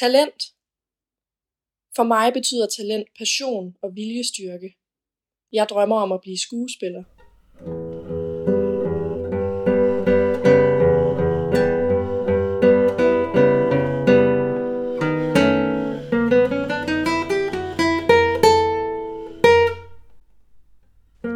Talent. 0.00 0.42
For 1.96 2.02
mig 2.02 2.32
betyder 2.32 2.66
talent 2.66 3.08
passion 3.18 3.76
og 3.82 3.96
viljestyrke. 3.96 4.76
Jeg 5.52 5.68
drømmer 5.68 5.96
om 5.96 6.12
at 6.12 6.20
blive 6.20 6.38
skuespiller. 6.38 7.04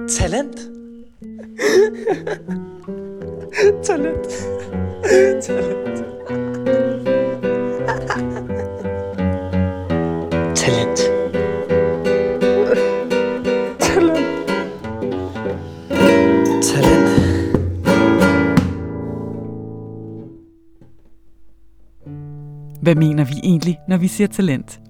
Talent. 0.09 0.59
Talent. 3.87 4.29
Talent. 5.43 5.82
Hvad 22.83 22.95
mener 22.95 23.25
vi 23.25 23.33
egentlig, 23.43 23.79
når 23.89 23.97
vi 23.97 24.09
siger 24.09 24.29
talent? 24.29 24.81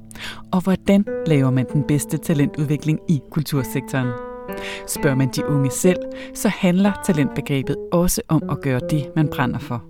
Og 0.53 0.63
hvordan 0.63 1.05
laver 1.27 1.51
man 1.51 1.67
den 1.73 1.83
bedste 1.83 2.17
talentudvikling 2.17 2.99
i 3.09 3.21
kultursektoren? 3.31 4.09
Spørger 4.87 5.17
man 5.17 5.29
de 5.29 5.47
unge 5.47 5.71
selv, 5.71 5.99
så 6.35 6.49
handler 6.49 6.93
talentbegrebet 7.05 7.77
også 7.93 8.23
om 8.29 8.43
at 8.51 8.61
gøre 8.61 8.81
det, 8.91 9.11
man 9.17 9.29
brænder 9.29 9.59
for. 9.59 9.83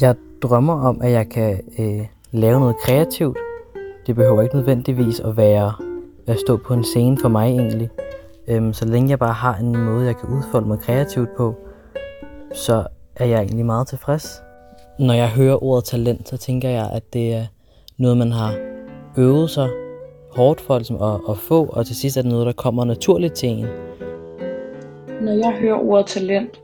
Jeg 0.00 0.14
drømmer 0.42 0.74
om, 0.74 1.00
at 1.02 1.10
jeg 1.10 1.28
kan 1.28 1.60
øh, 1.78 2.06
lave 2.30 2.60
noget 2.60 2.76
kreativt. 2.84 3.38
Det 4.06 4.16
behøver 4.16 4.42
ikke 4.42 4.56
nødvendigvis 4.56 5.20
at 5.20 5.36
være 5.36 5.72
at 6.26 6.38
stå 6.46 6.56
på 6.56 6.74
en 6.74 6.84
scene 6.84 7.18
for 7.18 7.28
mig 7.28 7.48
egentlig. 7.50 7.90
Øhm, 8.48 8.72
så 8.72 8.86
længe 8.86 9.10
jeg 9.10 9.18
bare 9.18 9.32
har 9.32 9.56
en 9.56 9.84
måde, 9.84 10.06
jeg 10.06 10.16
kan 10.16 10.28
udfolde 10.28 10.68
mig 10.68 10.78
kreativt 10.78 11.28
på, 11.36 11.54
så 12.54 12.86
er 13.16 13.24
jeg 13.24 13.42
egentlig 13.42 13.66
meget 13.66 13.88
tilfreds. 13.88 14.42
Når 15.00 15.14
jeg 15.14 15.28
hører 15.28 15.64
ordet 15.64 15.84
talent, 15.84 16.28
så 16.28 16.36
tænker 16.36 16.68
jeg, 16.68 16.90
at 16.92 17.12
det 17.12 17.34
er 17.34 17.46
noget, 17.98 18.16
man 18.16 18.32
har 18.32 18.54
øvet 19.18 19.50
sig 19.50 19.68
hårdt 20.30 20.60
for 20.60 20.78
ligesom, 20.78 21.02
at, 21.02 21.20
at 21.30 21.38
få, 21.38 21.66
og 21.66 21.86
til 21.86 21.96
sidst 21.96 22.16
er 22.16 22.22
det 22.22 22.30
noget, 22.30 22.46
der 22.46 22.52
kommer 22.52 22.84
naturligt 22.84 23.34
til 23.34 23.48
en. 23.48 23.66
Når 25.20 25.32
jeg 25.32 25.52
hører 25.60 25.78
ordet 25.78 26.06
talent, 26.06 26.60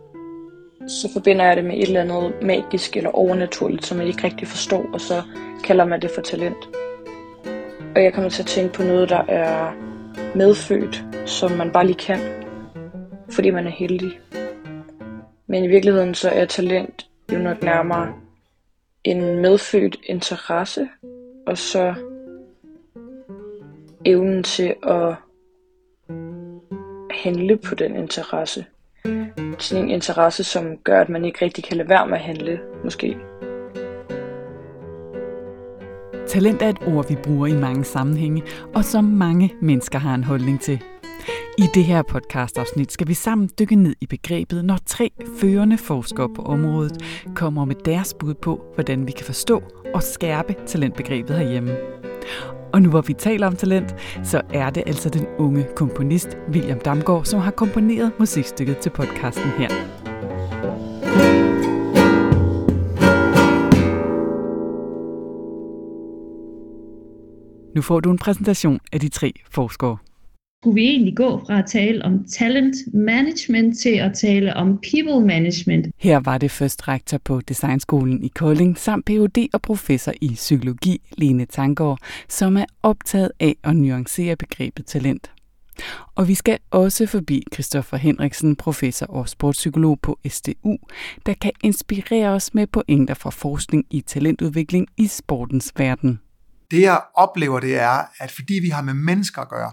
så 0.89 1.09
forbinder 1.13 1.45
jeg 1.45 1.57
det 1.57 1.65
med 1.65 1.77
et 1.77 1.83
eller 1.83 2.01
andet 2.01 2.33
magisk 2.43 2.97
eller 2.97 3.11
overnaturligt, 3.11 3.87
som 3.87 3.99
jeg 3.99 4.07
ikke 4.07 4.25
rigtig 4.25 4.49
forstår, 4.49 4.87
og 4.93 5.01
så 5.01 5.23
kalder 5.65 5.85
man 5.85 6.01
det 6.01 6.11
for 6.15 6.23
talent. 6.23 6.69
Og 7.95 8.03
jeg 8.03 8.13
kommer 8.13 8.31
til 8.31 8.43
at 8.43 8.47
tænke 8.47 8.73
på 8.75 8.83
noget, 8.83 9.09
der 9.09 9.23
er 9.29 9.73
medfødt, 10.35 11.05
som 11.27 11.51
man 11.51 11.71
bare 11.71 11.87
lige 11.87 11.99
kan, 11.99 12.19
fordi 13.31 13.51
man 13.51 13.67
er 13.67 13.71
heldig. 13.71 14.11
Men 15.47 15.65
i 15.65 15.69
virkeligheden 15.69 16.15
så 16.15 16.29
er 16.29 16.45
talent 16.45 17.07
jo 17.33 17.39
nok 17.39 17.63
nærmere 17.63 18.26
en 19.07 19.41
medfødt 19.41 19.97
interesse, 20.07 20.89
og 21.47 21.59
så 21.59 21.95
evnen 24.05 24.43
til 24.43 24.75
at 24.83 25.15
handle 27.11 27.57
på 27.57 27.75
den 27.75 27.97
interesse. 27.97 28.67
Sådan 29.59 29.85
en 29.85 29.91
interesse, 29.91 30.45
som 30.45 30.77
gør, 30.77 31.01
at 31.01 31.09
man 31.09 31.25
ikke 31.25 31.45
rigtig 31.45 31.65
kan 31.65 31.77
lade 31.77 31.89
være 31.89 32.07
med 32.07 32.15
at 32.15 32.25
handle, 32.25 32.61
måske. 32.85 33.17
Talent 36.27 36.63
er 36.63 36.69
et 36.69 36.83
ord, 36.87 37.09
vi 37.09 37.17
bruger 37.25 37.47
i 37.47 37.55
mange 37.55 37.85
sammenhænge, 37.85 38.43
og 38.75 38.85
som 38.85 39.05
mange 39.05 39.55
mennesker 39.61 39.99
har 39.99 40.15
en 40.15 40.25
holdning 40.25 40.61
til. 40.61 40.83
I 41.59 41.69
det 41.75 41.85
her 41.85 42.03
podcastafsnit 42.03 42.93
skal 42.93 43.09
vi 43.09 43.15
sammen 43.15 43.51
dykke 43.59 43.77
ned 43.77 43.95
i 44.01 44.07
begrebet, 44.07 44.65
når 44.65 44.79
tre 44.87 45.11
førende 45.41 45.79
forskere 45.79 46.29
på 46.35 46.43
området 46.43 47.03
kommer 47.35 47.65
med 47.65 47.75
deres 47.85 48.15
bud 48.15 48.35
på, 48.35 48.65
hvordan 48.75 49.07
vi 49.07 49.13
kan 49.13 49.27
forstå 49.27 49.63
og 49.95 50.03
skærpe 50.03 50.55
talentbegrebet 50.67 51.37
herhjemme. 51.37 51.77
Og 52.73 52.83
nu 52.83 52.91
hvor 52.91 53.01
vi 53.01 53.13
taler 53.13 53.47
om 53.47 53.57
talent, 53.57 53.95
så 54.23 54.43
er 54.55 54.71
det 54.71 54.83
altså 54.87 55.09
den 55.09 55.27
unge 55.39 55.67
komponist 55.77 56.39
William 56.51 56.79
Damgaard, 56.79 57.25
som 57.25 57.41
har 57.41 57.51
komponeret 57.51 58.13
musikstykket 58.19 58.79
til 58.79 58.91
podcasten 58.91 59.51
her. 59.51 59.69
Nu 67.75 67.83
får 67.83 68.01
du 68.01 68.11
en 68.11 68.19
præsentation 68.19 68.81
af 68.93 69.01
de 69.01 69.09
tre 69.09 69.33
forskere. 69.51 69.97
Skulle 70.67 70.81
vi 70.81 70.87
egentlig 70.89 71.17
gå 71.17 71.43
fra 71.47 71.59
at 71.59 71.65
tale 71.67 72.05
om 72.05 72.25
talent 72.25 72.77
management 72.95 73.79
til 73.79 73.95
at 73.99 74.15
tale 74.15 74.55
om 74.55 74.79
people 74.93 75.27
management? 75.27 75.87
Her 75.99 76.21
var 76.21 76.39
det 76.39 76.51
først 76.51 76.89
rektor 76.89 77.19
på 77.19 77.41
Designskolen 77.41 78.25
i 78.25 78.29
Kolding, 78.29 78.79
samt 78.79 79.05
Ph.D. 79.05 79.49
og 79.53 79.63
professor 79.63 80.13
i 80.21 80.29
psykologi, 80.35 81.01
Lene 81.19 81.45
Tangård, 81.45 81.99
som 82.29 82.57
er 82.57 82.65
optaget 82.83 83.31
af 83.41 83.57
at 83.65 83.77
nuancere 83.77 84.37
begrebet 84.37 84.87
talent. 84.87 85.31
Og 86.15 86.29
vi 86.29 86.35
skal 86.35 86.59
også 86.71 87.07
forbi 87.07 87.43
Christoffer 87.53 87.97
Henriksen, 87.97 88.57
professor 88.57 89.07
og 89.07 89.29
sportspsykolog 89.29 90.01
på 90.01 90.19
SDU, 90.29 90.77
der 91.27 91.35
kan 91.35 91.53
inspirere 91.65 92.29
os 92.29 92.55
med 92.55 92.67
pointer 92.67 93.15
fra 93.15 93.31
forskning 93.31 93.85
i 93.91 94.01
talentudvikling 94.01 94.87
i 94.97 95.07
sportens 95.07 95.73
verden. 95.77 96.21
Det 96.71 96.81
jeg 96.81 97.01
oplever, 97.15 97.61
det 97.61 97.81
er, 97.81 97.99
at 98.21 98.31
fordi 98.31 98.55
vi 98.55 98.69
har 98.69 98.83
med 98.83 98.95
mennesker 98.95 99.43
at 99.43 99.49
gøre, 99.49 99.73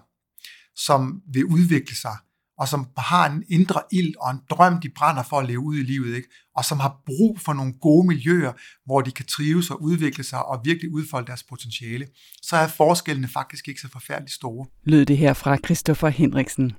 som 0.76 1.22
vil 1.34 1.46
udvikle 1.46 1.96
sig, 1.96 2.18
og 2.58 2.68
som 2.68 2.88
har 2.98 3.30
en 3.30 3.44
indre 3.50 3.82
ild 3.92 4.14
og 4.20 4.32
en 4.32 4.40
drøm, 4.50 4.82
de 4.82 4.90
brænder 4.90 5.24
for 5.24 5.40
at 5.40 5.48
leve 5.48 5.60
ud 5.60 5.78
i 5.78 5.84
livet, 5.84 6.16
ikke? 6.16 6.30
og 6.56 6.66
som 6.66 6.80
har 6.80 7.02
brug 7.06 7.40
for 7.40 7.54
nogle 7.54 7.74
gode 7.82 8.08
miljøer, 8.08 8.54
hvor 8.86 9.02
de 9.02 9.12
kan 9.12 9.26
trives 9.26 9.70
og 9.70 9.82
udvikle 9.82 10.24
sig 10.24 10.46
og 10.46 10.62
virkelig 10.64 10.92
udfolde 10.92 11.28
deres 11.28 11.44
potentiale, 11.44 12.08
så 12.42 12.56
er 12.56 12.68
forskellene 12.68 13.28
faktisk 13.28 13.68
ikke 13.68 13.82
så 13.82 13.90
forfærdeligt 13.90 14.34
store. 14.34 14.66
Lød 14.84 15.06
det 15.06 15.18
her 15.18 15.34
fra 15.34 15.58
Christoffer 15.66 16.10
Henriksen. 16.10 16.72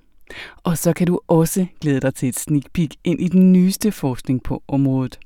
Og 0.56 0.78
så 0.78 0.92
kan 0.92 1.06
du 1.06 1.20
også 1.28 1.66
glæde 1.80 2.00
dig 2.00 2.14
til 2.14 2.28
et 2.28 2.38
sneak 2.38 2.72
peek 2.72 2.94
ind 3.04 3.20
i 3.20 3.28
den 3.28 3.52
nyeste 3.52 3.92
forskning 3.92 4.42
på 4.42 4.62
området. 4.68 5.18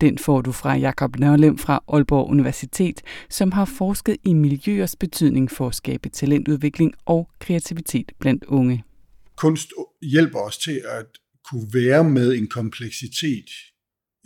Den 0.00 0.18
får 0.18 0.40
du 0.40 0.52
fra 0.52 0.74
Jakob 0.74 1.18
Nørlem 1.18 1.58
fra 1.58 1.84
Aalborg 1.88 2.30
Universitet, 2.30 3.00
som 3.30 3.52
har 3.52 3.64
forsket 3.64 4.16
i 4.24 4.32
miljøers 4.32 4.96
betydning 4.96 5.50
for 5.50 5.68
at 5.68 5.74
skabe 5.74 6.08
talentudvikling 6.08 6.94
og 7.06 7.28
kreativitet 7.40 8.12
blandt 8.20 8.44
unge. 8.44 8.84
Kunst 9.36 9.68
hjælper 10.02 10.38
os 10.38 10.58
til 10.58 10.82
at 10.88 11.06
kunne 11.50 11.68
være 11.72 12.04
med 12.04 12.34
en 12.34 12.48
kompleksitet 12.48 13.46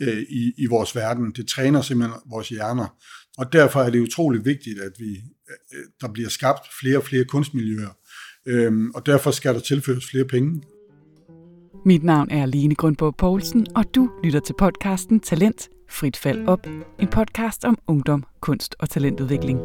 øh, 0.01 0.21
i, 0.29 0.53
i 0.57 0.65
vores 0.65 0.95
verden. 0.95 1.31
Det 1.31 1.47
træner 1.47 1.81
simpelthen 1.81 2.19
vores 2.29 2.49
hjerner. 2.49 2.97
Og 3.37 3.53
derfor 3.53 3.79
er 3.81 3.89
det 3.89 3.99
utrolig 3.99 4.45
vigtigt, 4.45 4.79
at 4.79 4.91
vi 4.99 5.09
øh, 5.49 5.79
øh 5.79 5.85
der 6.01 6.13
bliver 6.13 6.29
skabt 6.29 6.67
flere 6.79 6.97
og 6.97 7.03
flere 7.03 7.25
kunstmiljøer. 7.25 7.97
Øhm, 8.47 8.91
og 8.95 9.05
derfor 9.05 9.31
skal 9.31 9.53
der 9.53 9.59
tilføres 9.59 10.09
flere 10.11 10.25
penge. 10.25 10.61
Mit 11.85 12.03
navn 12.03 12.31
er 12.31 12.45
Line 12.45 12.75
Grundborg 12.75 13.15
Poulsen, 13.15 13.67
og 13.75 13.95
du 13.95 14.09
lytter 14.23 14.39
til 14.39 14.53
podcasten 14.57 15.19
Talent 15.19 15.69
Frit 15.89 16.17
Fald 16.17 16.47
Op. 16.47 16.67
En 16.99 17.07
podcast 17.07 17.65
om 17.65 17.77
ungdom, 17.87 18.23
kunst 18.41 18.75
og 18.79 18.89
talentudvikling. 18.89 19.59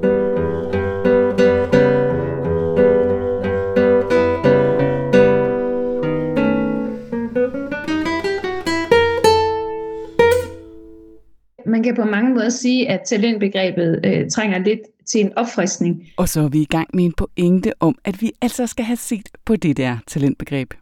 Man 11.67 11.83
kan 11.83 11.95
på 11.97 12.05
mange 12.05 12.35
måder 12.35 12.49
sige, 12.49 12.89
at 12.89 13.01
talentbegrebet 13.07 14.01
øh, 14.05 14.31
trænger 14.31 14.59
lidt 14.59 14.81
til 15.07 15.21
en 15.21 15.33
opfriskning. 15.37 16.09
Og 16.17 16.29
så 16.29 16.41
er 16.41 16.49
vi 16.49 16.61
i 16.61 16.65
gang 16.65 16.89
med 16.95 17.05
en 17.05 17.13
pointe 17.13 17.73
om, 17.81 17.99
at 18.05 18.23
vi 18.23 18.33
altså 18.41 18.67
skal 18.67 18.85
have 18.85 18.97
set 18.97 19.29
på 19.45 19.57
det 19.57 19.77
der 19.77 19.97
talentbegreb. 20.07 20.75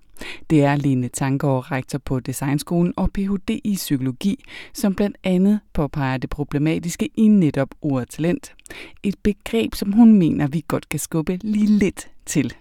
Det 0.50 0.64
er 0.64 0.76
Lene 0.76 1.08
Tangård, 1.08 1.72
rektor 1.72 1.98
på 1.98 2.20
Designskolen 2.20 2.92
og 2.96 3.10
Ph.D. 3.12 3.60
i 3.64 3.74
psykologi, 3.74 4.44
som 4.72 4.94
blandt 4.94 5.16
andet 5.24 5.60
påpeger 5.72 6.16
det 6.16 6.30
problematiske 6.30 7.08
i 7.16 7.28
netop 7.28 7.68
ordet 7.82 8.10
talent. 8.10 8.54
Et 9.02 9.14
begreb, 9.22 9.74
som 9.74 9.92
hun 9.92 10.12
mener, 10.12 10.46
vi 10.46 10.64
godt 10.68 10.88
kan 10.88 10.98
skubbe 10.98 11.38
lige 11.42 11.66
lidt 11.66 12.10
til. 12.26 12.54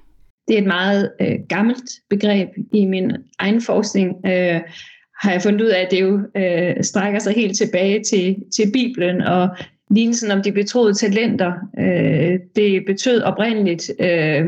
Det 0.48 0.58
er 0.58 0.62
et 0.62 0.68
meget 0.68 1.12
øh, 1.22 1.36
gammelt 1.50 1.90
begreb 2.10 2.50
i 2.74 2.86
min 2.86 3.12
egen 3.40 3.62
forskning. 3.62 4.16
Øh, 4.26 4.62
har 5.22 5.32
jeg 5.32 5.42
fundet 5.42 5.62
ud 5.62 5.68
af, 5.68 5.82
at 5.82 5.92
det 5.92 6.02
jo 6.02 6.20
øh, 6.36 6.84
strækker 6.84 7.20
sig 7.20 7.34
helt 7.34 7.58
tilbage 7.58 8.04
til, 8.04 8.36
til 8.56 8.72
Bibelen 8.74 9.22
og 9.22 9.50
lignelsen 9.90 10.32
om 10.32 10.42
de 10.42 10.52
betroede 10.52 10.94
talenter. 10.94 11.54
Øh, 11.80 12.40
det 12.56 12.86
betød 12.86 13.22
oprindeligt 13.22 13.92
øh, 14.00 14.46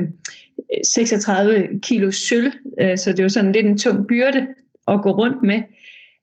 36 0.84 1.68
kilo 1.82 2.12
sølv, 2.12 2.52
øh, 2.82 2.98
så 2.98 3.14
det 3.14 3.24
var 3.24 3.30
sådan 3.30 3.52
lidt 3.52 3.66
en 3.66 3.78
tung 3.78 4.08
byrde 4.08 4.48
at 4.88 5.02
gå 5.02 5.12
rundt 5.12 5.44
med. 5.44 5.62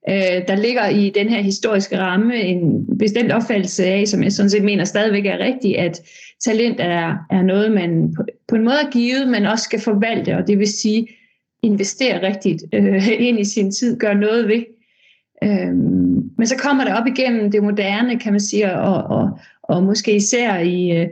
Øh, 0.08 0.48
der 0.48 0.56
ligger 0.56 0.88
i 0.88 1.10
den 1.10 1.28
her 1.28 1.40
historiske 1.40 1.98
ramme 1.98 2.36
en 2.36 2.86
bestemt 2.98 3.32
opfattelse 3.32 3.84
af, 3.84 4.08
som 4.08 4.22
jeg 4.22 4.32
sådan 4.32 4.50
set 4.50 4.64
mener 4.64 4.84
stadigvæk 4.84 5.26
er 5.26 5.38
rigtig, 5.38 5.78
at 5.78 6.02
talent 6.44 6.80
er, 6.80 7.26
er 7.30 7.42
noget, 7.42 7.72
man 7.72 8.14
på, 8.16 8.22
på 8.48 8.56
en 8.56 8.64
måde 8.64 8.76
er 8.86 8.90
givet, 8.90 9.28
men 9.28 9.46
også 9.46 9.64
skal 9.64 9.80
forvalte, 9.80 10.36
og 10.36 10.46
det 10.46 10.58
vil 10.58 10.68
sige 10.68 11.08
investere 11.62 12.28
rigtigt 12.28 12.64
øh, 12.72 13.08
ind 13.28 13.40
i 13.40 13.44
sin 13.44 13.70
tid, 13.70 13.98
gøre 13.98 14.14
noget 14.14 14.48
ved. 14.48 14.64
Øh, 15.44 15.74
men 16.38 16.46
så 16.46 16.56
kommer 16.56 16.84
det 16.84 16.94
op 16.94 17.06
igennem 17.06 17.50
det 17.50 17.62
moderne, 17.62 18.18
kan 18.18 18.32
man 18.32 18.40
sige, 18.40 18.72
og, 18.72 19.02
og, 19.02 19.38
og 19.62 19.82
måske 19.82 20.16
især 20.16 20.58
i, 20.58 20.90
øh, 20.90 21.06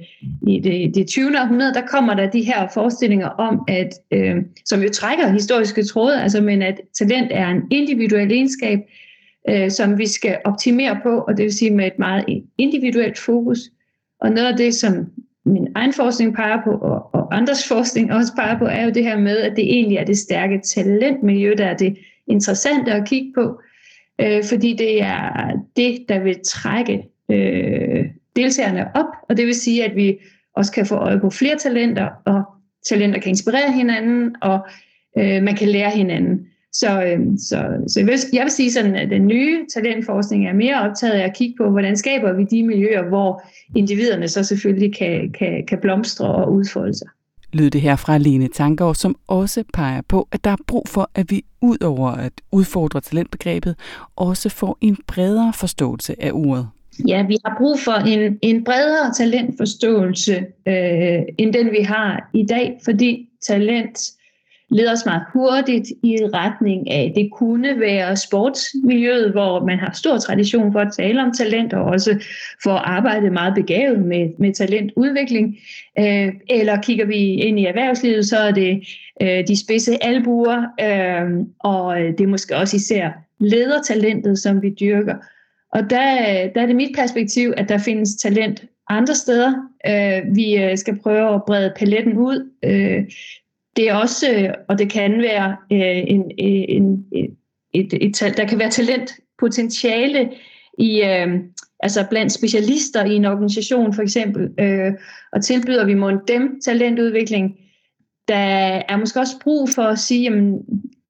i 0.46 0.60
det, 0.60 0.94
det 0.94 1.06
20. 1.06 1.26
århundrede, 1.40 1.74
der 1.74 1.86
kommer 1.86 2.14
der 2.14 2.30
de 2.30 2.42
her 2.42 2.68
forestillinger 2.74 3.28
om, 3.28 3.64
at 3.68 3.94
øh, 4.10 4.36
som 4.64 4.82
jo 4.82 4.88
trækker 4.88 5.28
historiske 5.28 5.82
tråde, 5.82 6.22
altså, 6.22 6.40
men 6.40 6.62
at 6.62 6.80
talent 6.98 7.28
er 7.30 7.48
en 7.48 7.62
individuel 7.70 8.32
egenskab, 8.32 8.78
øh, 9.48 9.70
som 9.70 9.98
vi 9.98 10.06
skal 10.06 10.38
optimere 10.44 11.00
på, 11.02 11.18
og 11.28 11.36
det 11.36 11.42
vil 11.42 11.52
sige 11.52 11.70
med 11.70 11.86
et 11.86 11.98
meget 11.98 12.24
individuelt 12.58 13.18
fokus. 13.18 13.58
Og 14.20 14.30
noget 14.30 14.48
af 14.48 14.56
det, 14.56 14.74
som 14.74 15.06
min 15.44 15.68
egen 15.74 15.92
forskning 15.92 16.34
peger 16.34 16.58
på, 16.64 16.70
og, 16.70 17.14
og 17.14 17.36
andres 17.36 17.68
forskning 17.68 18.12
også 18.12 18.32
peger 18.36 18.58
på, 18.58 18.64
er 18.64 18.84
jo 18.84 18.90
det 18.90 19.04
her 19.04 19.18
med, 19.18 19.36
at 19.36 19.56
det 19.56 19.64
egentlig 19.64 19.98
er 19.98 20.04
det 20.04 20.18
stærke 20.18 20.60
talentmiljø, 20.74 21.54
der 21.58 21.66
er 21.66 21.76
det 21.76 21.96
interessante 22.26 22.92
at 22.92 23.08
kigge 23.08 23.32
på, 23.34 23.60
øh, 24.20 24.44
fordi 24.44 24.72
det 24.72 25.02
er 25.02 25.50
det, 25.76 26.04
der 26.08 26.18
vil 26.18 26.36
trække 26.44 27.02
øh, 27.30 28.04
deltagerne 28.36 28.96
op, 28.96 29.06
og 29.28 29.36
det 29.36 29.46
vil 29.46 29.54
sige, 29.54 29.84
at 29.84 29.96
vi 29.96 30.18
også 30.56 30.72
kan 30.72 30.86
få 30.86 30.94
øje 30.94 31.20
på 31.20 31.30
flere 31.30 31.56
talenter, 31.58 32.08
og 32.24 32.42
talenter 32.88 33.20
kan 33.20 33.28
inspirere 33.28 33.72
hinanden, 33.72 34.36
og 34.42 34.66
øh, 35.18 35.42
man 35.42 35.56
kan 35.56 35.68
lære 35.68 35.90
hinanden. 35.90 36.46
Så, 36.72 37.02
øh, 37.02 37.20
så, 37.38 37.84
så 37.88 38.00
jeg, 38.00 38.06
vil, 38.06 38.18
jeg 38.32 38.42
vil 38.42 38.50
sige 38.50 38.72
sådan, 38.72 38.94
at 38.94 39.10
den 39.10 39.26
nye 39.26 39.66
talentforskning 39.74 40.48
er 40.48 40.52
mere 40.52 40.80
optaget 40.80 41.12
af 41.12 41.24
at 41.24 41.36
kigge 41.36 41.54
på, 41.58 41.70
hvordan 41.70 41.96
skaber 41.96 42.32
vi 42.32 42.44
de 42.44 42.62
miljøer, 42.62 43.08
hvor 43.08 43.42
individerne 43.76 44.28
så 44.28 44.42
selvfølgelig 44.44 44.94
kan, 44.94 45.32
kan, 45.32 45.66
kan 45.66 45.78
blomstre 45.80 46.26
og 46.26 46.52
udfolde 46.52 46.94
sig. 46.94 47.08
Lød 47.56 47.70
det 47.70 47.80
her 47.80 47.96
fra 47.96 48.18
Lene 48.18 48.48
Tankov, 48.48 48.94
som 48.94 49.16
også 49.26 49.64
peger 49.74 50.00
på, 50.08 50.28
at 50.32 50.44
der 50.44 50.50
er 50.50 50.56
brug 50.66 50.88
for, 50.88 51.10
at 51.14 51.30
vi 51.30 51.44
ud 51.62 51.82
over 51.84 52.10
at 52.10 52.32
udfordre 52.52 53.00
talentbegrebet, 53.00 53.74
også 54.16 54.48
får 54.48 54.78
en 54.80 54.96
bredere 55.06 55.52
forståelse 55.52 56.22
af 56.22 56.30
ordet. 56.32 56.68
Ja, 57.08 57.26
vi 57.26 57.36
har 57.44 57.54
brug 57.58 57.78
for 57.80 57.92
en, 57.92 58.38
en 58.42 58.64
bredere 58.64 59.14
talentforståelse, 59.14 60.36
øh, 60.68 61.22
end 61.38 61.52
den 61.52 61.70
vi 61.70 61.82
har 61.82 62.30
i 62.34 62.46
dag, 62.46 62.80
fordi 62.84 63.28
talent 63.46 63.98
leder 64.70 64.92
os 64.92 65.06
meget 65.06 65.22
hurtigt 65.32 65.88
i 66.02 66.16
retning 66.34 66.90
af, 66.90 67.12
det 67.16 67.30
kunne 67.32 67.80
være 67.80 68.16
sportsmiljøet, 68.16 69.32
hvor 69.32 69.64
man 69.64 69.78
har 69.78 69.92
stor 69.94 70.18
tradition 70.18 70.72
for 70.72 70.80
at 70.80 70.92
tale 70.96 71.22
om 71.22 71.32
talent, 71.32 71.72
og 71.72 71.84
også 71.84 72.24
for 72.62 72.70
at 72.70 72.82
arbejde 72.84 73.30
meget 73.30 73.54
begavet 73.54 74.00
med, 74.04 74.28
med 74.38 74.54
talentudvikling. 74.54 75.58
Øh, 75.98 76.28
eller 76.50 76.80
kigger 76.80 77.06
vi 77.06 77.16
ind 77.16 77.60
i 77.60 77.66
erhvervslivet, 77.66 78.26
så 78.26 78.36
er 78.38 78.50
det 78.50 78.88
øh, 79.22 79.48
de 79.48 79.60
spidse 79.60 80.04
albuer, 80.04 80.58
øh, 80.80 81.46
og 81.58 81.96
det 81.98 82.20
er 82.20 82.26
måske 82.26 82.56
også 82.56 82.76
især 82.76 83.10
ledertalentet, 83.40 84.38
som 84.38 84.62
vi 84.62 84.70
dyrker. 84.80 85.14
Og 85.72 85.90
der, 85.90 86.14
der 86.54 86.62
er 86.62 86.66
det 86.66 86.76
mit 86.76 86.96
perspektiv, 86.96 87.52
at 87.56 87.68
der 87.68 87.78
findes 87.78 88.14
talent 88.14 88.64
andre 88.88 89.14
steder. 89.14 89.52
Øh, 89.86 90.36
vi 90.36 90.56
øh, 90.56 90.78
skal 90.78 90.98
prøve 91.02 91.34
at 91.34 91.42
brede 91.46 91.72
paletten 91.76 92.18
ud. 92.18 92.50
Øh, 92.64 93.04
det 93.76 93.88
er 93.88 93.94
også, 93.94 94.32
øh, 94.32 94.54
og 94.68 94.78
det 94.78 94.90
kan 94.90 95.22
være 95.22 95.56
øh, 95.72 96.04
en, 96.06 96.20
øh, 96.20 96.64
en, 96.68 97.06
en, 97.12 97.36
et, 97.72 97.92
et, 97.92 98.22
et, 98.22 98.36
der 98.36 98.46
kan 98.46 98.58
være 98.58 98.70
talentpotentiale 98.70 100.30
i, 100.78 101.02
øh, 101.02 101.28
altså 101.80 102.06
blandt 102.10 102.32
specialister 102.32 103.04
i 103.04 103.14
en 103.14 103.24
organisation 103.24 103.94
for 103.94 104.02
eksempel, 104.02 104.50
øh, 104.60 104.92
og 105.32 105.44
tilbyder 105.44 105.84
vi 105.84 105.94
mod 105.94 106.18
dem 106.28 106.60
talentudvikling, 106.60 107.56
der 108.28 108.36
er 108.88 108.96
måske 108.96 109.20
også 109.20 109.38
brug 109.42 109.68
for 109.68 109.82
at 109.82 109.98
sige, 109.98 110.22
jamen, 110.22 110.58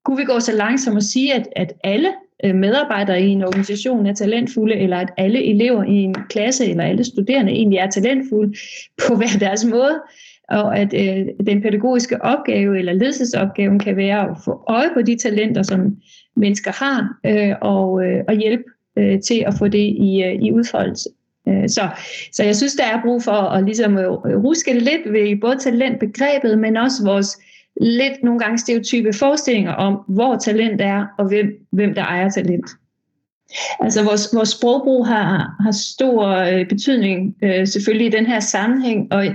kunne 0.05 0.17
vi 0.17 0.23
gå 0.23 0.39
så 0.39 0.51
langsomt 0.55 0.95
og 0.97 1.03
sige, 1.03 1.33
at, 1.33 1.47
at 1.55 1.73
alle 1.83 2.13
medarbejdere 2.43 3.21
i 3.21 3.27
en 3.27 3.43
organisation 3.43 4.05
er 4.05 4.13
talentfulde, 4.13 4.75
eller 4.75 4.97
at 4.97 5.13
alle 5.17 5.45
elever 5.45 5.83
i 5.83 5.95
en 5.95 6.15
klasse 6.29 6.65
eller 6.65 6.83
alle 6.83 7.03
studerende 7.03 7.51
egentlig 7.51 7.77
er 7.77 7.89
talentfulde 7.89 8.57
på 9.07 9.15
hver 9.15 9.37
deres 9.39 9.65
måde, 9.65 10.01
og 10.49 10.79
at 10.79 10.93
øh, 10.93 11.25
den 11.47 11.61
pædagogiske 11.61 12.21
opgave 12.21 12.79
eller 12.79 12.93
ledelsesopgaven 12.93 13.79
kan 13.79 13.95
være 13.97 14.29
at 14.29 14.37
få 14.45 14.63
øje 14.67 14.89
på 14.93 15.01
de 15.01 15.17
talenter, 15.17 15.63
som 15.63 15.97
mennesker 16.35 16.71
har, 16.71 17.17
øh, 17.25 17.55
og, 17.61 18.05
øh, 18.05 18.23
og 18.27 18.33
hjælpe 18.33 18.63
øh, 18.97 19.21
til 19.21 19.43
at 19.47 19.53
få 19.59 19.67
det 19.67 19.95
i, 19.99 20.23
øh, 20.23 20.33
i 20.41 20.51
udfoldelse. 20.51 21.09
Øh, 21.47 21.69
så, 21.69 21.89
så 22.31 22.43
jeg 22.43 22.55
synes, 22.55 22.75
der 22.75 22.83
er 22.83 23.01
brug 23.01 23.23
for 23.23 23.31
at 23.31 23.65
ligesom 23.65 23.97
øh, 23.97 24.11
ruske 24.43 24.73
det 24.73 24.81
lidt 24.81 25.13
ved 25.13 25.41
både 25.41 25.57
talentbegrebet, 25.57 26.59
men 26.59 26.77
også 26.77 27.05
vores 27.05 27.37
lidt 27.81 28.23
nogle 28.23 28.39
gange 28.39 28.57
stereotype 28.57 29.13
forestillinger 29.13 29.73
om, 29.73 29.93
hvor 30.07 30.35
talent 30.35 30.81
er, 30.81 31.05
og 31.17 31.27
hvem, 31.27 31.47
hvem 31.71 31.93
der 31.93 32.03
ejer 32.03 32.29
talent. 32.29 32.65
Altså 33.79 34.03
vores, 34.03 34.29
vores 34.35 34.49
sprogbrug 34.49 35.07
har, 35.07 35.55
har 35.63 35.71
stor 35.71 36.27
øh, 36.27 36.67
betydning 36.67 37.35
øh, 37.43 37.67
selvfølgelig 37.67 38.07
i 38.07 38.17
den 38.17 38.25
her 38.25 38.39
sammenhæng, 38.39 39.13
og, 39.13 39.25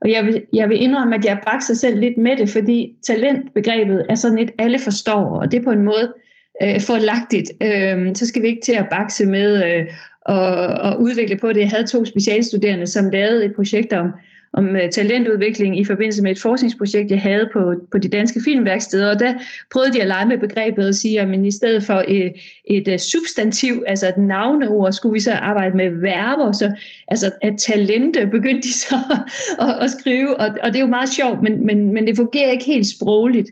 og 0.00 0.10
jeg, 0.10 0.24
vil, 0.26 0.42
jeg 0.52 0.68
vil 0.68 0.82
indrømme, 0.82 1.14
at 1.14 1.24
jeg 1.24 1.40
bragte 1.44 1.66
sig 1.66 1.76
selv 1.76 2.00
lidt 2.00 2.18
med 2.18 2.36
det, 2.36 2.48
fordi 2.48 2.94
talentbegrebet 3.06 4.06
er 4.08 4.14
sådan 4.14 4.38
et, 4.38 4.50
alle 4.58 4.78
forstår, 4.78 5.40
og 5.40 5.52
det 5.52 5.60
er 5.60 5.64
på 5.64 5.70
en 5.70 5.84
måde 5.84 6.14
øh, 6.62 6.80
forlagtigt. 6.80 7.50
Øh, 7.62 8.14
så 8.14 8.26
skal 8.26 8.42
vi 8.42 8.46
ikke 8.46 8.64
til 8.64 8.72
at 8.72 8.88
bakse 8.90 9.26
med 9.26 9.64
øh, 9.64 9.86
og, 10.20 10.66
og 10.66 11.00
udvikle 11.00 11.36
på 11.36 11.52
det. 11.52 11.60
Jeg 11.60 11.70
havde 11.70 11.86
to 11.86 12.04
specialstuderende, 12.04 12.86
som 12.86 13.10
lavede 13.10 13.44
et 13.44 13.54
projekt 13.54 13.92
om, 13.92 14.12
om 14.52 14.76
øh, 14.76 14.90
talentudvikling 14.90 15.78
i 15.78 15.84
forbindelse 15.84 16.22
med 16.22 16.30
et 16.30 16.40
forskningsprojekt, 16.40 17.10
jeg 17.10 17.20
havde 17.20 17.48
på, 17.52 17.74
på 17.92 17.98
de 17.98 18.08
danske 18.08 18.40
filmværksteder, 18.44 19.10
og 19.10 19.20
der 19.20 19.34
prøvede 19.72 19.92
de 19.92 20.00
at 20.00 20.08
lege 20.08 20.26
med 20.26 20.38
begrebet 20.38 20.88
og 20.88 20.94
sige, 20.94 21.20
at 21.20 21.46
i 21.46 21.50
stedet 21.50 21.82
for 21.82 22.04
øh, 22.08 22.30
et, 22.64 22.88
et 22.88 23.00
substantiv, 23.00 23.84
altså 23.86 24.08
et 24.08 24.18
navneord, 24.18 24.92
skulle 24.92 25.12
vi 25.12 25.20
så 25.20 25.32
arbejde 25.32 25.76
med 25.76 25.90
verber, 25.90 26.52
så 26.52 26.72
altså 27.08 27.30
at 27.42 27.58
talente 27.58 28.26
begyndte 28.26 28.68
de 28.68 28.72
så 28.72 28.96
at, 29.60 29.76
at 29.80 29.90
skrive, 29.90 30.36
og, 30.36 30.48
og 30.62 30.68
det 30.68 30.76
er 30.76 30.80
jo 30.80 30.86
meget 30.86 31.08
sjovt, 31.08 31.42
men, 31.42 31.66
men, 31.66 31.92
men 31.92 32.06
det 32.06 32.16
fungerer 32.16 32.50
ikke 32.50 32.64
helt 32.64 32.86
sprogligt. 32.86 33.50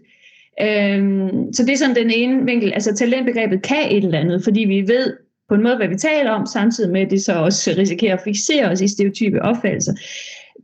Øhm, 0.61 1.53
så 1.53 1.65
det 1.65 1.73
er 1.73 1.77
sådan 1.77 1.97
den 1.97 2.11
ene 2.11 2.45
vinkel, 2.45 2.73
altså 2.73 2.95
talentbegrebet 2.95 3.63
kan 3.63 3.91
et 3.91 4.05
eller 4.05 4.19
andet, 4.19 4.45
fordi 4.45 4.61
vi 4.61 4.89
ved 4.89 5.17
på 5.49 5.55
en 5.55 5.63
måde, 5.63 5.77
hvad 5.77 5.89
vi 5.89 5.97
taler 5.97 6.31
om, 6.31 6.47
samtidig 6.47 6.91
med, 6.91 7.01
at 7.01 7.11
det 7.11 7.23
så 7.23 7.33
også 7.33 7.75
risikerer 7.79 8.17
at 8.17 8.23
fixere 8.25 8.65
os 8.65 8.81
i 8.81 8.89
stereotype 8.89 9.43
opfattelser. 9.43 9.93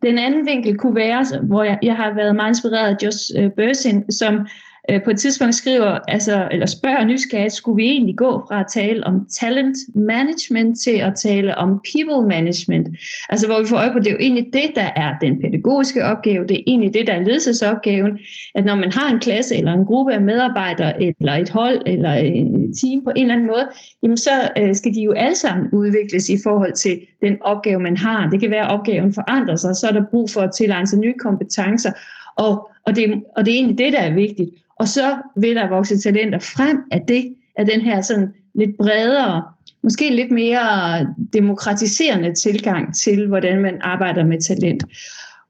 Den 0.02 0.18
anden 0.18 0.46
vinkel 0.46 0.76
kunne 0.76 0.94
være, 0.94 1.24
hvor 1.42 1.62
jeg, 1.62 1.78
jeg 1.82 1.96
har 1.96 2.14
været 2.14 2.36
meget 2.36 2.50
inspireret 2.50 2.94
af 2.94 2.96
Josh 3.04 3.32
Bersin, 3.34 3.50
Bursin, 3.56 4.10
som 4.10 4.46
Øh, 4.90 5.02
på 5.04 5.10
et 5.10 5.18
tidspunkt 5.18 5.54
skriver, 5.54 5.98
altså, 6.08 6.48
eller 6.50 6.66
spørger 6.66 7.04
nysgerrigt, 7.04 7.52
skulle 7.52 7.76
vi 7.76 7.88
egentlig 7.88 8.16
gå 8.16 8.44
fra 8.48 8.60
at 8.60 8.66
tale 8.72 9.06
om 9.06 9.26
talent 9.30 9.76
management 9.94 10.80
til 10.80 10.96
at 10.96 11.14
tale 11.14 11.54
om 11.58 11.80
people 11.92 12.28
management? 12.28 12.88
Altså 13.28 13.46
hvor 13.46 13.60
vi 13.60 13.66
får 13.66 13.76
øje 13.76 13.92
på, 13.92 13.98
det 13.98 14.06
er 14.06 14.12
jo 14.12 14.18
egentlig 14.20 14.46
det, 14.52 14.70
der 14.74 14.90
er 14.96 15.18
den 15.20 15.40
pædagogiske 15.40 16.04
opgave, 16.04 16.46
det 16.46 16.56
er 16.56 16.62
egentlig 16.66 16.94
det, 16.94 17.06
der 17.06 17.12
er 17.12 17.22
ledelsesopgaven, 17.22 18.18
at 18.54 18.64
når 18.64 18.74
man 18.74 18.92
har 18.92 19.12
en 19.12 19.20
klasse 19.20 19.56
eller 19.56 19.72
en 19.72 19.84
gruppe 19.84 20.12
af 20.12 20.20
medarbejdere, 20.20 21.02
eller 21.02 21.32
et 21.32 21.50
hold, 21.50 21.82
eller 21.86 22.12
et 22.12 22.74
team 22.82 23.04
på 23.04 23.10
en 23.16 23.22
eller 23.22 23.34
anden 23.34 23.46
måde, 23.46 23.68
jamen 24.02 24.16
så 24.16 24.30
øh, 24.58 24.74
skal 24.74 24.94
de 24.94 25.02
jo 25.02 25.12
alle 25.12 25.36
sammen 25.36 25.68
udvikles 25.72 26.28
i 26.28 26.36
forhold 26.42 26.72
til 26.72 27.00
den 27.20 27.36
opgave, 27.40 27.80
man 27.80 27.96
har. 27.96 28.30
Det 28.30 28.40
kan 28.40 28.50
være, 28.50 28.64
at 28.64 28.70
opgaven 28.70 29.14
forandrer 29.14 29.56
sig, 29.56 29.76
så 29.76 29.88
er 29.88 29.92
der 29.92 30.04
brug 30.10 30.30
for 30.30 30.40
at 30.40 30.50
tilegne 30.56 30.86
sig 30.86 30.98
nye 30.98 31.14
kompetencer, 31.18 31.90
og, 32.36 32.70
og, 32.86 32.96
det, 32.96 33.22
og 33.36 33.46
det 33.46 33.54
er 33.54 33.58
egentlig 33.58 33.78
det, 33.78 33.92
der 33.92 33.98
er 33.98 34.14
vigtigt. 34.14 34.50
Og 34.78 34.88
så 34.88 35.16
vil 35.36 35.56
der 35.56 35.68
vokse 35.68 35.98
talenter 35.98 36.38
frem 36.38 36.78
af 36.90 37.00
det, 37.08 37.34
af 37.56 37.66
den 37.66 37.80
her 37.80 38.00
sådan 38.00 38.28
lidt 38.54 38.76
bredere, 38.76 39.42
måske 39.82 40.14
lidt 40.14 40.30
mere 40.30 41.06
demokratiserende 41.32 42.34
tilgang 42.34 42.94
til, 42.94 43.26
hvordan 43.26 43.62
man 43.62 43.78
arbejder 43.80 44.24
med 44.24 44.40
talent. 44.40 44.84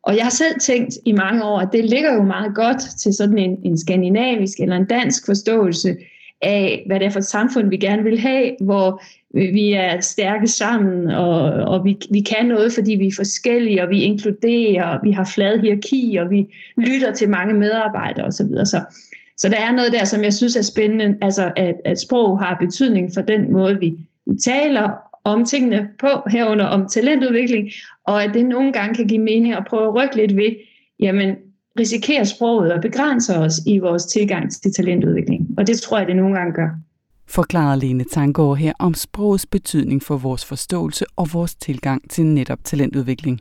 Og 0.03 0.17
jeg 0.17 0.25
har 0.25 0.31
selv 0.31 0.61
tænkt 0.61 0.95
i 1.07 1.13
mange 1.13 1.45
år, 1.45 1.59
at 1.59 1.69
det 1.73 1.85
ligger 1.85 2.15
jo 2.15 2.23
meget 2.23 2.55
godt 2.55 2.81
til 3.03 3.15
sådan 3.15 3.39
en, 3.39 3.59
en 3.65 3.79
skandinavisk 3.79 4.61
eller 4.61 4.77
en 4.77 4.87
dansk 4.87 5.27
forståelse 5.27 5.97
af, 6.43 6.83
hvad 6.87 7.01
det 7.01 7.07
er 7.07 7.11
for 7.11 7.19
et 7.19 7.25
samfund, 7.25 7.69
vi 7.69 7.77
gerne 7.77 8.03
vil 8.03 8.19
have, 8.19 8.51
hvor 8.61 9.03
vi 9.35 9.73
er 9.73 10.01
stærke 10.01 10.47
sammen, 10.47 11.11
og, 11.11 11.43
og 11.43 11.85
vi, 11.85 11.99
vi 12.11 12.21
kan 12.21 12.47
noget, 12.47 12.73
fordi 12.73 12.95
vi 12.95 13.07
er 13.07 13.13
forskellige, 13.17 13.83
og 13.83 13.91
vi 13.91 14.03
inkluderer, 14.03 14.85
og 14.85 15.01
vi 15.03 15.11
har 15.11 15.31
flad 15.35 15.61
hierarki, 15.61 16.17
og 16.21 16.31
vi 16.31 16.55
lytter 16.77 17.13
til 17.13 17.29
mange 17.29 17.55
medarbejdere 17.55 18.27
osv. 18.27 18.47
Så, 18.65 18.81
så 19.37 19.49
der 19.49 19.57
er 19.57 19.73
noget 19.73 19.93
der, 19.93 20.05
som 20.05 20.25
jeg 20.25 20.35
synes 20.35 20.57
er 20.57 20.63
spændende, 20.63 21.19
altså 21.23 21.53
at, 21.57 21.75
at 21.85 22.01
sprog 22.01 22.39
har 22.39 22.57
betydning 22.61 23.11
for 23.15 23.21
den 23.21 23.53
måde, 23.53 23.79
vi, 23.81 23.95
vi 24.27 24.37
taler 24.45 24.91
om 25.25 25.45
tingene 25.45 25.89
på, 25.99 26.09
herunder 26.31 26.65
om 26.65 26.89
talentudvikling, 26.89 27.71
og 28.07 28.25
at 28.25 28.35
det 28.35 28.47
nogle 28.47 28.73
gange 28.73 28.95
kan 28.95 29.07
give 29.07 29.23
mening 29.23 29.55
at 29.55 29.67
prøve 29.69 29.87
at 29.87 29.95
rykke 29.95 30.17
lidt 30.17 30.37
ved, 30.37 30.51
jamen 31.01 31.37
risikerer 31.79 32.25
sproget 32.25 32.71
at 32.71 32.81
begrænse 32.81 33.37
os 33.37 33.61
i 33.67 33.79
vores 33.79 34.05
tilgang 34.05 34.53
til 34.53 34.73
talentudvikling. 34.73 35.34
Og 35.59 35.67
det 35.67 35.81
tror 35.81 35.99
jeg, 35.99 36.07
det 36.07 36.17
nogle 36.17 36.39
gange 36.39 36.53
gør. 36.53 36.69
forklarede 37.27 37.81
Lene 37.81 38.05
Tangård 38.05 38.59
her 38.59 38.73
om 38.79 38.95
sprogets 38.95 39.47
betydning 39.47 40.03
for 40.03 40.17
vores 40.17 40.45
forståelse 40.45 41.05
og 41.17 41.29
vores 41.33 41.55
tilgang 41.55 42.11
til 42.11 42.27
netop 42.27 42.59
talentudvikling. 42.65 43.41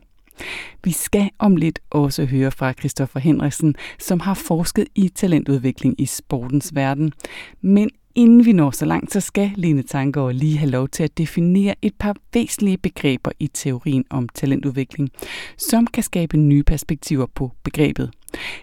Vi 0.83 0.91
skal 0.91 1.29
om 1.39 1.55
lidt 1.55 1.79
også 1.89 2.25
høre 2.25 2.51
fra 2.51 2.73
Christoffer 2.73 3.19
Henriksen, 3.19 3.75
som 3.99 4.19
har 4.19 4.33
forsket 4.33 4.87
i 4.95 5.09
talentudvikling 5.09 6.01
i 6.01 6.05
sportens 6.05 6.75
verden. 6.75 7.13
Men 7.61 7.89
inden 8.15 8.45
vi 8.45 8.51
når 8.51 8.71
så 8.71 8.85
langt, 8.85 9.13
så 9.13 9.19
skal 9.19 9.51
Lene 9.55 9.83
Tangård 9.83 10.33
lige 10.33 10.57
have 10.57 10.71
lov 10.71 10.87
til 10.87 11.03
at 11.03 11.17
definere 11.17 11.75
et 11.81 11.93
par 11.99 12.15
væsentlige 12.33 12.77
begreber 12.77 13.31
i 13.39 13.47
teorien 13.47 14.05
om 14.09 14.29
talentudvikling, 14.29 15.09
som 15.57 15.87
kan 15.87 16.03
skabe 16.03 16.37
nye 16.37 16.63
perspektiver 16.63 17.25
på 17.35 17.51
begrebet. 17.63 18.11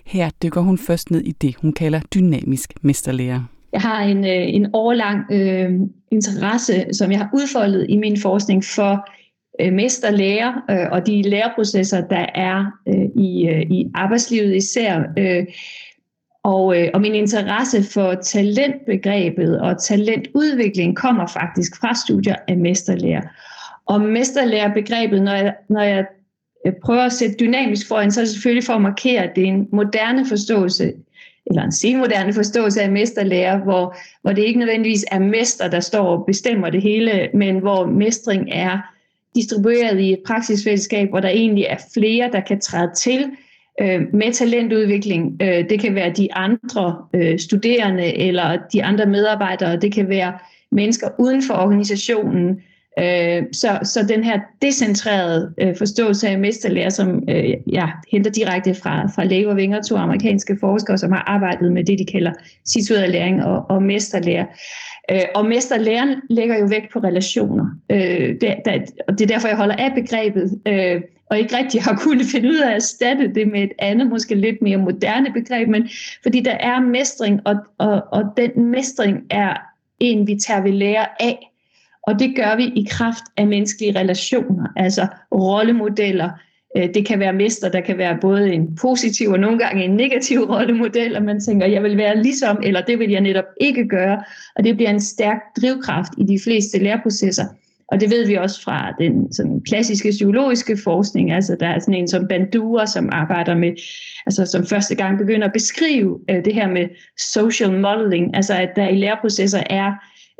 Her 0.04 0.30
dykker 0.42 0.60
hun 0.60 0.78
først 0.78 1.10
ned 1.10 1.20
i 1.20 1.32
det, 1.32 1.56
hun 1.56 1.72
kalder 1.72 2.00
dynamisk 2.14 2.72
mesterlærer. 2.82 3.42
Jeg 3.72 3.80
har 3.80 4.02
en, 4.02 4.24
øh, 4.24 4.54
en 4.54 4.66
årlang 4.72 5.32
øh, 5.32 5.70
interesse, 6.10 6.86
som 6.92 7.10
jeg 7.10 7.18
har 7.18 7.30
udfoldet 7.34 7.86
i 7.88 7.96
min 7.96 8.20
forskning 8.20 8.64
for 8.64 9.08
øh, 9.60 9.72
mesterlærer 9.72 10.52
øh, 10.70 10.86
og 10.92 11.06
de 11.06 11.22
læreprocesser, 11.22 12.00
der 12.00 12.26
er 12.34 12.64
øh, 12.88 13.24
i, 13.24 13.48
øh, 13.48 13.60
i 13.60 13.86
arbejdslivet 13.94 14.56
især. 14.56 15.02
Øh, 15.18 15.46
og, 16.42 16.80
øh, 16.80 16.88
og 16.94 17.00
min 17.00 17.14
interesse 17.14 17.82
for 17.82 18.14
talentbegrebet 18.14 19.60
og 19.60 19.82
talentudvikling 19.82 20.96
kommer 20.96 21.26
faktisk 21.26 21.80
fra 21.80 21.94
studier 21.94 22.36
af 22.48 22.56
mesterlærer. 22.56 23.22
Og 23.86 24.00
mesterlærerbegrebet, 24.00 25.22
når 25.22 25.32
jeg, 25.34 25.54
når 25.68 25.82
jeg 25.82 26.06
Øh, 26.66 26.72
prøver 26.84 27.02
at 27.02 27.12
sætte 27.12 27.36
dynamisk 27.40 27.88
foran, 27.88 28.12
så 28.12 28.20
er 28.20 28.24
det 28.24 28.32
selvfølgelig 28.32 28.64
for 28.64 28.72
at 28.72 28.82
markere, 28.82 29.22
at 29.22 29.36
det 29.36 29.44
er 29.44 29.48
en 29.48 29.68
moderne 29.72 30.26
forståelse 30.26 30.92
eller 31.46 31.62
en 31.62 31.72
senmoderne 31.72 32.32
forståelse 32.32 32.82
af 32.82 32.90
mesterlærer, 32.90 33.58
hvor, 33.58 33.96
hvor 34.22 34.32
det 34.32 34.42
ikke 34.42 34.58
nødvendigvis 34.58 35.04
er 35.10 35.18
mester, 35.18 35.68
der 35.68 35.80
står 35.80 36.16
og 36.16 36.26
bestemmer 36.26 36.70
det 36.70 36.82
hele, 36.82 37.28
men 37.34 37.58
hvor 37.58 37.86
mestring 37.86 38.48
er 38.52 38.78
distribueret 39.34 40.00
i 40.00 40.12
et 40.12 40.20
praksisfællesskab, 40.26 41.08
hvor 41.08 41.20
der 41.20 41.28
egentlig 41.28 41.64
er 41.64 41.76
flere, 41.94 42.30
der 42.32 42.40
kan 42.40 42.60
træde 42.60 42.90
til 42.96 43.30
øh, 43.80 44.00
med 44.14 44.32
talentudvikling. 44.32 45.42
Øh, 45.42 45.70
det 45.70 45.80
kan 45.80 45.94
være 45.94 46.10
de 46.10 46.34
andre 46.34 46.96
øh, 47.14 47.38
studerende 47.38 48.16
eller 48.16 48.58
de 48.72 48.84
andre 48.84 49.06
medarbejdere, 49.06 49.76
det 49.76 49.92
kan 49.92 50.08
være 50.08 50.38
mennesker 50.72 51.08
uden 51.18 51.42
for 51.42 51.54
organisationen, 51.54 52.60
Øh, 53.00 53.42
så, 53.52 53.78
så 53.82 54.06
den 54.08 54.24
her 54.24 54.40
decentrerede 54.62 55.54
øh, 55.60 55.76
forståelse 55.76 56.28
af 56.28 56.38
mesterlærer, 56.38 56.90
som 56.90 57.22
øh, 57.28 57.54
jeg 57.72 57.92
henter 58.12 58.30
direkte 58.30 58.74
fra, 58.74 59.06
fra 59.06 59.24
Lego 59.24 59.54
Winger, 59.54 59.82
to 59.82 59.96
amerikanske 59.96 60.56
forskere, 60.60 60.98
som 60.98 61.12
har 61.12 61.24
arbejdet 61.26 61.72
med 61.72 61.84
det, 61.84 61.98
de 61.98 62.04
kalder 62.04 62.32
situeret 62.64 63.10
læring 63.10 63.44
og, 63.44 63.70
og 63.70 63.82
mesterlærer. 63.82 64.46
Øh, 65.10 65.20
og 65.34 65.46
mesterlæren 65.46 66.14
lægger 66.30 66.58
jo 66.58 66.66
vægt 66.66 66.92
på 66.92 66.98
relationer. 66.98 67.66
Øh, 67.90 68.28
det, 68.40 68.56
der, 68.64 68.78
og 69.08 69.18
det 69.18 69.20
er 69.30 69.34
derfor, 69.34 69.48
jeg 69.48 69.56
holder 69.56 69.74
af 69.74 69.92
begrebet, 69.94 70.60
øh, 70.66 71.00
og 71.30 71.38
ikke 71.38 71.56
rigtig 71.56 71.82
har 71.82 71.96
kunnet 71.96 72.26
finde 72.26 72.48
ud 72.48 72.56
af 72.56 72.68
at 72.68 72.74
erstatte 72.74 73.34
det 73.34 73.48
med 73.48 73.62
et 73.62 73.72
andet, 73.78 74.08
måske 74.08 74.34
lidt 74.34 74.62
mere 74.62 74.76
moderne 74.76 75.32
begreb, 75.32 75.68
men 75.68 75.88
fordi 76.22 76.40
der 76.40 76.56
er 76.60 76.80
mestring, 76.80 77.40
og, 77.44 77.56
og, 77.78 78.02
og 78.12 78.24
den 78.36 78.66
mestring 78.66 79.18
er 79.30 79.56
en, 80.00 80.26
vi 80.26 80.38
tager 80.46 80.62
ved 80.62 80.72
lære 80.72 81.22
af. 81.22 81.49
Og 82.02 82.18
det 82.18 82.36
gør 82.36 82.56
vi 82.56 82.64
i 82.64 82.86
kraft 82.90 83.24
af 83.36 83.46
menneskelige 83.46 83.98
relationer, 83.98 84.66
altså 84.76 85.06
rollemodeller. 85.32 86.30
Øh, 86.76 86.88
det 86.94 87.06
kan 87.06 87.18
være 87.18 87.32
mester, 87.32 87.68
der 87.68 87.80
kan 87.80 87.98
være 87.98 88.18
både 88.20 88.52
en 88.52 88.76
positiv 88.76 89.30
og 89.30 89.40
nogle 89.40 89.58
gange 89.58 89.84
en 89.84 89.96
negativ 89.96 90.40
rollemodel, 90.54 91.16
og 91.16 91.22
man 91.22 91.40
tænker, 91.40 91.66
jeg 91.66 91.82
vil 91.82 91.96
være 91.96 92.22
ligesom, 92.22 92.60
eller 92.62 92.80
det 92.80 92.98
vil 92.98 93.10
jeg 93.10 93.20
netop 93.20 93.44
ikke 93.60 93.88
gøre. 93.88 94.22
Og 94.56 94.64
det 94.64 94.76
bliver 94.76 94.90
en 94.90 95.00
stærk 95.00 95.40
drivkraft 95.60 96.12
i 96.18 96.24
de 96.24 96.38
fleste 96.44 96.78
læreprocesser. 96.78 97.44
Og 97.90 98.00
det 98.00 98.10
ved 98.10 98.26
vi 98.26 98.34
også 98.34 98.62
fra 98.62 98.94
den 99.00 99.32
sådan, 99.32 99.60
klassiske 99.60 100.10
psykologiske 100.10 100.76
forskning. 100.84 101.32
Altså 101.32 101.56
der 101.60 101.66
er 101.66 101.78
sådan 101.78 101.94
en 101.94 102.08
som 102.08 102.28
Bandura, 102.28 102.86
som 102.86 103.08
arbejder 103.12 103.54
med, 103.54 103.72
altså 104.26 104.46
som 104.46 104.66
første 104.66 104.94
gang 104.94 105.18
begynder 105.18 105.46
at 105.46 105.52
beskrive 105.52 106.12
uh, 106.12 106.36
det 106.44 106.54
her 106.54 106.68
med 106.68 106.88
social 107.32 107.80
modeling, 107.80 108.36
altså 108.36 108.54
at 108.54 108.70
der 108.76 108.88
i 108.88 108.96
læreprocesser 108.96 109.62
er 109.70 109.92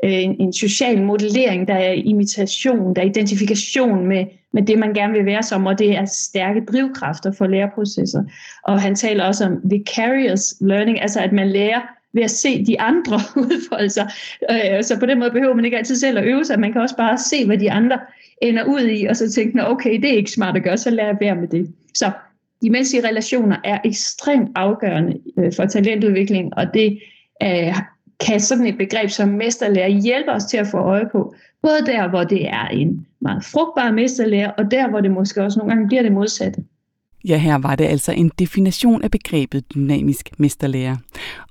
Øh, 0.03 0.23
en, 0.23 0.35
en 0.39 0.53
social 0.53 1.03
modellering, 1.03 1.67
der 1.67 1.73
er 1.73 1.91
imitation, 1.91 2.95
der 2.95 3.01
er 3.01 3.05
identifikation 3.05 4.07
med, 4.07 4.25
med 4.53 4.61
det, 4.61 4.79
man 4.79 4.93
gerne 4.93 5.13
vil 5.13 5.25
være 5.25 5.43
som, 5.43 5.65
og 5.65 5.79
det 5.79 5.97
er 5.97 6.05
stærke 6.05 6.65
drivkræfter 6.65 7.31
for 7.31 7.47
læreprocesser. 7.47 8.23
Og 8.63 8.81
han 8.81 8.95
taler 8.95 9.23
også 9.23 9.45
om 9.45 9.61
vicarious 9.63 10.55
learning, 10.61 11.01
altså 11.01 11.19
at 11.19 11.31
man 11.31 11.49
lærer 11.49 11.81
ved 12.13 12.23
at 12.23 12.31
se 12.31 12.65
de 12.65 12.81
andre 12.81 13.19
udfolde 13.43 13.89
sig. 13.89 14.11
Øh, 14.51 14.83
så 14.83 14.99
på 14.99 15.05
den 15.05 15.19
måde 15.19 15.31
behøver 15.31 15.53
man 15.53 15.65
ikke 15.65 15.77
altid 15.77 15.95
selv 15.95 16.17
at 16.17 16.25
øve 16.25 16.45
sig, 16.45 16.59
man 16.59 16.71
kan 16.71 16.81
også 16.81 16.97
bare 16.97 17.17
se, 17.17 17.45
hvad 17.45 17.57
de 17.57 17.71
andre 17.71 17.99
ender 18.41 18.63
ud 18.63 18.87
i, 18.87 19.05
og 19.05 19.15
så 19.15 19.31
tænke, 19.31 19.67
okay, 19.67 20.01
det 20.01 20.05
er 20.13 20.17
ikke 20.17 20.31
smart 20.31 20.57
at 20.57 20.63
gøre, 20.63 20.77
så 20.77 20.89
lad 20.89 21.05
jeg 21.05 21.17
være 21.21 21.35
med 21.35 21.47
det. 21.47 21.73
Så 21.93 22.11
de 22.61 22.69
menneskelige 22.69 23.07
relationer 23.07 23.57
er 23.63 23.79
ekstremt 23.85 24.49
afgørende 24.55 25.19
øh, 25.37 25.53
for 25.53 25.65
talentudvikling, 25.65 26.57
og 26.57 26.73
det 26.73 26.99
kan 28.27 28.39
sådan 28.39 28.65
et 28.65 28.77
begreb 28.77 29.09
som 29.09 29.29
mesterlærer 29.29 29.87
hjælpe 29.87 30.31
os 30.31 30.43
til 30.43 30.57
at 30.57 30.67
få 30.67 30.77
øje 30.77 31.09
på, 31.11 31.35
både 31.61 31.85
der, 31.85 32.09
hvor 32.09 32.23
det 32.23 32.47
er 32.47 32.67
en 32.67 33.05
meget 33.21 33.43
frugtbar 33.45 33.91
mesterlærer, 33.91 34.51
og 34.51 34.71
der, 34.71 34.89
hvor 34.89 35.01
det 35.01 35.11
måske 35.11 35.43
også 35.43 35.59
nogle 35.59 35.73
gange 35.73 35.87
bliver 35.87 36.01
det 36.01 36.11
modsatte. 36.11 36.63
Ja, 37.27 37.37
her 37.37 37.57
var 37.57 37.75
det 37.75 37.85
altså 37.85 38.11
en 38.11 38.31
definition 38.39 39.03
af 39.03 39.11
begrebet 39.11 39.73
dynamisk 39.73 40.29
mesterlærer. 40.37 40.97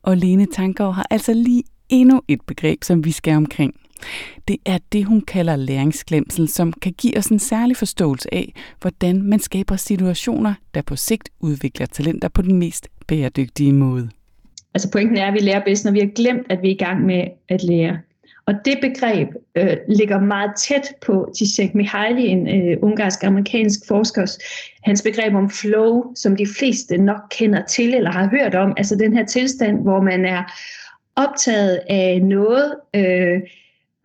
Og 0.03 0.17
Lene 0.17 0.47
Tankov 0.47 0.93
har 0.93 1.07
altså 1.11 1.33
lige 1.33 1.63
endnu 1.89 2.23
et 2.29 2.41
begreb, 2.47 2.85
som 2.85 3.05
vi 3.05 3.11
skal 3.11 3.37
omkring. 3.37 3.75
Det 4.49 4.57
er 4.67 4.79
det, 4.93 5.05
hun 5.05 5.21
kalder 5.21 5.57
læringsglemsel, 5.57 6.49
som 6.49 6.73
kan 6.73 6.93
give 6.93 7.19
os 7.19 7.27
en 7.27 7.39
særlig 7.39 7.77
forståelse 7.77 8.35
af, 8.35 8.53
hvordan 8.81 9.23
man 9.23 9.41
skaber 9.41 9.77
situationer, 9.77 10.55
der 10.75 10.83
på 10.83 10.97
sigt 10.97 11.29
udvikler 11.41 11.87
talenter 11.87 12.29
på 12.29 12.43
den 12.43 12.59
mest 12.59 12.89
bæredygtige 13.07 13.73
måde. 13.73 14.11
Altså 14.75 14.91
pointen 14.91 15.17
er, 15.17 15.27
at 15.27 15.35
vi 15.35 15.39
lærer 15.39 15.65
bedst, 15.65 15.85
når 15.85 15.93
vi 15.93 15.99
har 15.99 16.07
glemt, 16.07 16.47
at 16.51 16.63
vi 16.63 16.69
er 16.69 16.75
i 16.75 16.85
gang 16.85 17.07
med 17.07 17.25
at 17.49 17.63
lære. 17.63 17.99
Og 18.47 18.55
det 18.65 18.79
begreb 18.81 19.29
øh, 19.55 19.77
ligger 19.89 20.21
meget 20.21 20.51
tæt 20.57 20.95
på 21.03 21.33
Zizek 21.37 21.75
Mihaly, 21.75 22.21
en 22.21 22.49
øh, 22.49 22.77
ungarsk-amerikansk 22.83 23.81
forsker, 23.89 24.37
hans 24.83 25.03
begreb 25.03 25.35
om 25.35 25.51
flow, 25.51 26.15
som 26.15 26.37
de 26.37 26.47
fleste 26.59 26.99
nok 26.99 27.21
kender 27.31 27.65
til 27.65 27.95
eller 27.95 28.11
har 28.11 28.29
hørt 28.29 28.55
om. 28.55 28.75
Altså 28.77 28.97
den 28.97 29.17
her 29.17 29.25
tilstand, 29.25 29.83
hvor 29.83 30.01
man 30.01 30.25
er 30.25 30.43
optaget 31.17 31.81
af 31.89 32.23
noget, 32.23 32.75
øh, 32.95 33.41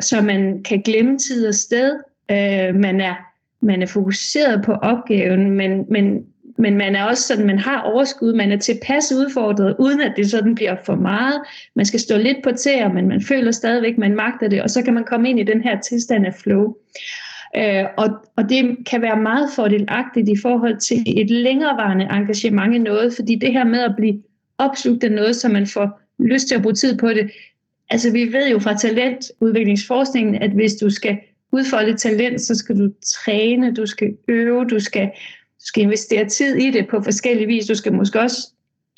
så 0.02 0.22
man 0.22 0.64
kan 0.64 0.82
glemme 0.82 1.18
tid 1.18 1.48
og 1.48 1.56
sted. 1.56 2.00
Øh, 2.32 2.76
man, 2.76 3.02
er, 3.02 3.16
man 3.62 3.82
er 3.82 3.88
fokuseret 3.88 4.64
på 4.66 4.74
opgaven, 4.74 5.52
men, 5.52 5.86
men 5.90 6.26
men 6.58 6.78
man 6.78 6.96
er 6.96 7.04
også 7.04 7.24
sådan, 7.24 7.46
man 7.46 7.60
har 7.60 7.82
overskud, 7.82 8.34
man 8.34 8.52
er 8.52 8.58
tilpas 8.58 9.12
udfordret, 9.12 9.76
uden 9.80 10.02
at 10.02 10.14
det 10.18 10.32
sådan 10.32 10.56
bliver 10.56 10.76
for 10.86 10.96
meget. 10.96 11.42
Man 11.76 11.86
skal 11.86 12.00
stå 12.00 12.18
lidt 12.18 12.38
på 12.44 12.52
tæer, 12.52 12.94
men 12.94 13.08
man 13.08 13.22
føler 13.22 13.52
stadigvæk, 13.52 13.98
man 13.98 14.16
magter 14.16 14.48
det, 14.48 14.62
og 14.62 14.70
så 14.70 14.82
kan 14.84 14.94
man 14.94 15.04
komme 15.04 15.30
ind 15.30 15.40
i 15.40 15.44
den 15.44 15.62
her 15.62 15.80
tilstand 15.80 16.26
af 16.26 16.34
flow. 16.34 16.76
Øh, 17.58 17.84
og, 17.98 18.10
og 18.38 18.50
det 18.50 18.78
kan 18.86 19.02
være 19.02 19.22
meget 19.22 19.50
fordelagtigt 19.56 20.30
i 20.30 20.36
forhold 20.42 20.78
til 20.78 21.04
et 21.22 21.30
længerevarende 21.30 22.08
engagement 22.12 22.76
i 22.76 22.78
noget, 22.78 23.14
fordi 23.14 23.36
det 23.36 23.54
her 23.54 23.64
med 23.64 23.80
at 23.80 23.94
blive 23.98 24.24
opslugt 24.58 25.04
af 25.04 25.12
noget, 25.12 25.36
så 25.36 25.50
man 25.50 25.68
får 25.68 26.02
lyst 26.20 26.48
til 26.48 26.56
at 26.56 26.62
bruge 26.62 26.76
tid 26.76 26.98
på 26.98 27.10
det. 27.10 27.32
Altså 27.90 28.12
vi 28.12 28.34
ved 28.34 28.50
jo 28.50 28.60
fra 28.60 28.78
talentudviklingsforskningen, 28.78 30.36
at 30.36 30.52
hvis 30.52 30.74
du 30.74 30.90
skal 30.90 31.18
udfolde 31.52 31.98
talent, 31.98 32.42
så 32.42 32.56
skal 32.56 32.80
du 32.80 32.90
træne, 33.06 33.74
du 33.74 33.86
skal 33.86 34.18
øve, 34.28 34.66
du 34.66 34.80
skal 34.80 35.12
skal 35.66 35.84
investere 35.84 36.26
tid 36.26 36.56
i 36.56 36.72
det 36.72 36.88
på 36.88 37.02
forskellige 37.02 37.48
vis. 37.48 37.66
Du 37.66 37.76
skal 37.76 37.94
måske 37.94 38.20
også 38.20 38.50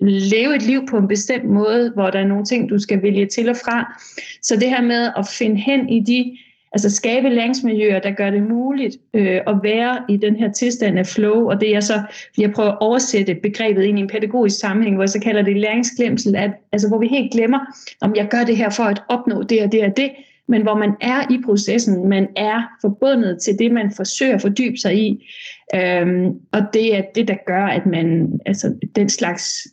leve 0.01 0.55
et 0.55 0.61
liv 0.61 0.87
på 0.89 0.97
en 0.97 1.07
bestemt 1.07 1.45
måde, 1.45 1.91
hvor 1.95 2.09
der 2.09 2.19
er 2.19 2.27
nogle 2.27 2.45
ting, 2.45 2.69
du 2.69 2.79
skal 2.79 3.01
vælge 3.01 3.25
til 3.25 3.49
og 3.49 3.55
fra. 3.55 4.01
Så 4.41 4.55
det 4.55 4.69
her 4.69 4.81
med 4.81 5.11
at 5.17 5.27
finde 5.27 5.55
hen 5.55 5.89
i 5.89 5.99
de, 5.99 6.37
altså 6.71 6.89
skabe 6.89 7.29
læringsmiljøer, 7.29 7.99
der 7.99 8.11
gør 8.11 8.29
det 8.29 8.43
muligt 8.43 8.97
øh, 9.13 9.41
at 9.47 9.59
være 9.63 9.99
i 10.09 10.17
den 10.17 10.35
her 10.35 10.51
tilstand 10.51 10.99
af 10.99 11.07
flow, 11.07 11.49
og 11.49 11.61
det 11.61 11.75
er 11.75 11.79
så, 11.79 12.01
jeg 12.37 12.51
prøver 12.51 12.71
at 12.71 12.77
oversætte 12.79 13.35
begrebet 13.35 13.83
ind 13.83 13.99
i 13.99 14.01
en 14.01 14.07
pædagogisk 14.07 14.59
sammenhæng, 14.59 14.95
hvor 14.95 15.03
jeg 15.03 15.09
så 15.09 15.19
kalder 15.19 15.41
det 15.41 15.57
læringsglemsel, 15.57 16.35
at, 16.35 16.51
altså 16.71 16.87
hvor 16.87 16.99
vi 16.99 17.07
helt 17.07 17.31
glemmer, 17.31 17.59
om 18.01 18.15
jeg 18.15 18.27
gør 18.27 18.43
det 18.43 18.57
her 18.57 18.69
for 18.69 18.83
at 18.83 19.01
opnå 19.07 19.43
det 19.43 19.63
og 19.63 19.71
det 19.71 19.83
og 19.83 19.97
det, 19.97 20.11
men 20.47 20.61
hvor 20.61 20.75
man 20.77 20.95
er 21.01 21.31
i 21.31 21.41
processen, 21.45 22.09
man 22.09 22.27
er 22.35 22.61
forbundet 22.81 23.41
til 23.41 23.59
det, 23.59 23.71
man 23.71 23.91
forsøger 23.95 24.35
at 24.35 24.41
fordybe 24.41 24.77
sig 24.77 24.97
i. 24.97 25.27
Øhm, 25.75 26.25
og 26.51 26.61
det 26.73 26.97
er 26.97 27.01
det, 27.15 27.27
der 27.27 27.35
gør, 27.47 27.65
at 27.65 27.85
man, 27.85 28.39
altså 28.45 28.75
den 28.95 29.09
slags, 29.09 29.67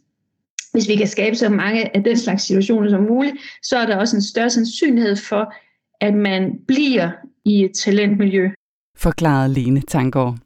hvis 0.73 0.89
vi 0.89 0.97
kan 0.97 1.07
skabe 1.07 1.37
så 1.37 1.49
mange 1.49 1.97
af 1.97 2.05
den 2.05 2.19
slags 2.19 2.43
situationer 2.43 2.91
som 2.91 3.03
muligt, 3.03 3.37
så 3.63 3.77
er 3.77 3.87
der 3.87 3.97
også 3.97 4.17
en 4.17 4.23
større 4.23 4.51
sandsynlighed 4.51 5.17
for, 5.17 5.55
at 6.01 6.15
man 6.15 6.59
bliver 6.69 7.11
i 7.45 7.65
et 7.65 7.73
talentmiljø. 7.85 8.51
Forklarede 8.97 9.55
Lene 9.55 9.81
Tangård. 9.81 10.37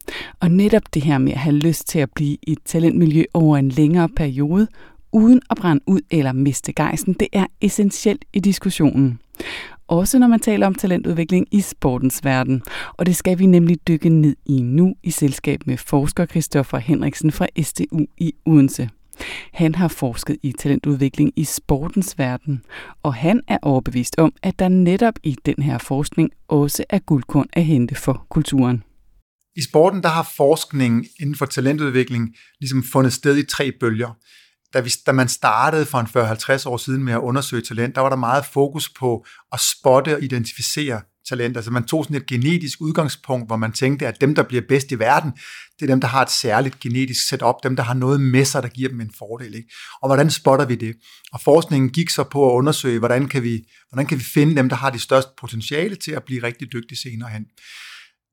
Og 0.40 0.50
netop 0.50 0.94
det 0.94 1.02
her 1.02 1.18
med 1.18 1.32
at 1.32 1.38
have 1.38 1.56
lyst 1.56 1.88
til 1.88 1.98
at 1.98 2.10
blive 2.14 2.36
i 2.42 2.52
et 2.52 2.58
talentmiljø 2.64 3.24
over 3.34 3.56
en 3.56 3.68
længere 3.68 4.08
periode, 4.08 4.66
uden 5.12 5.40
at 5.50 5.56
brænde 5.56 5.84
ud 5.86 6.00
eller 6.10 6.32
miste 6.32 6.72
gejsten, 6.72 7.14
det 7.14 7.28
er 7.32 7.46
essentielt 7.60 8.24
i 8.32 8.40
diskussionen 8.40 9.20
også 9.88 10.18
når 10.18 10.26
man 10.26 10.40
taler 10.40 10.66
om 10.66 10.74
talentudvikling 10.74 11.46
i 11.50 11.60
sportens 11.60 12.24
verden. 12.24 12.62
Og 12.92 13.06
det 13.06 13.16
skal 13.16 13.38
vi 13.38 13.46
nemlig 13.46 13.88
dykke 13.88 14.08
ned 14.08 14.36
i 14.46 14.62
nu 14.62 14.94
i 15.02 15.10
selskab 15.10 15.66
med 15.66 15.76
forsker 15.76 16.26
Christoffer 16.26 16.78
Henriksen 16.78 17.32
fra 17.32 17.46
STU 17.62 18.06
i 18.18 18.32
Odense. 18.46 18.88
Han 19.52 19.74
har 19.74 19.88
forsket 19.88 20.36
i 20.42 20.52
talentudvikling 20.52 21.32
i 21.36 21.44
sportens 21.44 22.18
verden, 22.18 22.62
og 23.02 23.14
han 23.14 23.40
er 23.48 23.58
overbevist 23.62 24.18
om, 24.18 24.32
at 24.42 24.58
der 24.58 24.68
netop 24.68 25.14
i 25.22 25.36
den 25.46 25.62
her 25.62 25.78
forskning 25.78 26.30
også 26.48 26.84
er 26.90 26.98
guldkorn 26.98 27.46
at 27.52 27.64
hente 27.64 27.94
for 27.94 28.26
kulturen. 28.30 28.82
I 29.56 29.62
sporten 29.62 30.02
der 30.02 30.08
har 30.08 30.32
forskning 30.36 31.06
inden 31.20 31.34
for 31.34 31.46
talentudvikling 31.46 32.34
ligesom 32.60 32.82
fundet 32.92 33.12
sted 33.12 33.38
i 33.38 33.46
tre 33.46 33.72
bølger. 33.80 34.16
Da, 34.72 34.80
vi, 34.80 34.90
da 35.06 35.12
man 35.12 35.28
startede 35.28 35.86
for 35.86 35.98
en 35.98 36.06
40-50 36.06 36.68
år 36.68 36.76
siden 36.76 37.04
med 37.04 37.12
at 37.12 37.18
undersøge 37.18 37.62
talent, 37.62 37.94
der 37.94 38.00
var 38.00 38.08
der 38.08 38.16
meget 38.16 38.44
fokus 38.44 38.88
på 38.88 39.26
at 39.52 39.60
spotte 39.60 40.16
og 40.16 40.22
identificere 40.22 41.00
talent. 41.28 41.56
Altså 41.56 41.70
man 41.70 41.84
tog 41.84 42.04
sådan 42.04 42.16
et 42.16 42.26
genetisk 42.26 42.80
udgangspunkt, 42.80 43.48
hvor 43.48 43.56
man 43.56 43.72
tænkte, 43.72 44.06
at 44.06 44.20
dem, 44.20 44.34
der 44.34 44.42
bliver 44.42 44.62
bedst 44.68 44.92
i 44.92 44.98
verden, 44.98 45.32
det 45.78 45.82
er 45.82 45.86
dem, 45.86 46.00
der 46.00 46.08
har 46.08 46.22
et 46.22 46.30
særligt 46.30 46.80
genetisk 46.80 47.28
setup, 47.28 47.54
dem, 47.62 47.76
der 47.76 47.82
har 47.82 47.94
noget 47.94 48.20
med 48.20 48.44
sig, 48.44 48.62
der 48.62 48.68
giver 48.68 48.88
dem 48.88 49.00
en 49.00 49.12
fordel. 49.18 49.54
Ikke? 49.54 49.68
Og 50.02 50.08
hvordan 50.08 50.30
spotter 50.30 50.66
vi 50.66 50.74
det? 50.74 50.96
Og 51.32 51.40
forskningen 51.40 51.90
gik 51.90 52.10
så 52.10 52.24
på 52.24 52.50
at 52.50 52.54
undersøge, 52.54 52.98
hvordan 52.98 53.28
kan, 53.28 53.42
vi, 53.42 53.64
hvordan 53.90 54.06
kan 54.06 54.18
vi 54.18 54.24
finde 54.24 54.56
dem, 54.56 54.68
der 54.68 54.76
har 54.76 54.90
det 54.90 55.00
største 55.00 55.30
potentiale 55.40 55.96
til 55.96 56.12
at 56.12 56.24
blive 56.24 56.42
rigtig 56.42 56.72
dygtige 56.72 56.98
senere 56.98 57.30
hen. 57.30 57.44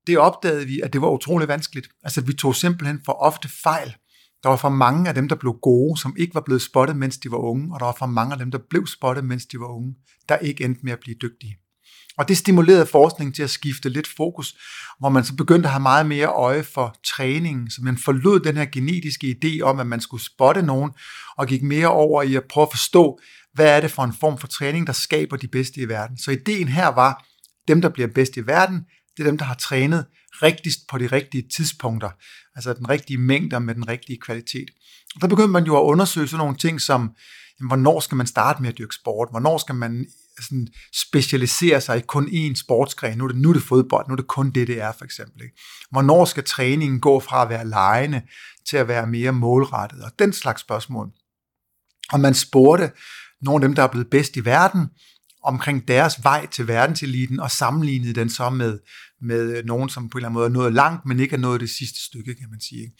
Det 0.08 0.18
opdagede 0.18 0.66
vi, 0.66 0.82
at 0.82 0.94
det 0.94 1.02
var 1.02 1.10
utrolig 1.10 1.48
vanskeligt. 1.48 1.88
Altså 2.04 2.22
vi 2.22 2.34
tog 2.34 2.56
simpelthen 2.56 3.00
for 3.06 3.14
ofte 3.14 3.50
fejl. 3.64 3.96
Der 4.46 4.50
var 4.50 4.58
for 4.58 4.70
mange 4.70 5.10
af 5.10 5.16
dem, 5.16 5.28
der 5.28 5.36
blev 5.36 5.56
gode, 5.62 6.00
som 6.00 6.16
ikke 6.18 6.36
var 6.36 6.42
blevet 6.42 6.62
spottet, 6.62 6.98
mens 6.98 7.18
de 7.18 7.32
var 7.32 7.38
unge, 7.38 7.74
og 7.74 7.80
der 7.80 7.86
var 7.86 7.96
for 8.00 8.06
mange 8.06 8.34
af 8.34 8.40
dem, 8.40 8.52
der 8.52 8.60
blev 8.70 8.88
spottet, 8.88 9.26
mens 9.26 9.46
de 9.46 9.60
var 9.60 9.68
unge, 9.68 9.96
der 10.30 10.38
ikke 10.38 10.64
endte 10.64 10.82
med 10.84 10.94
at 10.94 11.00
blive 11.00 11.16
dygtige. 11.22 11.58
Og 12.18 12.28
det 12.28 12.38
stimulerede 12.38 12.86
forskningen 12.86 13.34
til 13.34 13.44
at 13.44 13.50
skifte 13.50 13.90
lidt 13.90 14.08
fokus, 14.18 14.56
hvor 15.00 15.10
man 15.10 15.24
så 15.24 15.36
begyndte 15.36 15.68
at 15.68 15.72
have 15.72 15.82
meget 15.82 16.06
mere 16.06 16.28
øje 16.28 16.64
for 16.64 16.96
træningen, 17.16 17.70
så 17.70 17.82
man 17.84 17.98
forlod 17.98 18.40
den 18.40 18.58
her 18.58 18.66
genetiske 18.66 19.36
idé 19.44 19.62
om, 19.62 19.80
at 19.80 19.88
man 19.88 20.02
skulle 20.02 20.24
spotte 20.24 20.62
nogen, 20.62 20.92
og 21.38 21.48
gik 21.48 21.64
mere 21.64 21.88
over 21.88 22.22
i 22.22 22.36
at 22.36 22.44
prøve 22.50 22.66
at 22.66 22.72
forstå, 22.72 23.20
hvad 23.54 23.78
er 23.78 23.82
det 23.82 23.92
for 23.92 24.04
en 24.04 24.14
form 24.14 24.38
for 24.38 24.48
træning, 24.48 24.88
der 24.88 24.94
skaber 24.94 25.38
de 25.38 25.48
bedste 25.48 25.82
i 25.82 25.90
verden. 25.90 26.18
Så 26.18 26.32
ideen 26.32 26.68
her 26.68 26.88
var, 26.88 27.26
dem 27.68 27.82
der 27.82 27.90
bliver 27.90 28.08
bedst 28.16 28.38
i 28.38 28.48
verden, 28.48 28.82
det 29.18 29.24
er 29.24 29.28
dem, 29.28 29.38
der 29.38 29.46
har 29.46 29.56
trænet 29.56 30.06
rigtigst 30.42 30.80
på 30.88 30.98
de 30.98 31.08
rigtige 31.08 31.50
tidspunkter, 31.56 32.10
altså 32.56 32.74
den 32.74 32.90
rigtige 32.90 33.18
mængder 33.18 33.60
med 33.60 33.76
den 33.76 33.88
rigtige 33.88 34.20
kvalitet. 34.22 34.70
Og 35.16 35.22
der 35.22 35.28
begyndte 35.28 35.52
man 35.52 35.66
jo 35.66 35.78
at 35.78 35.84
undersøge 35.84 36.28
sådan 36.28 36.38
nogle 36.38 36.58
ting 36.58 36.82
som, 36.82 37.12
jamen, 37.60 37.70
hvornår 37.70 38.00
skal 38.00 38.16
man 38.16 38.28
starte 38.28 38.62
med 38.62 38.70
at 38.70 38.78
dyrke 38.78 38.96
sport, 38.96 39.28
hvornår 39.32 39.58
skal 39.58 39.76
man 39.76 40.06
sådan 40.42 40.68
specialisere 40.94 41.82
sig 41.82 41.98
i 41.98 42.02
kun 42.02 42.28
én 42.28 42.56
sportsgren. 42.56 43.18
Nu 43.18 43.24
er, 43.24 43.28
det, 43.28 43.38
nu 43.38 43.50
er 43.50 43.54
det 43.54 43.64
fodbold, 43.64 44.08
nu 44.08 44.12
er 44.12 44.16
det 44.16 44.28
kun 44.28 44.52
det, 44.52 44.68
det 44.68 44.82
er 44.82 44.92
for 44.92 45.06
eksempel. 45.06 45.42
Ikke? 45.44 45.56
Hvornår 45.92 46.26
skal 46.26 46.44
træningen 46.44 47.00
gå 47.00 47.20
fra 47.20 47.42
at 47.42 47.50
være 47.50 47.68
lejende 47.68 48.22
til 48.70 48.78
at 48.78 48.88
være 48.88 49.08
mere 49.08 49.32
målrettet? 49.32 50.02
Og 50.02 50.12
den 50.20 50.34
slags 50.34 50.62
spørgsmål. 50.62 51.12
Og 52.12 52.20
man 52.20 52.34
spurgte 52.34 52.92
nogle 53.42 53.64
af 53.64 53.68
dem, 53.68 53.76
der 53.76 53.84
er 53.84 53.88
blevet 53.88 54.10
bedst 54.10 54.36
i 54.36 54.46
verden, 54.46 54.88
omkring 55.44 55.88
deres 55.88 56.24
vej 56.24 56.46
til 56.46 56.68
verdenseliten, 56.68 57.40
og 57.40 57.52
sammenlignede 57.52 58.14
den 58.14 58.30
så 58.30 58.50
med, 58.50 58.80
med 59.22 59.58
øh, 59.58 59.66
nogen, 59.66 59.90
som 59.90 60.10
på 60.10 60.18
en 60.18 60.20
eller 60.20 60.28
anden 60.28 60.34
måde 60.34 60.46
er 60.46 60.50
nået 60.50 60.74
langt, 60.74 61.06
men 61.06 61.20
ikke 61.20 61.36
er 61.36 61.40
nået 61.40 61.62
det 61.62 61.70
sidste 61.70 62.00
stykke, 62.06 62.36
kan 62.36 62.50
man 62.50 62.62
sige. 62.62 62.94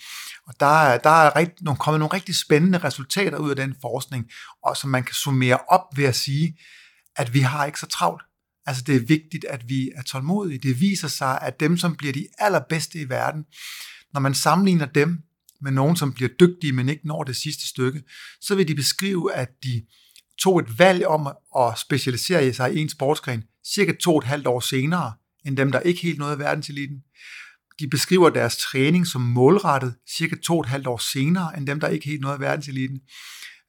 Og 0.48 0.54
der, 0.60 0.98
der 0.98 1.10
er 1.10 1.36
rigt, 1.36 1.62
nogle, 1.62 1.78
kommet 1.78 2.00
nogle 2.00 2.14
rigtig 2.14 2.36
spændende 2.36 2.78
resultater 2.78 3.38
ud 3.38 3.50
af 3.50 3.56
den 3.56 3.76
forskning, 3.82 4.26
og 4.64 4.78
som 4.78 4.90
man 4.90 5.04
kan 5.04 5.14
summere 5.14 5.58
op 5.70 5.82
ved 5.96 6.06
at 6.06 6.16
sige, 6.16 6.58
at 7.16 7.34
vi 7.34 7.40
har 7.40 7.66
ikke 7.66 7.80
så 7.80 7.86
travlt. 7.88 8.24
Altså 8.66 8.84
det 8.88 8.96
er 8.96 9.00
vigtigt, 9.00 9.46
at 9.46 9.70
vi 9.70 9.92
er 9.96 10.02
tålmodige. 10.02 10.60
Det 10.60 10.80
viser 10.80 11.08
sig, 11.08 11.40
at 11.42 11.60
dem, 11.60 11.78
som 11.78 11.96
bliver 11.96 12.14
de 12.14 12.28
allerbedste 12.40 13.00
i 13.00 13.10
verden, 13.10 13.44
når 14.14 14.20
man 14.20 14.34
sammenligner 14.34 14.86
dem 14.86 15.20
med 15.62 15.72
nogen, 15.72 15.96
som 15.96 16.14
bliver 16.14 16.30
dygtige, 16.40 16.74
men 16.74 16.90
ikke 16.90 17.08
når 17.08 17.24
det 17.24 17.36
sidste 17.36 17.68
stykke, 17.68 18.04
så 18.42 18.56
vil 18.56 18.68
de 18.68 18.76
beskrive, 18.76 19.34
at 19.34 19.50
de 19.64 19.86
tog 20.40 20.60
et 20.60 20.80
valg 20.80 21.06
om 21.06 21.28
at 21.58 21.80
specialisere 21.80 22.54
sig 22.54 22.76
i 22.76 22.80
en 22.80 22.90
sportsgren 22.90 23.44
cirka 23.74 23.94
to 24.02 24.12
og 24.12 24.18
et 24.18 24.24
halvt 24.24 24.48
år 24.48 24.60
senere, 24.60 25.14
end 25.46 25.58
dem, 25.58 25.72
der 25.72 25.80
ikke 25.80 26.02
helt 26.02 26.20
nåede 26.20 26.40
verdenseliten. 26.40 26.98
De 27.80 27.88
beskriver 27.88 28.30
deres 28.30 28.58
træning 28.58 29.08
som 29.08 29.22
målrettet 29.22 29.96
cirka 30.18 30.36
to 30.44 30.54
og 30.54 30.62
et 30.62 30.66
halvt 30.66 30.88
år 30.88 30.98
senere, 30.98 31.58
end 31.58 31.68
dem, 31.68 31.80
der 31.80 31.88
ikke 31.88 32.06
helt 32.06 32.22
nåede 32.22 32.40
verdenseliten. 32.40 33.00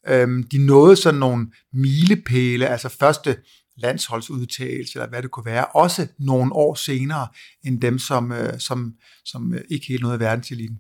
Øhm, 0.09 0.43
de 0.43 0.67
nåede 0.67 0.97
sådan 0.97 1.21
nogle 1.21 1.47
milepæle, 1.73 2.69
altså 2.69 2.89
første 2.89 3.37
landsholdsudtagelse, 3.77 4.99
eller 4.99 5.09
hvad 5.09 5.23
det 5.23 5.31
kunne 5.31 5.47
være, 5.47 5.65
også 5.65 6.07
nogle 6.19 6.53
år 6.53 6.75
senere, 6.75 7.29
end 7.65 7.81
dem, 7.81 7.99
som, 7.99 8.33
øh, 8.33 8.61
som, 8.61 8.95
som 9.25 9.55
øh, 9.55 9.61
ikke 9.71 9.87
helt 9.87 10.03
nåede 10.03 10.21
verdenseliten. 10.21 10.79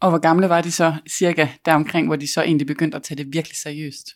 Og 0.00 0.10
hvor 0.10 0.18
gamle 0.18 0.48
var 0.48 0.60
de 0.60 0.72
så 0.72 0.94
cirka 1.10 1.48
deromkring, 1.64 2.06
hvor 2.06 2.16
de 2.16 2.32
så 2.32 2.42
egentlig 2.42 2.66
begyndte 2.66 2.96
at 2.96 3.02
tage 3.02 3.18
det 3.18 3.32
virkelig 3.32 3.56
seriøst? 3.56 4.06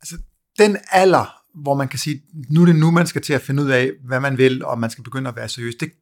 Altså, 0.00 0.16
den 0.58 0.76
alder, 0.90 1.39
hvor 1.54 1.74
man 1.74 1.88
kan 1.88 1.98
sige, 1.98 2.22
nu 2.50 2.62
er 2.62 2.66
det 2.66 2.76
nu, 2.76 2.90
man 2.90 3.06
skal 3.06 3.22
til 3.22 3.32
at 3.32 3.42
finde 3.42 3.62
ud 3.62 3.70
af, 3.70 3.90
hvad 4.04 4.20
man 4.20 4.38
vil, 4.38 4.64
og 4.64 4.78
man 4.78 4.90
skal 4.90 5.04
begynde 5.04 5.28
at 5.28 5.36
være 5.36 5.48
seriøs, 5.48 5.74
det, 5.74 5.92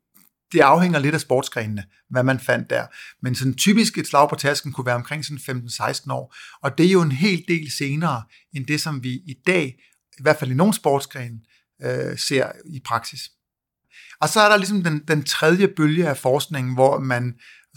det 0.52 0.60
afhænger 0.60 0.98
lidt 0.98 1.14
af 1.14 1.20
sportsgrenene, 1.20 1.84
hvad 2.10 2.22
man 2.22 2.40
fandt 2.40 2.70
der. 2.70 2.86
Men 3.22 3.34
sådan 3.34 3.54
typisk 3.54 3.98
et 3.98 4.06
slag 4.06 4.28
på 4.28 4.36
tasken 4.36 4.72
kunne 4.72 4.86
være 4.86 4.94
omkring 4.94 5.24
sådan 5.24 5.62
15-16 5.68 6.12
år, 6.12 6.34
og 6.62 6.78
det 6.78 6.86
er 6.86 6.90
jo 6.90 7.02
en 7.02 7.12
hel 7.12 7.44
del 7.48 7.72
senere, 7.72 8.22
end 8.54 8.66
det 8.66 8.80
som 8.80 9.02
vi 9.02 9.10
i 9.10 9.36
dag, 9.46 9.78
i 10.18 10.22
hvert 10.22 10.36
fald 10.36 10.50
i 10.50 10.54
nogle 10.54 10.74
sportsgrene, 10.74 11.38
øh, 11.82 12.18
ser 12.18 12.52
i 12.64 12.80
praksis. 12.84 13.30
Og 14.20 14.28
så 14.28 14.40
er 14.40 14.48
der 14.48 14.56
ligesom 14.56 14.82
den, 14.82 15.02
den 15.08 15.24
tredje 15.24 15.68
bølge 15.68 16.08
af 16.08 16.16
forskningen, 16.16 16.74
hvor 16.74 16.98
man 16.98 17.34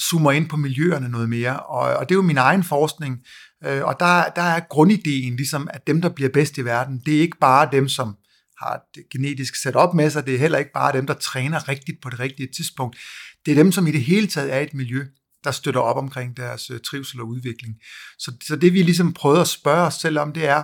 zoomer 0.09 0.31
ind 0.31 0.49
på 0.49 0.57
miljøerne 0.57 1.09
noget 1.09 1.29
mere, 1.29 1.59
og, 1.59 1.97
og 1.97 2.09
det 2.09 2.15
er 2.15 2.17
jo 2.17 2.21
min 2.21 2.37
egen 2.37 2.63
forskning, 2.63 3.19
øh, 3.65 3.83
og 3.83 3.95
der, 3.99 4.23
der 4.35 4.41
er 4.41 4.59
grundideen 4.69 5.35
ligesom, 5.35 5.67
at 5.73 5.87
dem, 5.87 6.01
der 6.01 6.09
bliver 6.09 6.29
bedst 6.29 6.57
i 6.57 6.65
verden, 6.65 7.01
det 7.05 7.15
er 7.15 7.21
ikke 7.21 7.37
bare 7.37 7.69
dem, 7.71 7.89
som 7.89 8.17
har 8.61 8.81
det 8.95 9.03
genetisk 9.11 9.55
sat 9.55 9.75
op 9.75 9.93
med 9.93 10.09
sig, 10.09 10.25
det 10.25 10.35
er 10.35 10.39
heller 10.39 10.57
ikke 10.57 10.71
bare 10.73 10.97
dem, 10.97 11.07
der 11.07 11.13
træner 11.13 11.69
rigtigt 11.69 12.01
på 12.01 12.09
det 12.09 12.19
rigtige 12.19 12.49
tidspunkt. 12.55 12.97
Det 13.45 13.51
er 13.51 13.55
dem, 13.55 13.71
som 13.71 13.87
i 13.87 13.91
det 13.91 14.03
hele 14.03 14.27
taget 14.27 14.53
er 14.53 14.59
et 14.59 14.73
miljø, 14.73 15.05
der 15.43 15.51
støtter 15.51 15.81
op 15.81 15.97
omkring 15.97 16.37
deres 16.37 16.69
øh, 16.69 16.79
trivsel 16.79 17.21
og 17.21 17.27
udvikling. 17.27 17.75
Så, 18.19 18.31
så 18.47 18.55
det 18.55 18.73
vi 18.73 18.83
ligesom 18.83 19.13
prøver 19.13 19.41
at 19.41 19.47
spørge 19.47 19.87
os 19.87 19.93
selv 19.93 20.19
om, 20.19 20.33
det 20.33 20.47
er, 20.47 20.63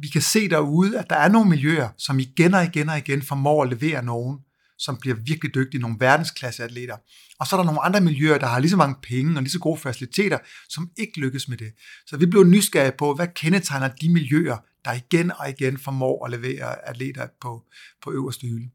vi 0.00 0.08
kan 0.08 0.22
se 0.22 0.48
derude, 0.48 0.98
at 0.98 1.10
der 1.10 1.16
er 1.16 1.28
nogle 1.28 1.50
miljøer, 1.50 1.88
som 1.98 2.18
igen 2.18 2.54
og 2.54 2.64
igen 2.64 2.88
og 2.88 2.98
igen 2.98 3.22
formår 3.22 3.62
at 3.62 3.70
levere 3.70 4.04
nogen, 4.04 4.38
som 4.78 4.96
bliver 4.96 5.16
virkelig 5.16 5.54
dygtige, 5.54 5.80
nogle 5.80 5.96
verdensklasse 6.00 6.64
atleter. 6.64 6.96
Og 7.40 7.46
så 7.46 7.56
er 7.56 7.60
der 7.60 7.64
nogle 7.64 7.84
andre 7.84 8.00
miljøer, 8.00 8.38
der 8.38 8.46
har 8.46 8.58
lige 8.58 8.70
så 8.70 8.76
mange 8.76 8.96
penge 9.02 9.36
og 9.36 9.42
lige 9.42 9.50
så 9.50 9.58
gode 9.58 9.80
faciliteter, 9.80 10.38
som 10.68 10.90
ikke 10.96 11.20
lykkes 11.20 11.48
med 11.48 11.56
det. 11.56 11.72
Så 12.06 12.16
vi 12.16 12.26
blev 12.26 12.44
nysgerrige 12.44 12.92
på, 12.98 13.14
hvad 13.14 13.28
kendetegner 13.34 13.88
de 13.88 14.08
miljøer, 14.12 14.56
der 14.84 14.92
igen 14.92 15.32
og 15.38 15.50
igen 15.50 15.78
formår 15.78 16.24
at 16.26 16.30
levere 16.30 16.88
atleter 16.88 17.26
på, 17.40 17.62
på 18.02 18.12
øverste 18.12 18.46
hylde. 18.46 18.70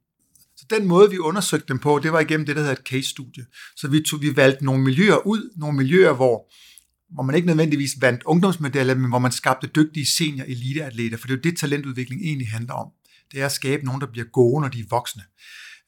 Så 0.58 0.66
den 0.70 0.88
måde, 0.88 1.10
vi 1.10 1.18
undersøgte 1.18 1.68
dem 1.68 1.80
på, 1.80 2.00
det 2.04 2.12
var 2.12 2.20
igennem 2.20 2.46
det, 2.46 2.56
der 2.56 2.62
hedder 2.62 2.76
et 2.76 2.88
case-studie. 2.88 3.46
Så 3.76 3.88
vi, 3.88 4.02
tog, 4.02 4.22
vi 4.22 4.36
valgte 4.36 4.66
nogle 4.66 4.84
miljøer 4.84 5.28
ud, 5.28 5.54
nogle 5.58 5.78
miljøer, 5.78 6.14
hvor, 6.14 6.52
hvor 7.14 7.24
man 7.24 7.36
ikke 7.36 7.48
nødvendigvis 7.48 7.92
vandt 8.02 8.24
ungdomsmedaljer, 8.24 8.96
men 8.96 9.10
hvor 9.10 9.20
man 9.20 9.32
skabte 9.32 9.68
dygtige 9.68 10.06
senior 10.06 10.46
eliteatleter, 10.46 11.18
for 11.18 11.28
det 11.28 11.34
er 11.34 11.38
jo 11.38 11.42
det, 11.42 11.58
talentudvikling 11.58 12.22
egentlig 12.22 12.48
handler 12.48 12.74
om. 12.74 12.88
Det 13.32 13.42
er 13.42 13.46
at 13.46 13.52
skabe 13.52 13.86
nogen, 13.86 14.02
der 14.02 14.08
bliver 14.08 14.26
gode, 14.26 14.62
når 14.62 14.70
de 14.70 14.80
er 14.80 14.86
voksne. 14.90 15.24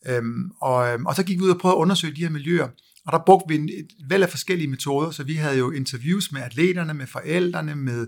Øhm, 0.07 0.51
og, 0.61 0.93
øhm, 0.93 1.05
og 1.05 1.15
så 1.15 1.23
gik 1.23 1.37
vi 1.37 1.43
ud 1.43 1.49
og 1.49 1.59
prøvede 1.59 1.77
at 1.77 1.81
undersøge 1.81 2.15
de 2.15 2.21
her 2.21 2.29
miljøer, 2.29 2.67
og 3.05 3.11
der 3.13 3.19
brugte 3.25 3.49
vi 3.49 3.55
en, 3.55 3.69
et 3.69 3.87
væld 4.09 4.23
af 4.23 4.29
forskellige 4.29 4.67
metoder, 4.67 5.11
så 5.11 5.23
vi 5.23 5.35
havde 5.35 5.57
jo 5.57 5.71
interviews 5.71 6.31
med 6.31 6.41
atleterne, 6.41 6.93
med 6.93 7.07
forældrene, 7.07 7.75
med 7.75 8.07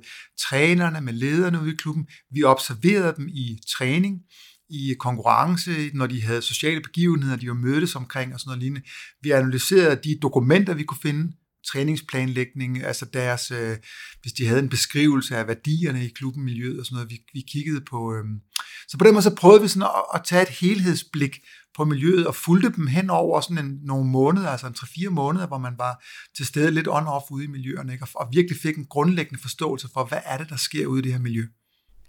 trænerne, 0.49 1.01
med 1.01 1.13
lederne 1.13 1.61
ude 1.61 1.73
i 1.73 1.75
klubben. 1.75 2.07
Vi 2.31 2.43
observerede 2.43 3.13
dem 3.17 3.27
i 3.27 3.59
træning, 3.77 4.21
i 4.69 4.95
konkurrence, 4.99 5.71
når 5.93 6.07
de 6.07 6.21
havde 6.21 6.41
sociale 6.41 6.81
begivenheder, 6.81 7.35
de 7.35 7.47
var 7.47 7.53
mødtes 7.53 7.95
omkring 7.95 8.33
og 8.33 8.39
sådan 8.39 8.49
noget 8.49 8.63
lignende. 8.63 8.87
Vi 9.21 9.31
analyserede 9.31 9.99
de 10.03 10.19
dokumenter, 10.21 10.73
vi 10.73 10.83
kunne 10.83 11.01
finde, 11.01 11.33
træningsplanlægning, 11.71 12.83
altså 12.83 13.05
deres, 13.13 13.51
øh, 13.51 13.77
hvis 14.21 14.33
de 14.33 14.47
havde 14.47 14.59
en 14.59 14.69
beskrivelse 14.69 15.37
af 15.37 15.47
værdierne 15.47 16.05
i 16.05 16.09
klubben, 16.09 16.43
miljøet 16.43 16.79
og 16.79 16.85
sådan 16.85 16.95
noget, 16.95 17.11
vi, 17.11 17.19
vi 17.33 17.41
kiggede 17.51 17.81
på. 17.81 18.13
Øh. 18.13 18.23
Så 18.87 18.97
på 18.97 19.05
den 19.05 19.13
måde 19.13 19.23
så 19.23 19.35
prøvede 19.35 19.61
vi 19.61 19.67
sådan 19.67 19.89
at, 19.95 20.03
at 20.15 20.21
tage 20.25 20.41
et 20.41 20.49
helhedsblik 20.49 21.39
på 21.77 21.85
miljøet 21.85 22.27
og 22.27 22.35
fulgte 22.35 22.71
dem 22.75 22.87
hen 22.87 23.09
over 23.09 23.41
sådan 23.41 23.65
en, 23.65 23.79
nogle 23.83 24.09
måneder, 24.09 24.49
altså 24.49 24.67
en 24.67 24.75
3-4 24.77 25.09
måneder, 25.09 25.47
hvor 25.47 25.57
man 25.57 25.73
var 25.77 26.03
til 26.35 26.45
stede 26.45 26.71
lidt 26.71 26.87
on-off 26.87 27.31
ude 27.31 27.43
i 27.43 27.47
miljøerne, 27.47 27.93
ikke? 27.93 28.03
Og, 28.03 28.09
og 28.15 28.27
virkelig 28.33 28.57
fik 28.61 28.77
en 28.77 28.85
grundlæggende 28.85 29.41
forståelse 29.41 29.87
for, 29.93 30.03
hvad 30.03 30.19
er 30.25 30.37
det, 30.37 30.49
der 30.49 30.55
sker 30.55 30.87
ude 30.87 30.99
i 30.99 31.03
det 31.03 31.11
her 31.11 31.19
miljø. 31.19 31.43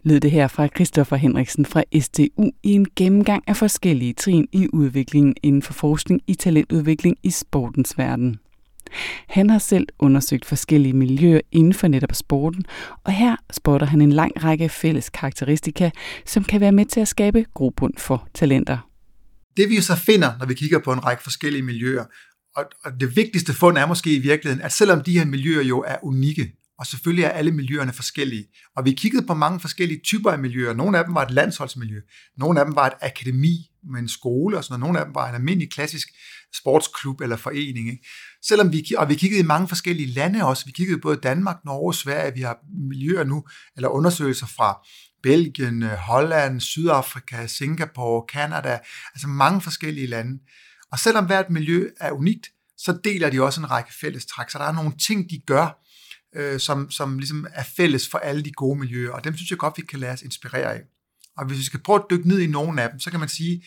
Lød 0.02 0.20
det 0.20 0.30
her 0.30 0.48
fra 0.48 0.68
Christoffer 0.68 1.16
Henriksen 1.16 1.66
fra 1.66 1.82
STU 2.00 2.50
i 2.62 2.72
en 2.72 2.86
gennemgang 2.96 3.44
af 3.46 3.56
forskellige 3.56 4.12
trin 4.12 4.48
i 4.52 4.68
udviklingen 4.72 5.34
inden 5.42 5.62
for 5.62 5.72
forskning 5.72 6.20
i 6.26 6.34
talentudvikling 6.34 7.16
i 7.22 7.30
sportens 7.30 7.98
verden. 7.98 8.38
Han 9.28 9.50
har 9.50 9.58
selv 9.58 9.88
undersøgt 9.98 10.44
forskellige 10.44 10.92
miljøer 10.92 11.40
inden 11.52 11.74
for 11.74 11.88
netop 11.88 12.14
sporten, 12.14 12.64
og 13.04 13.12
her 13.12 13.36
spotter 13.52 13.86
han 13.86 14.00
en 14.00 14.12
lang 14.12 14.44
række 14.44 14.68
fælles 14.68 15.10
karakteristika, 15.10 15.90
som 16.26 16.44
kan 16.44 16.60
være 16.60 16.72
med 16.72 16.86
til 16.86 17.00
at 17.00 17.08
skabe 17.08 17.44
grobund 17.54 17.94
for 17.98 18.28
talenter. 18.34 18.93
Det 19.56 19.68
vi 19.68 19.80
så 19.80 19.96
finder, 19.96 20.38
når 20.38 20.46
vi 20.46 20.54
kigger 20.54 20.78
på 20.78 20.92
en 20.92 21.04
række 21.04 21.22
forskellige 21.22 21.62
miljøer, 21.62 22.04
og, 22.56 22.64
og 22.84 22.92
det 23.00 23.16
vigtigste 23.16 23.54
fund 23.54 23.78
er 23.78 23.86
måske 23.86 24.14
i 24.14 24.18
virkeligheden, 24.18 24.64
at 24.64 24.72
selvom 24.72 25.02
de 25.02 25.18
her 25.18 25.24
miljøer 25.24 25.62
jo 25.62 25.80
er 25.86 25.96
unikke, 26.02 26.52
og 26.78 26.86
selvfølgelig 26.86 27.24
er 27.24 27.28
alle 27.28 27.50
miljøerne 27.52 27.92
forskellige. 27.92 28.46
Og 28.76 28.84
vi 28.84 28.92
kiggede 28.92 29.26
på 29.26 29.34
mange 29.34 29.60
forskellige 29.60 30.00
typer 30.04 30.30
af 30.30 30.38
miljøer. 30.38 30.74
Nogle 30.74 30.98
af 30.98 31.04
dem 31.04 31.14
var 31.14 31.24
et 31.24 31.30
landsholdsmiljø, 31.30 32.00
nogle 32.38 32.60
af 32.60 32.66
dem 32.66 32.76
var 32.76 32.86
et 32.86 32.92
akademi 33.00 33.70
med 33.92 34.00
en 34.00 34.08
skole 34.08 34.56
og 34.56 34.64
sådan 34.64 34.80
noget. 34.80 34.88
Nogle 34.88 34.98
af 34.98 35.04
dem 35.04 35.14
var 35.14 35.28
en 35.28 35.34
almindelig 35.34 35.70
klassisk 35.70 36.08
sportsklub 36.54 37.20
eller 37.20 37.36
forening. 37.36 37.88
Ikke? 37.88 38.06
Selvom 38.42 38.72
vi, 38.72 38.94
og 38.98 39.08
vi 39.08 39.14
kiggede 39.14 39.40
i 39.40 39.46
mange 39.46 39.68
forskellige 39.68 40.12
lande 40.12 40.44
også. 40.44 40.64
Vi 40.66 40.72
kiggede 40.72 41.00
både 41.00 41.16
Danmark, 41.16 41.56
Norge, 41.64 41.94
Sverige. 41.94 42.34
Vi 42.34 42.40
har 42.40 42.58
miljøer 42.88 43.24
nu, 43.24 43.44
eller 43.76 43.88
undersøgelser 43.88 44.46
fra 44.46 44.86
Belgien, 45.24 45.82
øh, 45.82 45.90
Holland, 45.90 46.60
Sydafrika, 46.60 47.46
Singapore, 47.46 48.24
Kanada, 48.28 48.78
altså 49.14 49.26
mange 49.26 49.60
forskellige 49.60 50.06
lande. 50.06 50.38
Og 50.92 50.98
selvom 50.98 51.26
hvert 51.26 51.50
miljø 51.50 51.88
er 52.00 52.10
unikt, 52.12 52.50
så 52.78 52.98
deler 53.04 53.30
de 53.30 53.42
også 53.42 53.60
en 53.60 53.70
række 53.70 53.94
fællestræk. 54.00 54.50
Så 54.50 54.58
der 54.58 54.64
er 54.64 54.72
nogle 54.72 54.92
ting, 55.06 55.30
de 55.30 55.38
gør, 55.46 55.84
øh, 56.36 56.60
som, 56.60 56.90
som 56.90 57.18
ligesom 57.18 57.46
er 57.52 57.62
fælles 57.76 58.08
for 58.08 58.18
alle 58.18 58.42
de 58.42 58.52
gode 58.52 58.78
miljøer, 58.78 59.12
og 59.12 59.24
dem 59.24 59.36
synes 59.36 59.50
jeg 59.50 59.58
godt, 59.58 59.74
vi 59.76 59.82
kan 59.82 59.98
lade 59.98 60.12
os 60.12 60.22
inspirere 60.22 60.74
af. 60.74 60.82
Og 61.36 61.46
hvis 61.46 61.58
vi 61.58 61.64
skal 61.64 61.80
prøve 61.80 61.98
at 61.98 62.06
dykke 62.10 62.28
ned 62.28 62.38
i 62.38 62.46
nogle 62.46 62.82
af 62.82 62.90
dem, 62.90 63.00
så 63.00 63.10
kan 63.10 63.20
man 63.20 63.28
sige, 63.28 63.64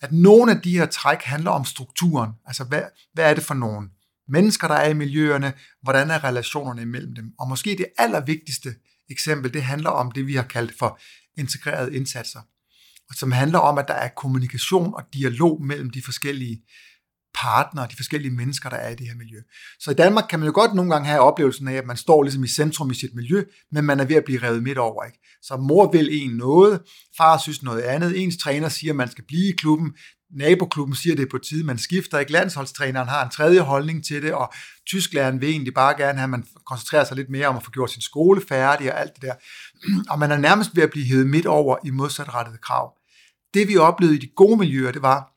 at 0.00 0.12
nogle 0.12 0.52
af 0.52 0.60
de 0.60 0.78
her 0.78 0.86
træk 0.86 1.22
handler 1.22 1.50
om 1.50 1.64
strukturen. 1.64 2.30
Altså, 2.46 2.64
hvad, 2.64 2.82
hvad 3.12 3.30
er 3.30 3.34
det 3.34 3.44
for 3.44 3.54
nogle 3.54 3.88
mennesker, 4.28 4.68
der 4.68 4.74
er 4.74 4.88
i 4.88 4.94
miljøerne? 4.94 5.52
Hvordan 5.82 6.10
er 6.10 6.24
relationerne 6.24 6.82
imellem 6.82 7.14
dem? 7.14 7.32
Og 7.38 7.48
måske 7.48 7.76
det 7.78 7.86
allervigtigste 7.98 8.74
eksempel, 9.10 9.54
det 9.54 9.62
handler 9.62 9.90
om 9.90 10.12
det, 10.12 10.26
vi 10.26 10.34
har 10.34 10.42
kaldt 10.42 10.72
for 10.78 11.00
integrerede 11.38 11.96
indsatser. 11.96 12.40
Og 13.08 13.14
som 13.14 13.32
handler 13.32 13.58
om, 13.58 13.78
at 13.78 13.88
der 13.88 13.94
er 13.94 14.08
kommunikation 14.16 14.94
og 14.94 15.02
dialog 15.14 15.62
mellem 15.62 15.90
de 15.90 16.02
forskellige 16.02 16.62
partnere, 17.34 17.86
de 17.90 17.96
forskellige 17.96 18.32
mennesker, 18.32 18.68
der 18.68 18.76
er 18.76 18.88
i 18.90 18.94
det 18.94 19.06
her 19.06 19.14
miljø. 19.14 19.40
Så 19.80 19.90
i 19.90 19.94
Danmark 19.94 20.24
kan 20.30 20.38
man 20.38 20.46
jo 20.46 20.52
godt 20.54 20.74
nogle 20.74 20.90
gange 20.90 21.08
have 21.08 21.20
oplevelsen 21.20 21.68
af, 21.68 21.74
at 21.74 21.86
man 21.86 21.96
står 21.96 22.22
ligesom 22.22 22.44
i 22.44 22.48
centrum 22.48 22.90
i 22.90 22.94
sit 22.94 23.14
miljø, 23.14 23.44
men 23.72 23.84
man 23.84 24.00
er 24.00 24.04
ved 24.04 24.16
at 24.16 24.24
blive 24.24 24.42
revet 24.42 24.62
midt 24.62 24.78
over. 24.78 25.04
Ikke? 25.04 25.18
Så 25.42 25.56
mor 25.56 25.92
vil 25.92 26.22
en 26.22 26.30
noget, 26.30 26.82
far 27.16 27.38
synes 27.38 27.62
noget 27.62 27.82
andet, 27.82 28.22
ens 28.22 28.36
træner 28.36 28.68
siger, 28.68 28.92
at 28.92 28.96
man 28.96 29.10
skal 29.10 29.24
blive 29.28 29.48
i 29.48 29.56
klubben, 29.56 29.92
naboklubben 30.32 30.96
siger, 30.96 31.16
det 31.16 31.22
er 31.22 31.30
på 31.30 31.38
tide, 31.38 31.64
man 31.64 31.78
skifter 31.78 32.18
ikke. 32.18 32.32
Landsholdstræneren 32.32 33.08
har 33.08 33.24
en 33.24 33.30
tredje 33.30 33.60
holdning 33.60 34.04
til 34.04 34.22
det, 34.22 34.32
og 34.32 34.52
tysklæreren 34.86 35.40
vil 35.40 35.48
egentlig 35.48 35.74
bare 35.74 35.96
gerne 35.96 36.18
have, 36.18 36.24
at 36.24 36.30
man 36.30 36.44
koncentrerer 36.66 37.04
sig 37.04 37.16
lidt 37.16 37.30
mere 37.30 37.46
om 37.46 37.56
at 37.56 37.64
få 37.64 37.70
gjort 37.70 37.90
sin 37.90 38.02
skole 38.02 38.42
færdig 38.48 38.92
og 38.92 39.00
alt 39.00 39.14
det 39.14 39.22
der. 39.22 39.34
Og 40.10 40.18
man 40.18 40.30
er 40.30 40.38
nærmest 40.38 40.76
ved 40.76 40.82
at 40.82 40.90
blive 40.90 41.06
hævet 41.06 41.26
midt 41.26 41.46
over 41.46 41.76
i 41.84 41.90
modsatrettede 41.90 42.58
krav. 42.62 42.92
Det 43.54 43.68
vi 43.68 43.76
oplevede 43.76 44.16
i 44.16 44.20
de 44.20 44.30
gode 44.36 44.56
miljøer, 44.56 44.92
det 44.92 45.02
var, 45.02 45.32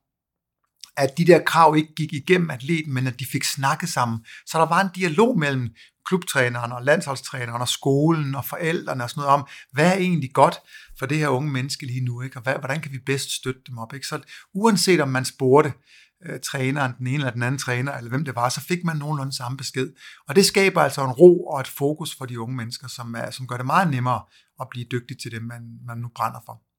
at 0.97 1.17
de 1.17 1.25
der 1.25 1.43
krav 1.43 1.77
ikke 1.77 1.93
gik 1.95 2.13
igennem 2.13 2.49
atleten, 2.49 2.93
men 2.93 3.07
at 3.07 3.19
de 3.19 3.25
fik 3.25 3.43
snakket 3.43 3.89
sammen. 3.89 4.19
Så 4.45 4.57
der 4.57 4.65
var 4.65 4.81
en 4.81 4.89
dialog 4.95 5.39
mellem 5.39 5.69
klubtræneren 6.05 6.71
og 6.71 6.83
landsholdstræneren 6.83 7.61
og 7.61 7.67
skolen 7.67 8.35
og 8.35 8.45
forældrene 8.45 9.03
og 9.03 9.09
sådan 9.09 9.21
noget 9.21 9.33
om, 9.33 9.47
hvad 9.71 9.91
er 9.91 9.97
egentlig 9.97 10.33
godt 10.33 10.59
for 10.99 11.05
det 11.05 11.17
her 11.17 11.27
unge 11.27 11.51
menneske 11.51 11.85
lige 11.85 12.05
nu, 12.05 12.21
ikke? 12.21 12.37
og 12.37 12.43
hvad, 12.43 12.55
hvordan 12.59 12.81
kan 12.81 12.91
vi 12.91 12.99
bedst 13.05 13.31
støtte 13.31 13.61
dem 13.67 13.77
op. 13.77 13.93
Ikke? 13.93 14.07
Så 14.07 14.21
uanset 14.53 15.01
om 15.01 15.09
man 15.09 15.25
spurgte 15.25 15.73
øh, 16.25 16.39
træneren, 16.39 16.93
den 16.97 17.07
ene 17.07 17.15
eller 17.15 17.31
den 17.31 17.43
anden 17.43 17.59
træner, 17.59 17.97
eller 17.97 18.09
hvem 18.09 18.25
det 18.25 18.35
var, 18.35 18.49
så 18.49 18.61
fik 18.61 18.83
man 18.83 18.97
nogenlunde 18.97 19.35
samme 19.35 19.57
besked. 19.57 19.93
Og 20.27 20.35
det 20.35 20.45
skaber 20.45 20.81
altså 20.81 21.03
en 21.05 21.11
ro 21.11 21.45
og 21.45 21.59
et 21.59 21.67
fokus 21.67 22.15
for 22.17 22.25
de 22.25 22.39
unge 22.39 22.55
mennesker, 22.55 22.87
som, 22.87 23.15
er, 23.15 23.31
som 23.31 23.47
gør 23.47 23.57
det 23.57 23.65
meget 23.65 23.91
nemmere 23.91 24.21
at 24.61 24.67
blive 24.69 24.85
dygtig 24.91 25.19
til 25.21 25.31
det, 25.31 25.41
man, 25.43 25.61
man 25.87 25.97
nu 25.97 26.09
brænder 26.15 26.39
for. 26.45 26.72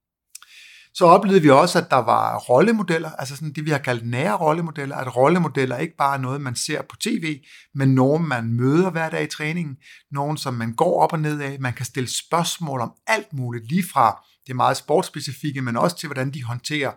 Så 0.97 1.05
oplevede 1.05 1.43
vi 1.43 1.51
også, 1.51 1.79
at 1.79 1.91
der 1.91 1.97
var 1.97 2.39
rollemodeller, 2.39 3.11
altså 3.11 3.37
sådan 3.37 3.53
det, 3.53 3.65
vi 3.65 3.71
har 3.71 3.79
kaldt 3.79 4.07
nære 4.07 4.37
rollemodeller, 4.37 4.97
at 4.97 5.17
rollemodeller 5.17 5.77
ikke 5.77 5.97
bare 5.97 6.15
er 6.15 6.21
noget, 6.21 6.41
man 6.41 6.57
ser 6.57 6.83
på 6.83 6.97
tv, 6.97 7.41
men 7.75 7.95
nogen, 7.95 8.29
man 8.29 8.53
møder 8.53 8.91
hver 8.91 9.11
dag 9.11 9.23
i 9.23 9.27
træningen, 9.27 9.77
nogen, 10.11 10.37
som 10.37 10.55
man 10.55 10.75
går 10.75 11.03
op 11.03 11.13
og 11.13 11.21
ned 11.21 11.41
af, 11.41 11.61
man 11.61 11.73
kan 11.73 11.87
stille 11.87 12.09
spørgsmål 12.09 12.81
om 12.81 12.93
alt 13.07 13.33
muligt, 13.33 13.69
lige 13.69 13.85
fra 13.93 14.25
det 14.47 14.57
meget 14.57 14.77
sportsspecifikke, 14.77 15.63
men 15.63 15.77
også 15.77 15.97
til, 15.97 16.07
hvordan 16.07 16.31
de 16.31 16.45
håndterer 16.45 16.93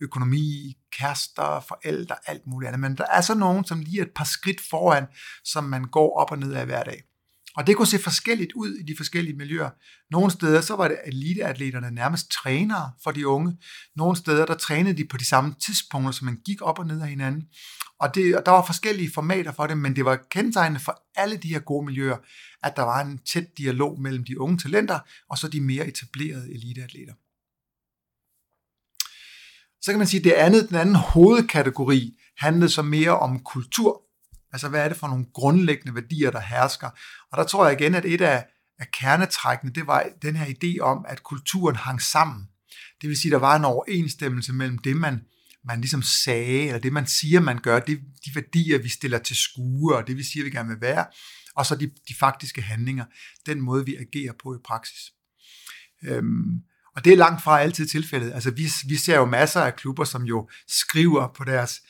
økonomi, 0.00 0.76
kærester, 0.92 1.64
forældre, 1.68 2.16
alt 2.26 2.46
muligt 2.46 2.68
andet. 2.68 2.80
Men 2.80 2.96
der 2.96 3.04
er 3.12 3.20
så 3.20 3.34
nogen, 3.34 3.64
som 3.64 3.80
lige 3.80 4.00
er 4.00 4.04
et 4.04 4.12
par 4.16 4.24
skridt 4.24 4.60
foran, 4.70 5.06
som 5.44 5.64
man 5.64 5.84
går 5.84 6.18
op 6.18 6.30
og 6.30 6.38
ned 6.38 6.52
af 6.52 6.66
hver 6.66 6.84
dag. 6.84 7.02
Og 7.58 7.66
det 7.66 7.76
kunne 7.76 7.86
se 7.86 7.98
forskelligt 7.98 8.52
ud 8.52 8.74
i 8.74 8.82
de 8.82 8.96
forskellige 8.96 9.36
miljøer. 9.36 9.70
Nogle 10.10 10.30
steder 10.30 10.60
så 10.60 10.76
var 10.76 10.88
det 10.88 10.98
eliteatleterne 11.06 11.90
nærmest 11.90 12.30
trænere 12.30 12.92
for 13.02 13.10
de 13.10 13.28
unge. 13.28 13.58
Nogle 13.96 14.16
steder 14.16 14.46
der 14.46 14.54
trænede 14.54 14.96
de 14.96 15.04
på 15.04 15.16
de 15.16 15.24
samme 15.24 15.54
tidspunkter, 15.66 16.12
så 16.12 16.24
man 16.24 16.40
gik 16.44 16.62
op 16.62 16.78
og 16.78 16.86
ned 16.86 17.00
af 17.02 17.08
hinanden. 17.08 17.48
Og, 18.00 18.14
det, 18.14 18.36
og 18.36 18.46
der 18.46 18.52
var 18.52 18.64
forskellige 18.66 19.10
formater 19.14 19.52
for 19.52 19.66
det, 19.66 19.78
men 19.78 19.96
det 19.96 20.04
var 20.04 20.16
kendetegnende 20.30 20.80
for 20.80 21.02
alle 21.14 21.36
de 21.36 21.48
her 21.48 21.58
gode 21.58 21.86
miljøer, 21.86 22.16
at 22.62 22.76
der 22.76 22.82
var 22.82 23.00
en 23.00 23.18
tæt 23.18 23.58
dialog 23.58 24.00
mellem 24.00 24.24
de 24.24 24.40
unge 24.40 24.58
talenter 24.58 24.98
og 25.30 25.38
så 25.38 25.48
de 25.48 25.60
mere 25.60 25.86
etablerede 25.86 26.54
eliteatleter. 26.54 27.14
Så 29.82 29.92
kan 29.92 29.98
man 29.98 30.06
sige, 30.06 30.20
at 30.20 30.24
det 30.24 30.32
andet, 30.32 30.68
den 30.68 30.76
anden 30.76 30.94
hovedkategori 30.94 32.18
handlede 32.36 32.70
så 32.70 32.82
mere 32.82 33.18
om 33.18 33.40
kultur 33.40 34.07
Altså, 34.52 34.68
hvad 34.68 34.84
er 34.84 34.88
det 34.88 34.96
for 34.96 35.08
nogle 35.08 35.26
grundlæggende 35.34 35.94
værdier, 35.94 36.30
der 36.30 36.40
hersker? 36.40 36.90
Og 37.32 37.38
der 37.38 37.44
tror 37.44 37.68
jeg 37.68 37.80
igen, 37.80 37.94
at 37.94 38.04
et 38.04 38.20
af, 38.20 38.46
af 38.78 38.86
kernetrækkene, 38.92 39.72
det 39.72 39.86
var 39.86 40.06
den 40.22 40.36
her 40.36 40.46
idé 40.46 40.80
om, 40.80 41.04
at 41.08 41.22
kulturen 41.22 41.76
hang 41.76 42.02
sammen. 42.02 42.48
Det 43.00 43.08
vil 43.08 43.16
sige, 43.16 43.32
der 43.32 43.38
var 43.38 43.56
en 43.56 43.64
overensstemmelse 43.64 44.52
mellem 44.52 44.78
det, 44.78 44.96
man, 44.96 45.20
man 45.64 45.80
ligesom 45.80 46.02
sagde, 46.02 46.66
eller 46.66 46.78
det, 46.78 46.92
man 46.92 47.06
siger, 47.06 47.40
man 47.40 47.58
gør, 47.58 47.78
det, 47.78 48.00
de 48.24 48.34
værdier, 48.34 48.78
vi 48.78 48.88
stiller 48.88 49.18
til 49.18 49.36
skue, 49.36 49.96
og 49.96 50.06
det, 50.06 50.16
vi 50.16 50.22
siger, 50.22 50.44
vi 50.44 50.50
gerne 50.50 50.68
vil 50.68 50.80
være, 50.80 51.06
og 51.56 51.66
så 51.66 51.76
de, 51.76 51.90
de 52.08 52.14
faktiske 52.14 52.62
handlinger, 52.62 53.04
den 53.46 53.60
måde, 53.60 53.84
vi 53.84 53.96
agerer 53.96 54.32
på 54.42 54.54
i 54.54 54.58
praksis. 54.64 55.12
Øhm, 56.02 56.62
og 56.96 57.04
det 57.04 57.12
er 57.12 57.16
langt 57.16 57.42
fra 57.42 57.60
altid 57.60 57.86
tilfældet. 57.86 58.32
Altså, 58.32 58.50
vi, 58.50 58.68
vi 58.88 58.96
ser 58.96 59.16
jo 59.16 59.24
masser 59.24 59.60
af 59.60 59.76
klubber, 59.76 60.04
som 60.04 60.22
jo 60.22 60.48
skriver 60.68 61.32
på 61.36 61.44
deres 61.44 61.80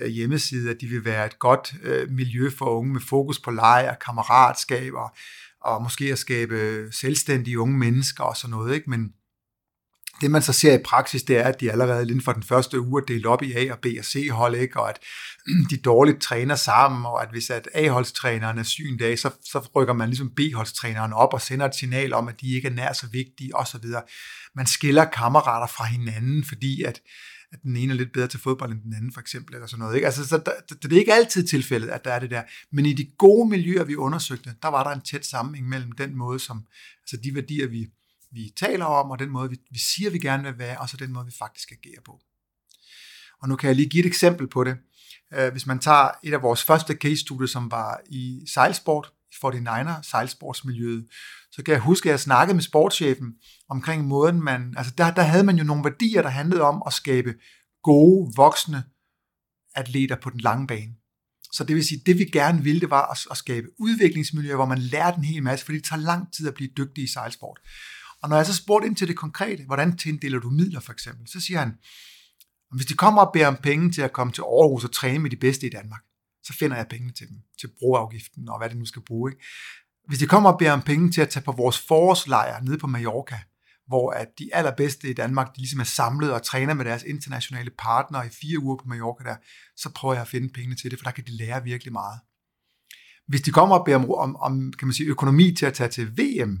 Øh, 0.00 0.08
hjemmeside, 0.08 0.70
at 0.70 0.80
de 0.80 0.86
vil 0.86 1.04
være 1.04 1.26
et 1.26 1.38
godt 1.38 1.74
øh, 1.82 2.10
miljø 2.10 2.50
for 2.58 2.64
unge 2.64 2.92
med 2.92 3.00
fokus 3.00 3.38
på 3.38 3.50
leg 3.50 3.88
og 3.90 3.98
kammeratskaber, 3.98 5.08
og 5.60 5.82
måske 5.82 6.12
at 6.12 6.18
skabe 6.18 6.88
selvstændige 6.92 7.60
unge 7.60 7.78
mennesker 7.78 8.24
og 8.24 8.36
sådan 8.36 8.50
noget. 8.50 8.74
Ikke? 8.74 8.90
Men 8.90 9.12
det 10.20 10.30
man 10.30 10.42
så 10.42 10.52
ser 10.52 10.78
i 10.78 10.82
praksis, 10.84 11.22
det 11.22 11.38
er, 11.38 11.44
at 11.44 11.60
de 11.60 11.72
allerede 11.72 12.02
inden 12.02 12.20
for 12.20 12.32
den 12.32 12.42
første 12.42 12.80
uge 12.80 13.02
er 13.02 13.06
delt 13.06 13.26
op 13.26 13.42
i 13.42 13.52
A 13.52 13.72
og 13.72 13.78
B 13.78 13.86
og 13.98 14.04
C 14.04 14.28
hold, 14.30 14.54
ikke? 14.54 14.80
og 14.80 14.88
at 14.88 14.98
de 15.70 15.76
dårligt 15.76 16.22
træner 16.22 16.54
sammen, 16.54 17.06
og 17.06 17.22
at 17.22 17.28
hvis 17.30 17.50
at 17.50 17.68
A-holdstræneren 17.74 18.58
er 18.58 18.62
syg 18.62 18.88
en 18.88 18.98
dag, 18.98 19.18
så, 19.18 19.30
så 19.44 19.68
rykker 19.76 19.94
man 19.94 20.08
ligesom 20.08 20.30
B-holdstræneren 20.30 21.12
op 21.12 21.34
og 21.34 21.40
sender 21.40 21.66
et 21.66 21.74
signal 21.74 22.12
om, 22.12 22.28
at 22.28 22.40
de 22.40 22.54
ikke 22.54 22.68
er 22.68 22.72
nær 22.72 22.92
så 22.92 23.06
vigtige 23.12 23.56
osv. 23.56 23.84
Man 24.54 24.66
skiller 24.66 25.04
kammerater 25.04 25.66
fra 25.66 25.84
hinanden, 25.84 26.44
fordi 26.44 26.82
at 26.82 27.00
at 27.52 27.62
den 27.62 27.76
ene 27.76 27.92
er 27.92 27.96
lidt 27.96 28.12
bedre 28.12 28.28
til 28.28 28.40
fodbold 28.40 28.72
end 28.72 28.82
den 28.82 28.94
anden, 28.94 29.12
for 29.12 29.20
eksempel, 29.20 29.54
eller 29.54 29.66
sådan 29.66 29.80
noget. 29.80 29.94
Ikke? 29.94 30.06
Altså, 30.06 30.28
så 30.28 30.38
der, 30.38 30.76
det 30.82 30.92
er 30.92 30.98
ikke 30.98 31.14
altid 31.14 31.46
tilfældet, 31.46 31.88
at 31.88 32.04
der 32.04 32.12
er 32.12 32.18
det 32.18 32.30
der. 32.30 32.42
Men 32.72 32.86
i 32.86 32.92
de 32.92 33.10
gode 33.18 33.48
miljøer, 33.48 33.84
vi 33.84 33.96
undersøgte, 33.96 34.54
der 34.62 34.68
var 34.68 34.84
der 34.84 34.90
en 34.90 35.00
tæt 35.00 35.26
sammenhæng 35.26 35.68
mellem 35.68 35.92
den 35.92 36.16
måde, 36.16 36.38
som, 36.38 36.66
altså 37.02 37.16
de 37.24 37.34
værdier, 37.34 37.66
vi, 37.66 37.86
vi 38.32 38.52
taler 38.56 38.84
om, 38.84 39.10
og 39.10 39.18
den 39.18 39.30
måde, 39.30 39.50
vi, 39.50 39.56
vi 39.70 39.78
siger, 39.78 40.10
vi 40.10 40.18
gerne 40.18 40.42
vil 40.42 40.58
være, 40.58 40.78
og 40.78 40.88
så 40.88 40.96
den 40.96 41.12
måde, 41.12 41.26
vi 41.26 41.32
faktisk 41.38 41.72
agerer 41.72 42.00
på. 42.04 42.20
Og 43.42 43.48
nu 43.48 43.56
kan 43.56 43.68
jeg 43.68 43.76
lige 43.76 43.88
give 43.88 44.00
et 44.00 44.06
eksempel 44.06 44.48
på 44.48 44.64
det. 44.64 44.76
Øh, 45.34 45.52
hvis 45.52 45.66
man 45.66 45.78
tager 45.78 46.10
et 46.24 46.34
af 46.34 46.42
vores 46.42 46.64
første 46.64 46.94
case-studier, 46.94 47.46
som 47.46 47.70
var 47.70 48.00
i 48.10 48.42
sejlsport, 48.46 49.12
i 49.32 49.58
49er 49.58 50.02
sejlsportsmiljøet, 50.02 51.06
så 51.52 51.62
kan 51.62 51.72
jeg 51.72 51.80
huske, 51.80 52.08
at 52.08 52.10
jeg 52.10 52.20
snakkede 52.20 52.54
med 52.54 52.62
sportschefen 52.62 53.34
omkring 53.68 54.04
måden, 54.04 54.42
man, 54.42 54.74
altså 54.76 54.94
der, 54.98 55.10
der 55.10 55.22
havde 55.22 55.44
man 55.44 55.58
jo 55.58 55.64
nogle 55.64 55.84
værdier, 55.84 56.22
der 56.22 56.28
handlede 56.28 56.62
om 56.62 56.82
at 56.86 56.92
skabe 56.92 57.34
gode, 57.82 58.32
voksne 58.36 58.84
atleter 59.74 60.16
på 60.16 60.30
den 60.30 60.40
lange 60.40 60.66
bane. 60.66 60.92
Så 61.52 61.64
det 61.64 61.76
vil 61.76 61.86
sige, 61.86 62.02
det 62.06 62.18
vi 62.18 62.24
gerne 62.24 62.62
ville, 62.62 62.80
det 62.80 62.90
var 62.90 63.06
at, 63.06 63.26
at 63.30 63.36
skabe 63.36 63.66
udviklingsmiljøer, 63.78 64.56
hvor 64.56 64.66
man 64.66 64.78
lærte 64.78 65.18
en 65.18 65.24
hel 65.24 65.42
masse, 65.42 65.64
fordi 65.64 65.78
det 65.78 65.84
tager 65.84 66.02
lang 66.02 66.34
tid 66.34 66.48
at 66.48 66.54
blive 66.54 66.70
dygtig 66.76 67.04
i 67.04 67.06
sejlsport. 67.06 67.58
Og 68.22 68.28
når 68.28 68.36
jeg 68.36 68.46
så 68.46 68.54
spurgte 68.54 68.86
ind 68.86 68.96
til 68.96 69.08
det 69.08 69.16
konkrete, 69.16 69.64
hvordan 69.64 69.96
tildeler 69.96 70.38
du 70.38 70.50
midler 70.50 70.80
for 70.80 70.92
eksempel, 70.92 71.28
så 71.28 71.40
siger 71.40 71.58
han, 71.58 71.74
hvis 72.76 72.86
de 72.86 72.94
kommer 72.94 73.22
og 73.22 73.32
beder 73.32 73.46
om 73.46 73.56
penge 73.62 73.92
til 73.92 74.02
at 74.02 74.12
komme 74.12 74.32
til 74.32 74.42
Aarhus 74.42 74.84
og 74.84 74.92
træne 74.92 75.18
med 75.18 75.30
de 75.30 75.36
bedste 75.36 75.66
i 75.66 75.70
Danmark, 75.70 76.02
så 76.48 76.54
finder 76.58 76.76
jeg 76.76 76.86
pengene 76.90 77.12
til 77.12 77.28
dem, 77.28 77.36
til 77.60 77.70
broafgiften 77.78 78.48
og 78.48 78.58
hvad 78.58 78.68
det 78.68 78.76
nu 78.76 78.84
skal 78.84 79.02
bruge. 79.02 79.32
Ikke? 79.32 79.44
Hvis 80.08 80.18
de 80.18 80.26
kommer 80.26 80.52
og 80.52 80.58
beder 80.58 80.72
om 80.72 80.82
penge 80.82 81.10
til 81.10 81.20
at 81.20 81.28
tage 81.28 81.44
på 81.44 81.52
vores 81.52 81.78
forårslejr 81.78 82.60
nede 82.62 82.78
på 82.78 82.86
Mallorca, 82.86 83.38
hvor 83.86 84.10
at 84.10 84.28
de 84.38 84.54
allerbedste 84.54 85.10
i 85.10 85.12
Danmark, 85.12 85.54
de 85.54 85.60
ligesom 85.60 85.80
er 85.80 85.84
samlet 85.84 86.32
og 86.32 86.42
træner 86.42 86.74
med 86.74 86.84
deres 86.84 87.02
internationale 87.02 87.70
partnere 87.78 88.26
i 88.26 88.30
fire 88.40 88.58
uger 88.58 88.76
på 88.76 88.84
Mallorca 88.86 89.24
der, 89.24 89.36
så 89.76 89.90
prøver 89.94 90.14
jeg 90.14 90.22
at 90.22 90.28
finde 90.28 90.48
pengene 90.48 90.76
til 90.76 90.90
det, 90.90 90.98
for 90.98 91.04
der 91.04 91.10
kan 91.10 91.24
de 91.24 91.36
lære 91.36 91.64
virkelig 91.64 91.92
meget. 91.92 92.20
Hvis 93.26 93.40
de 93.40 93.50
kommer 93.50 93.78
og 93.78 93.84
beder 93.84 93.96
om, 93.96 94.10
om, 94.10 94.36
om 94.36 94.72
kan 94.72 94.88
man 94.88 94.94
sige, 94.94 95.08
økonomi 95.08 95.54
til 95.54 95.66
at 95.66 95.74
tage 95.74 95.90
til 95.90 96.18
VM, 96.18 96.58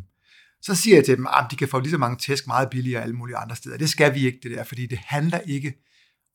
så 0.62 0.74
siger 0.74 0.96
jeg 0.96 1.04
til 1.04 1.16
dem, 1.16 1.26
at 1.26 1.46
de 1.50 1.56
kan 1.56 1.68
få 1.68 1.80
lige 1.80 1.90
så 1.90 1.98
mange 1.98 2.16
tæsk 2.16 2.46
meget 2.46 2.70
billigere 2.70 3.02
alle 3.02 3.14
mulige 3.16 3.36
andre 3.36 3.56
steder. 3.56 3.76
Det 3.76 3.90
skal 3.90 4.14
vi 4.14 4.26
ikke, 4.26 4.38
det 4.42 4.50
der, 4.50 4.64
fordi 4.64 4.86
det 4.86 4.98
handler 4.98 5.38
ikke 5.38 5.87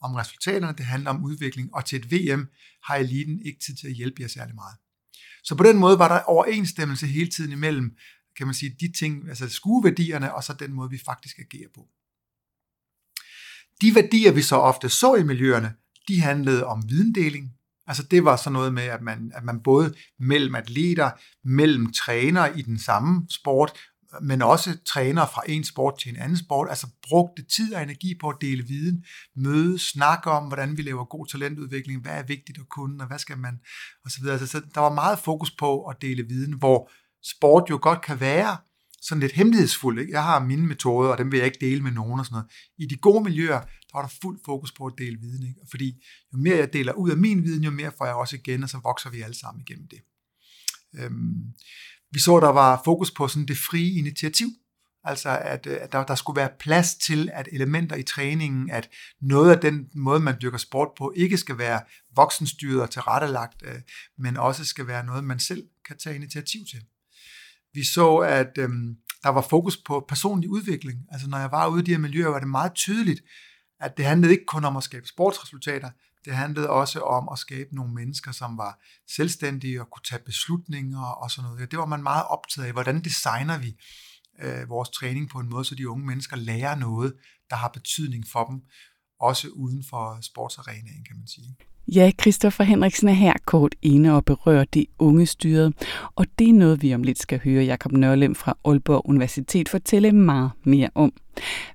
om 0.03 0.15
resultaterne, 0.15 0.77
det 0.77 0.85
handler 0.85 1.09
om 1.09 1.23
udvikling, 1.23 1.75
og 1.75 1.85
til 1.85 1.99
et 1.99 2.11
VM 2.11 2.47
har 2.83 2.95
eliten 2.95 3.41
ikke 3.45 3.59
tid 3.65 3.75
til 3.75 3.87
at 3.87 3.93
hjælpe 3.93 4.21
jer 4.21 4.27
særlig 4.27 4.55
meget. 4.55 4.75
Så 5.43 5.55
på 5.55 5.63
den 5.63 5.77
måde 5.77 5.99
var 5.99 6.07
der 6.07 6.19
overensstemmelse 6.19 7.07
hele 7.07 7.29
tiden 7.29 7.51
imellem, 7.51 7.97
kan 8.37 8.47
man 8.47 8.53
sige, 8.53 8.75
de 8.79 8.91
ting, 8.99 9.29
altså 9.29 9.49
skueværdierne, 9.49 10.33
og 10.33 10.43
så 10.43 10.53
den 10.53 10.73
måde, 10.73 10.89
vi 10.89 10.99
faktisk 11.05 11.39
agerer 11.39 11.69
på. 11.75 11.87
De 13.81 13.95
værdier, 13.95 14.31
vi 14.31 14.41
så 14.41 14.55
ofte 14.55 14.89
så 14.89 15.15
i 15.15 15.23
miljøerne, 15.23 15.73
de 16.07 16.21
handlede 16.21 16.65
om 16.65 16.89
videndeling. 16.89 17.53
Altså 17.87 18.03
det 18.03 18.23
var 18.23 18.35
sådan 18.35 18.53
noget 18.53 18.73
med, 18.73 18.83
at 18.83 19.01
man, 19.01 19.31
at 19.35 19.43
man 19.43 19.63
både 19.63 19.93
mellem 20.19 20.55
atleter, 20.55 21.11
mellem 21.43 21.93
træner 21.93 22.45
i 22.47 22.61
den 22.61 22.79
samme 22.79 23.27
sport, 23.29 23.79
men 24.21 24.41
også 24.41 24.77
trænere 24.85 25.27
fra 25.33 25.41
en 25.47 25.63
sport 25.63 25.99
til 25.99 26.09
en 26.09 26.15
anden 26.15 26.37
sport, 26.37 26.69
altså 26.69 26.87
brugte 27.09 27.43
tid 27.55 27.73
og 27.73 27.83
energi 27.83 28.15
på 28.21 28.29
at 28.29 28.35
dele 28.41 28.63
viden, 28.63 29.05
møde, 29.35 29.79
snakke 29.79 30.31
om, 30.31 30.47
hvordan 30.47 30.77
vi 30.77 30.81
laver 30.81 31.05
god 31.05 31.27
talentudvikling, 31.27 32.01
hvad 32.01 32.17
er 32.17 32.23
vigtigt 32.23 32.57
at 32.57 32.69
kunne, 32.69 33.03
og 33.03 33.07
hvad 33.07 33.19
skal 33.19 33.37
man, 33.37 33.59
og 34.05 34.11
så 34.11 34.17
videre. 34.21 34.39
Altså, 34.39 34.47
så 34.47 34.61
der 34.75 34.81
var 34.81 34.93
meget 34.93 35.19
fokus 35.19 35.51
på 35.51 35.83
at 35.83 36.01
dele 36.01 36.23
viden, 36.23 36.53
hvor 36.53 36.91
sport 37.23 37.69
jo 37.69 37.79
godt 37.81 38.01
kan 38.01 38.19
være 38.19 38.57
sådan 39.01 39.19
lidt 39.19 39.31
hemmelighedsfuld. 39.31 39.99
Ikke? 39.99 40.13
Jeg 40.13 40.23
har 40.23 40.45
mine 40.45 40.67
metoder, 40.67 41.09
og 41.09 41.17
dem 41.17 41.31
vil 41.31 41.37
jeg 41.37 41.45
ikke 41.45 41.65
dele 41.65 41.81
med 41.81 41.91
nogen 41.91 42.19
og 42.19 42.25
sådan 42.25 42.35
noget. 42.35 42.51
I 42.77 42.85
de 42.85 42.95
gode 42.97 43.23
miljøer, 43.23 43.59
der 43.59 43.93
var 43.93 44.01
der 44.01 44.13
fuld 44.21 44.39
fokus 44.45 44.71
på 44.71 44.85
at 44.85 44.93
dele 44.97 45.17
viden. 45.19 45.47
Ikke? 45.47 45.59
Fordi 45.71 46.05
jo 46.33 46.37
mere 46.37 46.57
jeg 46.57 46.73
deler 46.73 46.93
ud 46.93 47.11
af 47.11 47.17
min 47.17 47.43
viden, 47.43 47.63
jo 47.63 47.71
mere 47.71 47.91
får 47.97 48.05
jeg 48.05 48.15
også 48.15 48.35
igen, 48.35 48.63
og 48.63 48.69
så 48.69 48.79
vokser 48.83 49.09
vi 49.09 49.21
alle 49.21 49.35
sammen 49.35 49.61
igennem 49.61 49.87
det. 49.87 49.99
Øhm, 50.99 51.53
vi 52.13 52.19
så, 52.19 52.39
der 52.39 52.49
var 52.49 52.81
fokus 52.85 53.11
på 53.11 53.27
sådan 53.27 53.47
det 53.47 53.57
frie 53.57 53.99
initiativ. 53.99 54.47
Altså, 55.03 55.29
at, 55.29 55.65
øh, 55.65 55.77
at 55.81 55.91
der, 55.91 56.05
der 56.05 56.15
skulle 56.15 56.37
være 56.37 56.49
plads 56.59 56.95
til, 56.95 57.29
at 57.33 57.49
elementer 57.51 57.95
i 57.95 58.03
træningen, 58.03 58.69
at 58.69 58.89
noget 59.21 59.51
af 59.51 59.59
den 59.59 59.89
måde, 59.95 60.19
man 60.19 60.37
dyrker 60.41 60.57
sport 60.57 60.87
på, 60.97 61.13
ikke 61.15 61.37
skal 61.37 61.57
være 61.57 61.81
voksenstyret 62.15 62.81
og 62.81 62.89
tilrettelagt, 62.89 63.63
øh, 63.65 63.75
men 64.17 64.37
også 64.37 64.65
skal 64.65 64.87
være 64.87 65.05
noget, 65.05 65.23
man 65.23 65.39
selv 65.39 65.63
kan 65.87 65.97
tage 65.97 66.15
initiativ 66.15 66.61
til. 66.71 66.81
Vi 67.73 67.83
så, 67.83 68.17
at 68.17 68.57
øhm, 68.57 68.95
der 69.23 69.29
var 69.29 69.41
fokus 69.41 69.77
på 69.77 70.05
personlig 70.07 70.49
udvikling. 70.49 70.99
Altså, 71.11 71.29
når 71.29 71.37
jeg 71.37 71.51
var 71.51 71.67
ude 71.67 71.81
i 71.81 71.85
de 71.85 71.91
her 71.91 71.97
miljøer, 71.97 72.27
var 72.27 72.39
det 72.39 72.47
meget 72.47 72.73
tydeligt, 72.73 73.21
at 73.79 73.97
det 73.97 74.05
handlede 74.05 74.33
ikke 74.33 74.45
kun 74.45 74.65
om 74.65 74.77
at 74.77 74.83
skabe 74.83 75.07
sportsresultater, 75.07 75.89
det 76.25 76.35
handlede 76.35 76.69
også 76.69 77.01
om 77.01 77.29
at 77.31 77.39
skabe 77.39 77.75
nogle 77.75 77.93
mennesker, 77.93 78.31
som 78.31 78.57
var 78.57 78.79
selvstændige 79.15 79.81
og 79.81 79.89
kunne 79.89 80.03
tage 80.09 80.21
beslutninger 80.25 81.05
og 81.05 81.31
sådan 81.31 81.51
noget. 81.51 81.71
Det 81.71 81.79
var 81.79 81.85
man 81.85 82.03
meget 82.03 82.25
optaget 82.29 82.67
af. 82.67 82.73
Hvordan 82.73 83.03
designer 83.03 83.57
vi 83.57 83.75
øh, 84.41 84.69
vores 84.69 84.89
træning 84.89 85.29
på 85.29 85.39
en 85.39 85.49
måde, 85.49 85.65
så 85.65 85.75
de 85.75 85.89
unge 85.89 86.05
mennesker 86.05 86.35
lærer 86.35 86.75
noget, 86.75 87.13
der 87.49 87.55
har 87.55 87.67
betydning 87.67 88.25
for 88.31 88.45
dem, 88.45 88.61
også 89.23 89.47
uden 89.47 89.83
for 89.89 90.17
sportsarenaen, 90.21 91.03
kan 91.07 91.15
man 91.17 91.27
sige. 91.27 91.55
Ja, 91.87 92.11
Christoffer 92.21 92.63
Henriksen 92.63 93.07
er 93.07 93.13
her 93.13 93.33
kort 93.45 93.75
ene 93.81 94.15
og 94.15 94.25
berører 94.25 94.65
det 94.73 94.85
unge 94.99 95.25
styret, 95.25 95.73
og 96.15 96.25
det 96.39 96.49
er 96.49 96.53
noget, 96.53 96.81
vi 96.81 96.93
om 96.93 97.03
lidt 97.03 97.19
skal 97.19 97.39
høre 97.43 97.63
Jakob 97.63 97.91
Nørlem 97.91 98.35
fra 98.35 98.57
Aalborg 98.65 99.09
Universitet 99.09 99.69
fortælle 99.69 100.11
meget 100.11 100.51
mere 100.63 100.89
om. 100.95 101.13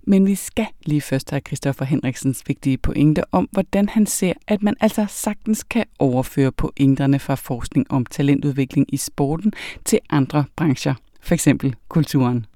Men 0.03 0.27
vi 0.27 0.35
skal 0.35 0.67
lige 0.87 1.01
først 1.01 1.31
have 1.31 1.43
Christoffer 1.47 1.85
Henriksens 1.85 2.43
vigtige 2.47 2.79
pointe 2.79 3.35
om, 3.35 3.49
hvordan 3.53 3.89
han 3.89 4.07
ser, 4.07 4.33
at 4.47 4.63
man 4.63 4.75
altså 4.81 5.07
sagtens 5.09 5.63
kan 5.63 5.85
overføre 5.99 6.53
pointerne 6.53 7.19
fra 7.19 7.35
forskning 7.35 7.91
om 7.91 8.07
talentudvikling 8.07 8.95
i 8.95 8.97
sporten 8.97 9.53
til 9.85 9.99
andre 10.11 10.45
brancher, 10.57 10.95
f.eks. 11.21 11.49
kulturen 11.89 12.47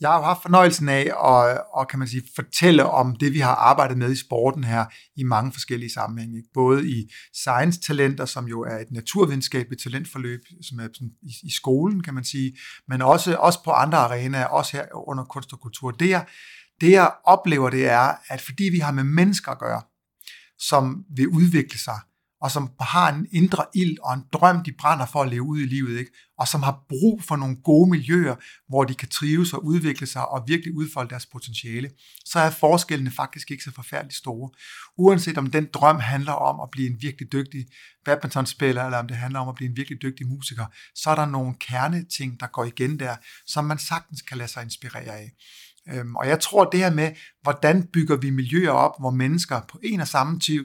jeg 0.00 0.10
har 0.10 0.22
haft 0.22 0.42
fornøjelsen 0.42 0.88
af 0.88 1.02
at, 1.02 1.60
og 1.74 1.88
kan 1.88 1.98
man 1.98 2.08
sige, 2.08 2.22
fortælle 2.36 2.84
om 2.84 3.16
det, 3.16 3.32
vi 3.32 3.38
har 3.38 3.54
arbejdet 3.54 3.98
med 3.98 4.12
i 4.12 4.16
sporten 4.16 4.64
her 4.64 4.84
i 5.16 5.22
mange 5.22 5.52
forskellige 5.52 5.92
sammenhænge. 5.92 6.42
Både 6.54 6.90
i 6.90 7.12
science-talenter, 7.34 8.24
som 8.24 8.46
jo 8.46 8.62
er 8.62 8.78
et 8.78 8.90
naturvidenskabeligt 8.90 9.82
talentforløb, 9.82 10.40
som 10.62 10.78
er 10.78 10.88
i, 11.22 11.34
i 11.42 11.50
skolen, 11.50 12.02
kan 12.02 12.14
man 12.14 12.24
sige, 12.24 12.56
men 12.88 13.02
også, 13.02 13.36
også 13.36 13.64
på 13.64 13.70
andre 13.70 13.98
arenaer, 13.98 14.46
også 14.46 14.76
her 14.76 15.08
under 15.08 15.24
kunst 15.24 15.52
og 15.52 15.60
kultur. 15.60 15.90
Det 15.90 16.08
jeg, 16.08 16.26
det 16.80 16.90
jeg 16.90 17.12
oplever, 17.24 17.70
det 17.70 17.88
er, 17.88 18.12
at 18.28 18.40
fordi 18.40 18.64
vi 18.64 18.78
har 18.78 18.92
med 18.92 19.04
mennesker 19.04 19.52
at 19.52 19.58
gøre, 19.58 19.82
som 20.58 21.04
vil 21.16 21.28
udvikle 21.28 21.78
sig, 21.78 22.00
og 22.40 22.50
som 22.50 22.70
har 22.80 23.12
en 23.12 23.26
indre 23.32 23.64
ild 23.74 23.98
og 24.02 24.14
en 24.14 24.24
drøm, 24.32 24.62
de 24.62 24.72
brænder 24.72 25.06
for 25.06 25.22
at 25.22 25.28
leve 25.28 25.42
ud 25.42 25.60
i 25.60 25.66
livet, 25.66 25.98
ikke? 25.98 26.10
og 26.38 26.48
som 26.48 26.62
har 26.62 26.84
brug 26.88 27.22
for 27.22 27.36
nogle 27.36 27.56
gode 27.56 27.90
miljøer, 27.90 28.34
hvor 28.68 28.84
de 28.84 28.94
kan 28.94 29.08
trives 29.08 29.52
og 29.52 29.64
udvikle 29.64 30.06
sig 30.06 30.28
og 30.28 30.44
virkelig 30.46 30.74
udfolde 30.74 31.10
deres 31.10 31.26
potentiale, 31.26 31.90
så 32.24 32.38
er 32.38 32.50
forskellene 32.50 33.10
faktisk 33.10 33.50
ikke 33.50 33.64
så 33.64 33.72
forfærdeligt 33.74 34.16
store. 34.16 34.50
Uanset 34.98 35.38
om 35.38 35.50
den 35.50 35.68
drøm 35.72 36.00
handler 36.00 36.32
om 36.32 36.60
at 36.60 36.68
blive 36.70 36.90
en 36.90 36.96
virkelig 37.02 37.32
dygtig 37.32 37.66
badmintonspiller, 38.04 38.84
eller 38.84 38.98
om 38.98 39.08
det 39.08 39.16
handler 39.16 39.40
om 39.40 39.48
at 39.48 39.54
blive 39.54 39.70
en 39.70 39.76
virkelig 39.76 40.02
dygtig 40.02 40.26
musiker, 40.26 40.66
så 40.94 41.10
er 41.10 41.14
der 41.14 41.26
nogle 41.26 41.54
kerneting, 41.60 42.40
der 42.40 42.46
går 42.46 42.64
igen 42.64 42.98
der, 42.98 43.16
som 43.46 43.64
man 43.64 43.78
sagtens 43.78 44.22
kan 44.22 44.38
lade 44.38 44.48
sig 44.50 44.62
inspirere 44.62 45.16
af. 45.16 45.32
Øhm, 45.92 46.16
og 46.16 46.28
jeg 46.28 46.40
tror 46.40 46.64
det 46.64 46.80
her 46.80 46.90
med, 46.90 47.12
hvordan 47.42 47.86
bygger 47.92 48.16
vi 48.16 48.30
miljøer 48.30 48.70
op, 48.70 48.92
hvor 49.00 49.10
mennesker 49.10 49.60
på 49.68 49.80
en 49.82 50.00
og 50.00 50.08
samme 50.08 50.40
tid 50.40 50.64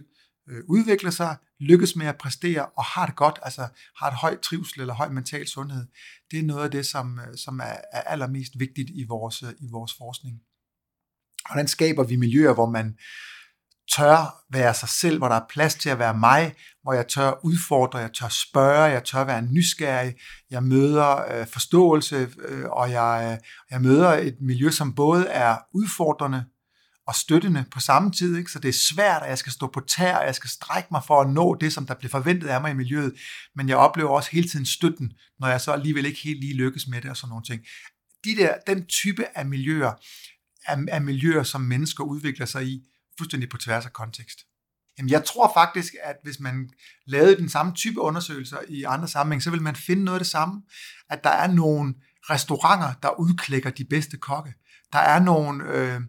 øh, 0.49 0.63
udvikler 0.69 1.11
sig, 1.11 1.37
lykkes 1.59 1.95
med 1.95 2.05
at 2.05 2.17
præstere 2.17 2.65
og 2.65 2.83
har 2.83 3.05
det 3.05 3.15
godt, 3.15 3.39
altså 3.41 3.67
har 3.97 4.07
et 4.07 4.13
højt 4.13 4.39
trivsel 4.39 4.81
eller 4.81 4.93
høj 4.93 5.09
mental 5.09 5.47
sundhed, 5.47 5.87
det 6.31 6.39
er 6.39 6.43
noget 6.43 6.63
af 6.63 6.71
det, 6.71 6.85
som, 6.85 7.19
øh, 7.19 7.37
som 7.37 7.59
er, 7.59 7.75
er 7.93 8.01
allermest 8.01 8.59
vigtigt 8.59 8.89
i 8.89 9.05
vores, 9.07 9.43
øh, 9.43 9.49
i 9.59 9.67
vores 9.71 9.93
forskning. 9.97 10.39
Hvordan 11.49 11.67
skaber 11.67 12.03
vi 12.03 12.15
miljøer, 12.15 12.53
hvor 12.53 12.69
man 12.69 12.97
tør 13.91 14.43
være 14.49 14.73
sig 14.73 14.89
selv, 14.89 15.17
hvor 15.17 15.27
der 15.27 15.35
er 15.35 15.47
plads 15.49 15.75
til 15.75 15.89
at 15.89 15.99
være 15.99 16.17
mig, 16.17 16.55
hvor 16.81 16.93
jeg 16.93 17.07
tør 17.07 17.39
udfordre, 17.43 17.99
jeg 17.99 18.13
tør 18.13 18.27
spørge, 18.27 18.83
jeg 18.83 19.03
tør 19.03 19.23
være 19.23 19.41
nysgerrig, 19.41 20.15
jeg 20.49 20.63
møder 20.63 21.39
øh, 21.39 21.47
forståelse, 21.47 22.29
øh, 22.47 22.65
og 22.69 22.91
jeg, 22.91 23.29
øh, 23.31 23.47
jeg 23.71 23.81
møder 23.81 24.09
et 24.09 24.37
miljø, 24.41 24.69
som 24.69 24.95
både 24.95 25.27
er 25.27 25.57
udfordrende, 25.73 26.45
og 27.07 27.15
støttende 27.15 27.65
på 27.71 27.79
samme 27.79 28.11
tid. 28.11 28.37
Ikke? 28.37 28.51
Så 28.51 28.59
det 28.59 28.69
er 28.69 28.93
svært, 28.93 29.23
at 29.23 29.29
jeg 29.29 29.37
skal 29.37 29.51
stå 29.51 29.67
på 29.67 29.79
tær, 29.79 30.15
og 30.15 30.25
jeg 30.25 30.35
skal 30.35 30.49
strække 30.49 30.87
mig 30.91 31.01
for 31.07 31.21
at 31.21 31.29
nå 31.29 31.55
det, 31.55 31.73
som 31.73 31.85
der 31.85 31.93
bliver 31.93 32.09
forventet 32.09 32.47
af 32.47 32.61
mig 32.61 32.71
i 32.71 32.75
miljøet. 32.75 33.13
Men 33.55 33.69
jeg 33.69 33.77
oplever 33.77 34.09
også 34.09 34.29
hele 34.31 34.49
tiden 34.49 34.65
støtten, 34.65 35.13
når 35.39 35.47
jeg 35.47 35.61
så 35.61 35.71
alligevel 35.71 36.05
ikke 36.05 36.19
helt 36.23 36.39
lige 36.39 36.53
lykkes 36.53 36.87
med 36.87 37.01
det 37.01 37.09
og 37.09 37.17
sådan 37.17 37.29
nogle 37.29 37.45
ting. 37.45 37.61
De 38.23 38.35
der, 38.35 38.55
den 38.67 38.85
type 38.85 39.37
af 39.37 39.45
miljøer, 39.45 39.91
af, 40.67 40.77
af 40.87 41.01
miljøer, 41.01 41.43
som 41.43 41.61
mennesker 41.61 42.03
udvikler 42.03 42.45
sig 42.45 42.67
i, 42.67 42.83
fuldstændig 43.17 43.49
på 43.49 43.57
tværs 43.57 43.85
af 43.85 43.93
kontekst. 43.93 44.39
Jamen, 44.97 45.09
jeg 45.09 45.25
tror 45.25 45.51
faktisk, 45.53 45.93
at 46.03 46.15
hvis 46.23 46.39
man 46.39 46.69
lavede 47.07 47.37
den 47.37 47.49
samme 47.49 47.73
type 47.73 48.01
undersøgelser 48.01 48.57
i 48.69 48.83
andre 48.83 49.07
sammenhæng, 49.07 49.43
så 49.43 49.51
vil 49.51 49.61
man 49.61 49.75
finde 49.75 50.03
noget 50.03 50.15
af 50.15 50.19
det 50.19 50.31
samme. 50.31 50.61
At 51.09 51.23
der 51.23 51.29
er 51.29 51.47
nogle 51.47 51.93
restauranter, 52.29 52.93
der 53.03 53.19
udklækker 53.19 53.69
de 53.69 53.85
bedste 53.85 54.17
kokke. 54.17 54.53
Der 54.93 54.99
er 54.99 55.19
nogle, 55.19 55.63
øh, 55.63 56.01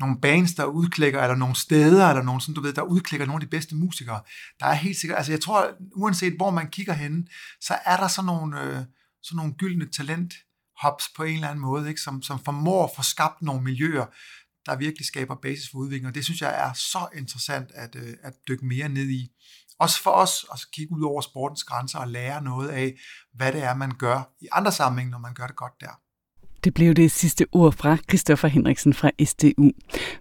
nogle 0.00 0.20
bands, 0.20 0.54
der 0.54 0.64
udklikker, 0.64 1.22
eller 1.22 1.36
nogle 1.36 1.56
steder, 1.56 2.08
eller 2.08 2.22
nogle, 2.22 2.40
sådan, 2.40 2.54
du 2.54 2.60
ved, 2.60 2.72
der 2.72 2.82
udklikker 2.82 3.26
nogle 3.26 3.42
af 3.42 3.46
de 3.46 3.56
bedste 3.56 3.76
musikere. 3.76 4.20
Der 4.60 4.66
er 4.66 4.74
helt 4.74 4.96
sikkert, 4.96 5.16
altså 5.16 5.32
jeg 5.32 5.40
tror, 5.40 5.70
uanset 5.96 6.36
hvor 6.36 6.50
man 6.50 6.70
kigger 6.70 6.92
hen, 6.92 7.28
så 7.60 7.78
er 7.84 7.96
der 7.96 8.08
sådan 8.08 8.26
nogle, 8.26 8.62
øh, 8.62 8.84
sådan 9.22 9.36
nogle 9.36 9.54
gyldne 9.54 9.86
talent 9.90 10.34
hops 10.82 11.04
på 11.16 11.22
en 11.22 11.34
eller 11.34 11.48
anden 11.48 11.62
måde, 11.62 11.88
ikke? 11.88 12.00
Som, 12.00 12.22
som 12.22 12.44
formår 12.44 12.84
at 12.84 12.90
få 12.96 13.02
skabt 13.02 13.42
nogle 13.42 13.62
miljøer, 13.62 14.06
der 14.66 14.76
virkelig 14.76 15.06
skaber 15.06 15.34
basis 15.42 15.68
for 15.70 15.78
udvikling, 15.78 16.06
og 16.08 16.14
det 16.14 16.24
synes 16.24 16.40
jeg 16.42 16.68
er 16.68 16.72
så 16.72 17.08
interessant 17.14 17.70
at, 17.74 17.96
øh, 17.96 18.14
at 18.22 18.32
dykke 18.48 18.66
mere 18.66 18.88
ned 18.88 19.10
i. 19.10 19.30
Også 19.78 20.02
for 20.02 20.10
os 20.10 20.46
at 20.52 20.60
kigge 20.72 20.92
ud 20.92 21.02
over 21.02 21.20
sportens 21.20 21.64
grænser 21.64 21.98
og 21.98 22.08
lære 22.08 22.42
noget 22.42 22.68
af, 22.68 22.94
hvad 23.34 23.52
det 23.52 23.62
er, 23.62 23.74
man 23.74 23.92
gør 23.98 24.34
i 24.40 24.46
andre 24.52 24.72
sammenhænge, 24.72 25.10
når 25.10 25.18
man 25.18 25.34
gør 25.34 25.46
det 25.46 25.56
godt 25.56 25.80
der. 25.80 26.00
Det 26.64 26.74
blev 26.74 26.94
det 26.94 27.10
sidste 27.10 27.46
ord 27.52 27.72
fra 27.72 27.96
Christoffer 28.08 28.48
Henriksen 28.48 28.94
fra 28.94 29.10
SDU. 29.24 29.70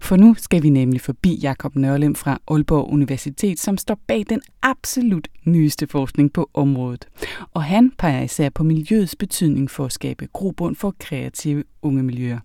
For 0.02 0.16
nu 0.16 0.36
skal 0.38 0.64
vi 0.64 0.70
nemlig 0.70 1.02
forbi 1.02 1.40
Jakob 1.42 1.76
Nørlem 1.76 2.16
fra 2.16 2.42
Aalborg 2.48 2.90
Universitet, 2.90 3.60
som 3.60 3.78
står 3.78 4.00
bag 4.08 4.26
den 4.30 4.42
absolut 4.62 5.28
nyeste 5.46 5.88
forskning 5.88 6.34
på 6.34 6.50
området. 6.54 7.08
Og 7.52 7.64
han 7.64 7.92
peger 7.98 8.22
især 8.22 8.50
på 8.50 8.64
miljøets 8.64 9.16
betydning 9.16 9.72
for 9.72 9.86
at 9.86 9.92
skabe 9.92 10.28
grobund 10.34 10.76
for 10.76 10.96
kreative 11.00 11.64
unge 11.82 12.04
miljøer. 12.04 12.40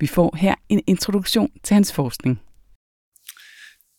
Vi 0.00 0.06
får 0.06 0.36
her 0.36 0.54
en 0.68 0.80
introduktion 0.86 1.50
til 1.64 1.74
hans 1.74 1.92
forskning. 1.92 2.40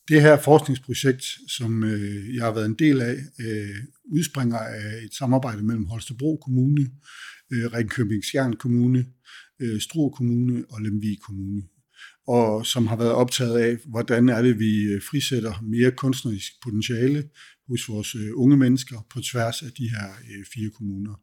Det 0.07 0.21
her 0.21 0.41
forskningsprojekt, 0.41 1.23
som 1.47 1.83
øh, 1.83 2.35
jeg 2.35 2.45
har 2.45 2.53
været 2.53 2.65
en 2.65 2.75
del 2.79 3.01
af, 3.01 3.15
øh, 3.39 3.75
udspringer 4.13 4.57
af 4.57 4.93
et 5.05 5.13
samarbejde 5.19 5.63
mellem 5.63 5.85
Holstebro 5.85 6.39
Kommune, 6.45 6.85
øh, 7.51 7.73
Ringkøbing 7.73 8.23
Skjern 8.23 8.53
Kommune, 8.53 9.05
øh, 9.59 9.81
Struer 9.81 10.09
Kommune 10.09 10.65
og 10.69 10.81
Lemvig 10.81 11.21
Kommune, 11.21 11.63
og 12.27 12.65
som 12.65 12.87
har 12.87 12.95
været 12.95 13.11
optaget 13.11 13.59
af, 13.59 13.77
hvordan 13.85 14.29
er 14.29 14.41
det, 14.41 14.59
vi 14.59 14.83
øh, 14.83 15.01
frisætter 15.01 15.61
mere 15.61 15.91
kunstnerisk 15.91 16.51
potentiale 16.63 17.29
hos 17.67 17.89
vores 17.89 18.15
øh, 18.15 18.29
unge 18.33 18.57
mennesker 18.57 19.07
på 19.13 19.21
tværs 19.21 19.61
af 19.61 19.71
de 19.71 19.89
her 19.89 20.07
øh, 20.09 20.45
fire 20.53 20.69
kommuner. 20.69 21.15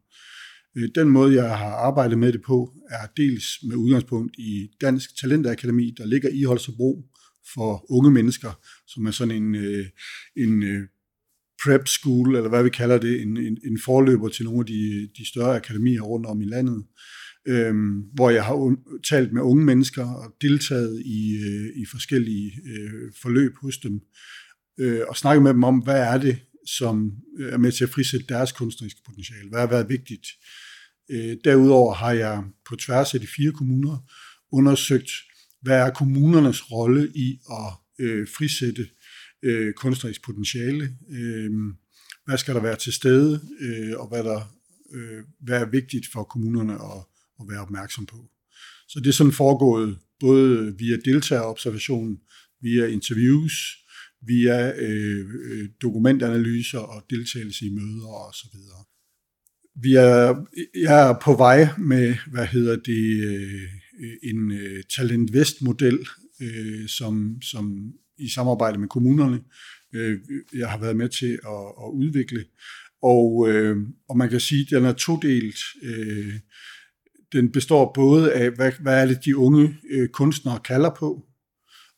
Øh, 0.77 0.89
den 0.95 1.09
måde, 1.09 1.35
jeg 1.35 1.57
har 1.57 1.73
arbejdet 1.87 2.17
med 2.17 2.33
det 2.33 2.41
på, 2.41 2.73
er 2.89 3.07
dels 3.17 3.45
med 3.67 3.75
udgangspunkt 3.75 4.35
i 4.37 4.69
Dansk 4.81 5.17
Talentakademi, 5.19 5.93
der 5.97 6.05
ligger 6.05 6.29
i 6.29 6.43
Holstebro 6.43 7.03
for 7.53 7.91
unge 7.91 8.11
mennesker, 8.11 8.59
som 8.87 9.05
er 9.05 9.11
sådan 9.11 9.43
en, 9.43 9.55
øh, 9.55 9.85
en 10.37 10.63
øh, 10.63 10.87
prep 11.63 11.87
school, 11.87 12.35
eller 12.35 12.49
hvad 12.49 12.63
vi 12.63 12.69
kalder 12.69 12.97
det, 12.97 13.21
en, 13.21 13.37
en, 13.37 13.57
en 13.65 13.79
forløber 13.85 14.29
til 14.29 14.45
nogle 14.45 14.59
af 14.59 14.65
de, 14.65 15.09
de 15.17 15.27
større 15.27 15.55
akademier 15.55 16.01
rundt 16.01 16.25
om 16.25 16.41
i 16.41 16.45
landet, 16.45 16.83
øhm, 17.47 18.01
hvor 18.13 18.29
jeg 18.29 18.45
har 18.45 18.75
talt 19.09 19.33
med 19.33 19.41
unge 19.41 19.65
mennesker 19.65 20.05
og 20.05 20.35
deltaget 20.41 21.01
i, 21.05 21.35
øh, 21.35 21.81
i 21.81 21.85
forskellige 21.91 22.51
øh, 22.65 23.11
forløb 23.21 23.53
hos 23.61 23.77
dem, 23.77 23.99
øh, 24.79 25.01
og 25.07 25.17
snakket 25.17 25.43
med 25.43 25.53
dem 25.53 25.63
om, 25.63 25.77
hvad 25.77 26.01
er 26.01 26.17
det, 26.17 26.37
som 26.67 27.11
øh, 27.39 27.53
er 27.53 27.57
med 27.57 27.71
til 27.71 27.83
at 27.83 27.89
frisætte 27.89 28.25
deres 28.29 28.51
kunstneriske 28.51 29.01
potentiale, 29.05 29.49
hvad 29.49 29.59
har 29.59 29.67
været 29.67 29.89
vigtigt. 29.89 30.27
Øh, 31.11 31.37
derudover 31.43 31.93
har 31.93 32.11
jeg 32.11 32.43
på 32.69 32.75
tværs 32.75 33.13
af 33.13 33.19
de 33.19 33.27
fire 33.27 33.51
kommuner 33.51 33.97
undersøgt, 34.51 35.11
hvad 35.61 35.77
er 35.79 35.89
kommunernes 35.89 36.71
rolle 36.71 37.11
i 37.15 37.39
at 37.51 37.73
øh, 38.05 38.27
frisætte 38.37 38.87
øh, 39.47 39.73
kunstnerisk 39.73 40.23
potentiale, 40.23 40.97
øh, 41.09 41.51
hvad 42.25 42.37
skal 42.37 42.55
der 42.55 42.61
være 42.61 42.75
til 42.75 42.93
stede, 42.93 43.41
øh, 43.59 43.99
og 43.99 44.07
hvad, 44.07 44.23
der, 44.23 44.57
øh, 44.93 45.23
hvad 45.39 45.61
er 45.61 45.69
vigtigt 45.69 46.07
for 46.11 46.23
kommunerne 46.23 46.73
at, 46.73 47.01
at 47.39 47.45
være 47.49 47.61
opmærksom 47.61 48.05
på. 48.05 48.29
Så 48.87 48.99
det 48.99 49.07
er 49.07 49.13
sådan 49.13 49.33
foregået 49.33 49.97
både 50.19 50.75
via 50.77 50.97
deltagerobservation, 51.05 52.17
via 52.61 52.85
interviews, 52.85 53.53
via 54.21 54.81
øh, 54.81 55.25
øh 55.43 55.69
dokumentanalyser 55.81 56.79
og 56.79 57.05
deltagelse 57.09 57.65
i 57.65 57.69
møder 57.69 58.07
og 58.07 58.33
så 58.33 58.47
videre. 58.53 58.83
Vi 59.81 59.93
er, 59.93 60.45
jeg 60.75 61.09
er 61.09 61.19
på 61.23 61.35
vej 61.35 61.67
med, 61.77 62.15
hvad 62.31 62.45
hedder 62.45 62.75
det, 62.75 63.23
øh, 63.23 63.61
en 64.23 64.51
øh, 64.51 64.83
Talent 64.95 65.33
Vest-model, 65.33 65.99
øh, 66.41 66.87
som, 66.87 67.41
som 67.41 67.93
i 68.19 68.29
samarbejde 68.29 68.79
med 68.79 68.87
kommunerne, 68.87 69.39
øh, 69.93 70.19
jeg 70.53 70.69
har 70.69 70.77
været 70.77 70.95
med 70.95 71.09
til 71.09 71.39
at, 71.47 71.65
at 71.85 71.89
udvikle. 71.93 72.45
Og, 73.01 73.49
øh, 73.49 73.77
og 74.09 74.17
man 74.17 74.29
kan 74.29 74.39
sige, 74.39 74.61
at 74.61 74.69
den 74.69 74.85
er 74.85 74.93
todelt. 74.93 75.59
Øh, 75.83 76.33
den 77.31 77.51
består 77.51 77.91
både 77.95 78.33
af, 78.33 78.51
hvad, 78.51 78.71
hvad 78.79 79.01
er 79.01 79.05
det, 79.05 79.25
de 79.25 79.37
unge 79.37 79.77
øh, 79.89 80.09
kunstnere 80.09 80.59
kalder 80.59 80.89
på, 80.99 81.25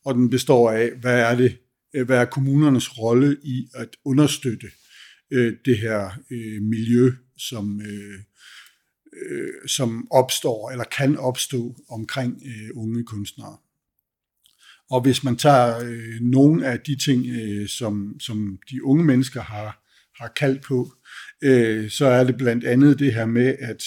og 0.06 0.16
den 0.16 0.30
består 0.30 0.72
af, 0.72 0.92
hvad 0.92 1.20
er 1.20 1.36
det, 1.36 1.58
øh, 1.96 2.06
hvad 2.06 2.18
er 2.18 2.26
kommunernes 2.26 3.00
rolle 3.00 3.38
i 3.44 3.68
at 3.76 3.90
understøtte 4.06 4.68
øh, 5.32 5.54
det 5.66 5.78
her 5.78 6.10
øh, 6.32 6.62
miljø, 6.62 7.12
som, 7.38 7.82
øh, 7.82 8.20
øh, 9.14 9.68
som 9.68 10.08
opstår 10.12 10.72
eller 10.72 10.86
kan 10.98 11.18
opstå 11.18 11.76
omkring 11.90 12.42
øh, 12.46 12.70
unge 12.76 13.04
kunstnere. 13.04 13.58
Og 14.90 15.02
hvis 15.02 15.24
man 15.24 15.36
tager 15.36 15.80
øh, 15.80 16.22
nogle 16.22 16.66
af 16.68 16.80
de 16.80 16.96
ting, 16.96 17.26
øh, 17.26 17.68
som, 17.68 18.20
som 18.20 18.58
de 18.72 18.84
unge 18.84 19.06
mennesker 19.06 19.42
har, 19.42 19.86
har 20.22 20.32
kaldt 20.38 20.64
på, 20.64 20.94
øh, 21.44 21.90
så 21.90 22.06
er 22.06 22.24
det 22.24 22.38
blandt 22.38 22.64
andet 22.64 23.00
det 23.00 23.14
her 23.14 23.26
med 23.26 23.56
at, 23.60 23.84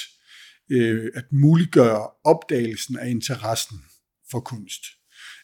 øh, 0.70 1.10
at 1.14 1.24
muliggøre 1.32 2.08
opdagelsen 2.24 2.98
af 2.98 3.10
interessen 3.10 3.78
for 4.30 4.40
kunst. 4.40 4.82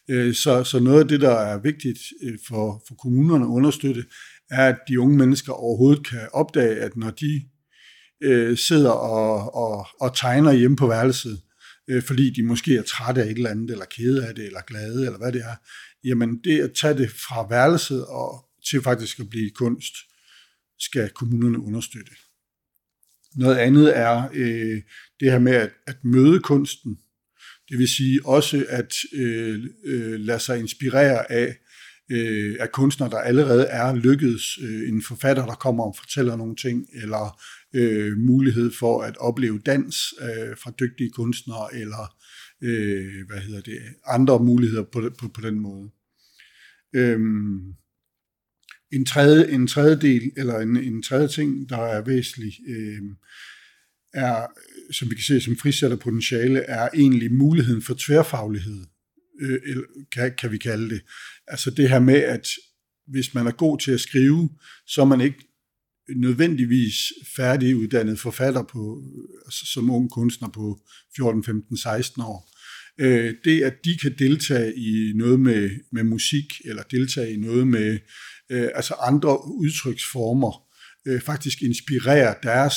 Øh, 0.09 0.33
så, 0.33 0.63
så 0.63 0.79
noget 0.79 0.99
af 0.99 1.07
det, 1.07 1.21
der 1.21 1.35
er 1.35 1.61
vigtigt 1.61 1.99
øh, 2.23 2.37
for, 2.47 2.83
for 2.87 2.95
kommunerne 2.95 3.45
at 3.45 3.49
understøtte, 3.49 4.05
er, 4.51 4.67
at 4.67 4.77
de 4.87 4.99
unge 4.99 5.17
mennesker 5.17 5.53
overhovedet 5.53 6.07
kan 6.07 6.27
opdage, 6.33 6.75
at 6.75 6.97
når 6.97 7.09
de 7.09 7.41
øh, 8.23 8.57
sidder 8.57 8.91
og, 8.91 9.55
og, 9.55 9.87
og 10.01 10.15
tegner 10.15 10.51
hjemme 10.51 10.77
på 10.77 10.87
værelset, 10.87 11.41
øh, 11.89 12.03
fordi 12.03 12.29
de 12.29 12.43
måske 12.43 12.77
er 12.77 12.81
trætte 12.81 13.23
af 13.23 13.25
et 13.25 13.37
eller 13.37 13.49
andet, 13.49 13.71
eller 13.71 13.85
kede 13.85 14.27
af 14.27 14.35
det, 14.35 14.45
eller 14.45 14.61
glade, 14.61 15.05
eller 15.05 15.17
hvad 15.17 15.31
det 15.31 15.41
er, 15.41 15.55
jamen 16.03 16.39
det 16.43 16.61
at 16.61 16.73
tage 16.73 16.97
det 16.97 17.09
fra 17.11 17.47
værelset 17.49 18.05
og 18.05 18.45
til 18.69 18.81
faktisk 18.81 19.19
at 19.19 19.29
blive 19.29 19.49
kunst, 19.49 19.93
skal 20.79 21.09
kommunerne 21.09 21.59
understøtte. 21.59 22.11
Noget 23.35 23.57
andet 23.57 23.97
er 23.97 24.29
øh, 24.33 24.81
det 25.19 25.31
her 25.31 25.39
med 25.39 25.53
at, 25.53 25.71
at 25.87 25.97
møde 26.03 26.39
kunsten. 26.39 26.97
Det 27.69 27.77
vil 27.77 27.87
sige 27.87 28.25
også 28.25 28.65
at 28.69 28.93
øh, 29.13 29.65
øh, 29.85 30.19
lade 30.19 30.39
sig 30.39 30.59
inspirere 30.59 31.31
af, 31.31 31.57
øh, 32.11 32.55
af 32.59 32.71
kunstnere, 32.71 33.09
der 33.09 33.17
allerede 33.17 33.63
er 33.63 33.95
lykkedes. 33.95 34.57
Øh, 34.61 34.89
en 34.89 35.03
forfatter, 35.03 35.45
der 35.45 35.55
kommer 35.55 35.83
og 35.83 35.95
fortæller 35.99 36.35
nogle 36.35 36.55
ting, 36.55 36.87
eller 36.93 37.41
øh, 37.73 38.17
mulighed 38.17 38.71
for 38.71 39.01
at 39.01 39.17
opleve 39.17 39.59
dans 39.59 40.13
øh, 40.21 40.57
fra 40.57 40.71
dygtige 40.79 41.09
kunstnere, 41.09 41.75
eller 41.75 42.15
øh, 42.61 43.27
hvad 43.27 43.39
hedder 43.39 43.61
det, 43.61 43.79
andre 44.05 44.39
muligheder 44.39 44.83
på, 44.83 45.09
på, 45.19 45.27
på 45.27 45.41
den 45.41 45.59
måde. 45.59 45.89
Øhm, 46.95 47.73
en 48.91 49.05
tredje, 49.05 49.51
en 49.51 49.67
tredje 49.67 50.01
del, 50.01 50.31
eller 50.37 50.59
en, 50.59 50.77
en 50.77 51.03
tredje 51.03 51.27
ting, 51.27 51.69
der 51.69 51.77
er 51.77 52.01
væsentlig, 52.01 52.53
øh, 52.67 53.01
er, 54.13 54.45
som 54.91 55.09
vi 55.09 55.15
kan 55.15 55.23
se 55.23 55.41
som 55.41 55.57
frisætter 55.57 55.97
potentiale, 55.97 56.59
er 56.59 56.89
egentlig 56.93 57.33
muligheden 57.33 57.81
for 57.81 57.95
tværfaglighed, 57.99 58.85
øh, 59.41 59.83
kan, 60.11 60.33
kan 60.37 60.51
vi 60.51 60.57
kalde 60.57 60.89
det. 60.89 61.01
Altså 61.47 61.71
det 61.71 61.89
her 61.89 61.99
med, 61.99 62.15
at 62.15 62.47
hvis 63.07 63.33
man 63.33 63.47
er 63.47 63.51
god 63.51 63.79
til 63.79 63.91
at 63.91 63.99
skrive, 63.99 64.49
så 64.87 65.01
er 65.01 65.05
man 65.05 65.21
ikke 65.21 65.48
nødvendigvis 66.15 66.95
færdiguddannet 67.35 68.19
forfatter 68.19 68.63
på, 68.63 69.03
altså 69.45 69.65
som 69.65 69.89
ung 69.89 70.11
kunstner 70.11 70.49
på 70.49 70.79
14, 71.15 71.43
15, 71.43 71.77
16 71.77 72.21
år. 72.21 72.49
Øh, 72.99 73.33
det, 73.43 73.63
at 73.63 73.73
de 73.85 73.97
kan 74.01 74.15
deltage 74.19 74.75
i 74.75 75.13
noget 75.15 75.39
med, 75.39 75.69
med 75.91 76.03
musik, 76.03 76.45
eller 76.65 76.83
deltage 76.83 77.33
i 77.33 77.37
noget 77.37 77.67
med 77.67 77.99
øh, 78.49 78.69
altså 78.75 78.93
andre 78.93 79.47
udtryksformer, 79.47 80.63
øh, 81.07 81.21
faktisk 81.21 81.61
inspirerer 81.61 82.33
deres 82.43 82.75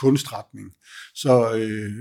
kunstretning. 0.00 0.70
Så 1.14 1.54
øh, 1.56 1.92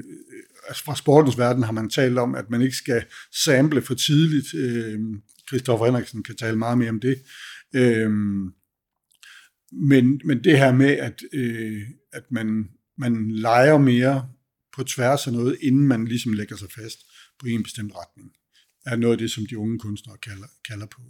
altså 0.68 0.84
fra 0.84 0.96
sportens 0.96 1.38
verden 1.38 1.64
har 1.64 1.72
man 1.72 1.90
talt 1.90 2.18
om, 2.18 2.36
at 2.36 2.50
man 2.50 2.62
ikke 2.62 2.76
skal 2.76 3.04
sample 3.44 3.82
for 3.82 3.94
tidligt. 3.94 4.54
Øh, 4.54 5.00
Christoffer 5.48 5.86
Henriksen 5.86 6.24
kan 6.24 6.36
tale 6.36 6.58
meget 6.58 6.78
mere 6.78 6.90
om 6.90 7.00
det. 7.00 7.18
Øh, 7.76 8.10
men, 9.74 10.22
men 10.26 10.44
det 10.44 10.58
her 10.58 10.74
med, 10.74 10.90
at, 10.90 11.24
øh, 11.34 11.82
at 12.14 12.32
man, 12.32 12.70
man 12.98 13.32
leger 13.32 13.78
mere 13.78 14.30
på 14.76 14.84
tværs 14.84 15.28
af 15.28 15.34
noget, 15.34 15.58
inden 15.62 15.88
man 15.88 16.08
ligesom 16.08 16.34
lægger 16.34 16.56
sig 16.58 16.72
fast 16.72 17.00
på 17.40 17.48
en 17.48 17.64
bestemt 17.64 17.94
retning, 17.96 18.32
er 18.86 18.96
noget 18.96 19.14
af 19.14 19.18
det, 19.18 19.32
som 19.32 19.46
de 19.46 19.58
unge 19.58 19.80
kunstnere 19.80 20.18
kalder, 20.18 20.48
kalder 20.68 20.86
på. 20.86 21.02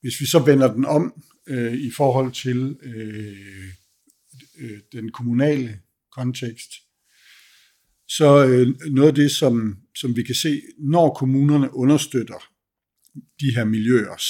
Hvis 0.00 0.20
vi 0.20 0.26
så 0.26 0.38
vender 0.38 0.74
den 0.74 0.84
om 0.84 1.22
øh, 1.46 1.74
i 1.74 1.90
forhold 1.90 2.32
til 2.32 2.76
øh, 2.82 3.68
øh, 4.58 4.78
den 4.92 5.12
kommunale 5.12 5.80
kontekst, 6.12 6.70
så 8.08 8.46
øh, 8.46 8.92
noget 8.92 9.08
af 9.08 9.14
det, 9.14 9.30
som, 9.30 9.78
som 9.96 10.16
vi 10.16 10.22
kan 10.22 10.34
se, 10.34 10.62
når 10.78 11.14
kommunerne 11.14 11.74
understøtter 11.74 12.52
de 13.40 13.54
her 13.54 13.64
miljøers 13.64 14.26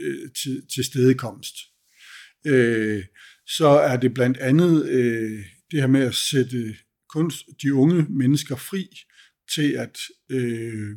øh, 0.00 0.30
til, 0.42 0.66
til 0.74 0.84
stedekomst, 0.84 1.54
øh, 2.46 3.04
så 3.46 3.68
er 3.68 3.96
det 3.96 4.14
blandt 4.14 4.38
andet 4.38 4.88
øh, 4.88 5.44
det 5.70 5.80
her 5.80 5.86
med 5.86 6.00
at 6.00 6.14
sætte 6.14 6.76
kunst, 7.08 7.46
de 7.62 7.74
unge 7.74 8.06
mennesker 8.10 8.56
fri 8.56 8.88
til 9.54 9.72
at 9.72 9.98
øh, 10.30 10.96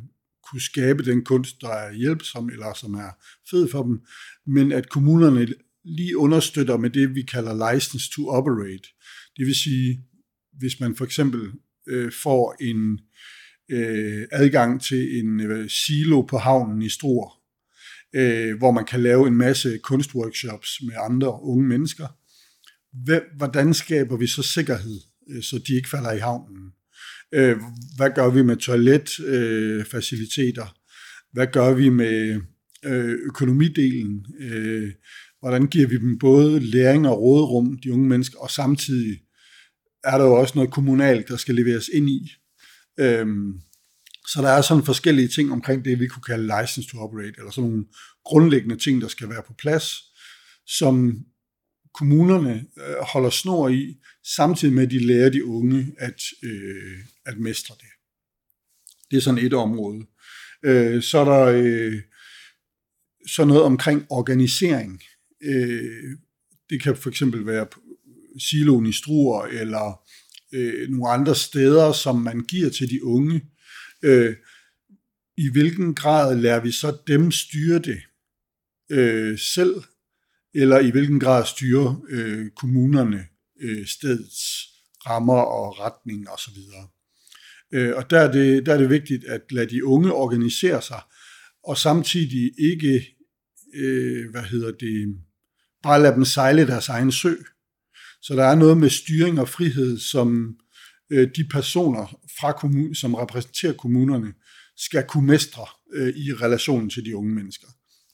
kunne 0.50 0.60
skabe 0.60 1.04
den 1.04 1.24
kunst, 1.24 1.60
der 1.60 1.68
er 1.68 1.92
hjælpsom 1.92 2.48
eller 2.48 2.74
som 2.74 2.94
er 2.94 3.10
fed 3.50 3.68
for 3.68 3.82
dem, 3.82 4.00
men 4.46 4.72
at 4.72 4.88
kommunerne 4.88 5.48
lige 5.84 6.18
understøtter 6.18 6.76
med 6.76 6.90
det, 6.90 7.14
vi 7.14 7.22
kalder 7.22 7.72
license 7.72 8.10
to 8.10 8.28
operate. 8.28 8.88
Det 9.36 9.46
vil 9.46 9.54
sige, 9.54 10.04
hvis 10.58 10.80
man 10.80 10.96
for 10.96 11.04
eksempel 11.04 11.52
øh, 11.88 12.12
får 12.12 12.56
en 12.60 13.00
øh, 13.70 14.26
adgang 14.32 14.82
til 14.82 15.18
en 15.18 15.40
øh, 15.40 15.70
silo 15.70 16.22
på 16.22 16.38
havnen 16.38 16.82
i 16.82 16.88
Struer, 16.88 17.37
øh, 18.14 18.58
hvor 18.58 18.70
man 18.70 18.84
kan 18.84 19.02
lave 19.02 19.28
en 19.28 19.36
masse 19.36 19.78
kunstworkshops 19.78 20.80
med 20.82 20.94
andre 21.10 21.42
unge 21.42 21.68
mennesker. 21.68 22.06
Hvordan 23.36 23.74
skaber 23.74 24.16
vi 24.16 24.26
så 24.26 24.42
sikkerhed, 24.42 25.00
øh, 25.30 25.42
så 25.42 25.60
de 25.68 25.74
ikke 25.74 25.88
falder 25.88 26.12
i 26.12 26.18
havnen? 26.18 26.72
Øh, 27.34 27.56
hvad 27.96 28.10
gør 28.14 28.30
vi 28.30 28.42
med 28.42 28.56
toiletfaciliteter? 28.56 30.62
Øh, 30.62 30.68
hvad 31.32 31.46
gør 31.52 31.74
vi 31.74 31.88
med 31.88 32.40
øh, 32.84 33.18
økonomidelen? 33.26 34.26
Øh, 34.40 34.92
hvordan 35.40 35.66
giver 35.66 35.88
vi 35.88 35.98
dem 35.98 36.18
både 36.18 36.60
læring 36.60 37.08
og 37.08 37.20
råderum, 37.20 37.78
de 37.78 37.92
unge 37.92 38.08
mennesker, 38.08 38.38
og 38.38 38.50
samtidig 38.50 39.20
er 40.04 40.18
der 40.18 40.24
jo 40.24 40.32
også 40.32 40.52
noget 40.54 40.70
kommunalt, 40.70 41.28
der 41.28 41.36
skal 41.36 41.54
leveres 41.54 41.90
ind 41.92 42.10
i. 42.10 42.32
Øhm, 43.00 43.60
så 44.32 44.42
der 44.42 44.48
er 44.48 44.62
sådan 44.62 44.84
forskellige 44.84 45.28
ting 45.28 45.52
omkring 45.52 45.84
det, 45.84 46.00
vi 46.00 46.06
kunne 46.06 46.22
kalde 46.22 46.60
license 46.60 46.90
to 46.90 46.98
operate, 46.98 47.34
eller 47.38 47.50
sådan 47.50 47.70
nogle 47.70 47.86
grundlæggende 48.24 48.76
ting, 48.76 49.00
der 49.00 49.08
skal 49.08 49.28
være 49.28 49.42
på 49.46 49.54
plads, 49.58 49.92
som 50.66 51.24
kommunerne 51.94 52.66
øh, 52.78 52.96
holder 53.12 53.30
snor 53.30 53.68
i, 53.68 53.96
samtidig 54.36 54.74
med 54.74 54.82
at 54.82 54.90
de 54.90 55.06
lærer 55.06 55.30
de 55.30 55.44
unge 55.44 55.92
at, 55.98 56.22
øh, 56.42 56.98
at 57.26 57.38
mestre 57.38 57.74
det. 57.78 57.88
Det 59.10 59.16
er 59.16 59.20
sådan 59.20 59.44
et 59.46 59.54
område. 59.54 60.06
Øh, 60.64 61.02
så 61.02 61.18
er 61.18 61.24
der 61.24 61.44
øh, 61.44 62.00
så 63.28 63.44
noget 63.44 63.62
omkring 63.62 64.06
organisering. 64.10 65.02
Øh, 65.42 66.16
det 66.70 66.82
kan 66.82 66.96
for 66.96 67.10
eksempel 67.10 67.46
være 67.46 67.66
siloen 68.50 68.86
i 68.86 68.92
Struer, 68.92 69.42
eller 69.42 70.02
øh, 70.52 70.88
nogle 70.90 71.08
andre 71.08 71.34
steder, 71.34 71.92
som 71.92 72.16
man 72.16 72.40
giver 72.40 72.70
til 72.70 72.90
de 72.90 73.04
unge. 73.04 73.42
Øh, 74.02 74.36
I 75.36 75.50
hvilken 75.52 75.94
grad 75.94 76.36
lærer 76.36 76.60
vi 76.60 76.72
så 76.72 76.98
dem 77.06 77.30
styre 77.30 77.78
det 77.78 78.00
øh, 78.90 79.38
selv, 79.38 79.74
eller 80.54 80.78
i 80.78 80.90
hvilken 80.90 81.20
grad 81.20 81.46
styrer 81.46 82.04
øh, 82.08 82.50
kommunerne 82.50 83.26
øh, 83.60 83.86
stedets 83.86 84.66
rammer 85.06 85.40
og 85.40 85.80
retning 85.80 86.30
osv. 86.30 86.58
Øh, 87.72 87.96
og 87.96 88.10
der 88.10 88.20
er, 88.20 88.32
det, 88.32 88.66
der 88.66 88.74
er 88.74 88.78
det 88.78 88.90
vigtigt 88.90 89.24
at 89.24 89.42
lade 89.50 89.70
de 89.70 89.84
unge 89.84 90.12
organisere 90.12 90.82
sig, 90.82 91.00
og 91.64 91.78
samtidig 91.78 92.52
ikke, 92.58 93.06
øh, 93.74 94.30
hvad 94.30 94.42
hedder 94.42 94.70
det, 94.70 95.16
bare 95.82 96.02
lade 96.02 96.14
dem 96.14 96.24
sejle 96.24 96.66
deres 96.66 96.88
egen 96.88 97.12
sø. 97.12 97.34
Så 98.22 98.34
der 98.34 98.44
er 98.44 98.54
noget 98.54 98.76
med 98.76 98.90
styring 98.90 99.40
og 99.40 99.48
frihed, 99.48 99.98
som 99.98 100.58
øh, 101.10 101.28
de 101.36 101.44
personer, 101.50 102.20
fra 102.40 102.52
kommun, 102.52 102.94
som 102.94 103.14
repræsenterer 103.14 103.72
kommunerne, 103.72 104.34
skal 104.76 105.04
kunne 105.08 105.26
mestre 105.26 105.66
øh, 105.92 106.16
i 106.16 106.32
relationen 106.32 106.90
til 106.90 107.04
de 107.04 107.16
unge 107.16 107.34
mennesker. 107.34 107.68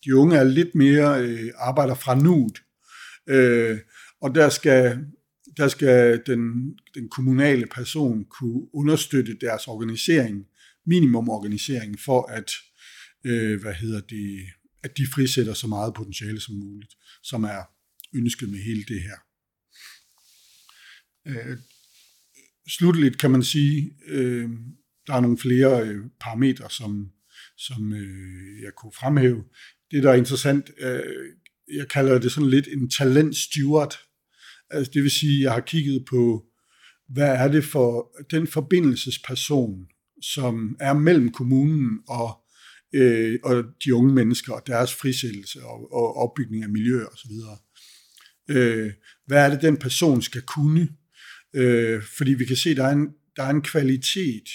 De 0.04 0.16
unge 0.16 0.36
er 0.36 0.44
lidt 0.44 0.74
mere 0.74 1.22
øh, 1.22 1.50
arbejder 1.56 1.94
fra 1.94 2.14
nuet, 2.14 2.58
øh, 3.28 3.78
og 4.20 4.34
der 4.34 4.48
skal, 4.48 5.06
der 5.56 5.68
skal 5.68 6.22
den, 6.26 6.40
den 6.94 7.08
kommunale 7.08 7.66
person 7.66 8.24
kunne 8.24 8.74
understøtte 8.74 9.36
deres 9.40 9.68
organisering, 9.68 10.46
minimumorganisering, 10.86 12.00
for 12.00 12.30
at, 12.30 12.50
øh, 13.24 13.60
hvad 13.60 13.74
hedder 13.74 14.00
det, 14.00 14.46
at 14.82 14.98
de 14.98 15.06
frisætter 15.14 15.54
så 15.54 15.66
meget 15.66 15.94
potentiale 15.94 16.40
som 16.40 16.54
muligt, 16.54 16.94
som 17.22 17.44
er 17.44 17.62
ønsket 18.14 18.48
med 18.48 18.58
hele 18.58 18.84
det 18.88 19.02
her. 19.02 19.16
Øh, 21.26 21.58
slutteligt 22.68 23.18
kan 23.18 23.30
man 23.30 23.42
sige, 23.42 23.90
øh, 24.06 24.50
der 25.06 25.14
er 25.14 25.20
nogle 25.20 25.38
flere 25.38 25.88
øh, 25.88 26.04
parametre, 26.20 26.70
som, 26.70 27.10
som 27.56 27.92
øh, 27.92 28.62
jeg 28.62 28.72
kunne 28.76 28.92
fremhæve. 28.92 29.44
Det, 29.90 30.02
der 30.02 30.10
er 30.10 30.14
interessant, 30.14 30.70
øh, 30.80 31.00
jeg 31.74 31.88
kalder 31.88 32.18
det 32.18 32.32
sådan 32.32 32.50
lidt 32.50 32.68
en 32.68 32.90
talent 32.90 33.36
steward. 33.36 33.94
Altså, 34.70 34.90
det 34.94 35.02
vil 35.02 35.10
sige, 35.10 35.42
jeg 35.42 35.52
har 35.52 35.60
kigget 35.60 36.04
på, 36.10 36.44
hvad 37.08 37.28
er 37.28 37.48
det 37.48 37.64
for 37.64 38.16
den 38.30 38.46
forbindelsesperson, 38.46 39.86
som 40.22 40.76
er 40.80 40.92
mellem 40.92 41.32
kommunen 41.32 42.00
og, 42.08 42.40
øh, 42.94 43.38
og 43.42 43.64
de 43.84 43.94
unge 43.94 44.14
mennesker 44.14 44.52
og 44.52 44.62
deres 44.66 44.94
frisættelse 44.94 45.62
og, 45.62 45.92
og 45.92 46.16
opbygning 46.16 46.62
af 46.62 46.68
miljø 46.68 47.04
osv. 47.04 47.30
Øh, 48.50 48.92
hvad 49.26 49.44
er 49.44 49.50
det, 49.50 49.62
den 49.62 49.76
person 49.76 50.22
skal 50.22 50.42
kunne? 50.42 50.88
Øh, 51.54 52.02
fordi 52.16 52.34
vi 52.34 52.44
kan 52.44 52.56
se, 52.56 52.70
at 52.70 52.76
der 52.76 52.84
er, 52.84 52.92
en, 52.92 53.08
der 53.36 53.42
er 53.42 53.50
en 53.50 53.62
kvalitet, 53.62 54.48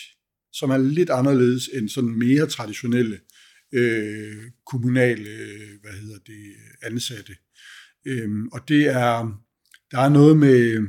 som 0.53 0.69
er 0.69 0.77
lidt 0.77 1.09
anderledes 1.09 1.69
end 1.73 1.89
sådan 1.89 2.09
mere 2.09 2.47
traditionelle 2.47 3.19
øh, 3.73 4.43
kommunale 4.65 5.29
hvad 5.81 5.91
hedder 5.91 6.19
det, 6.25 6.55
ansatte. 6.81 7.35
Øh, 8.05 8.29
og 8.51 8.67
det 8.67 8.87
er, 8.87 9.43
der 9.91 9.99
er 9.99 10.09
noget 10.09 10.37
med, 10.37 10.87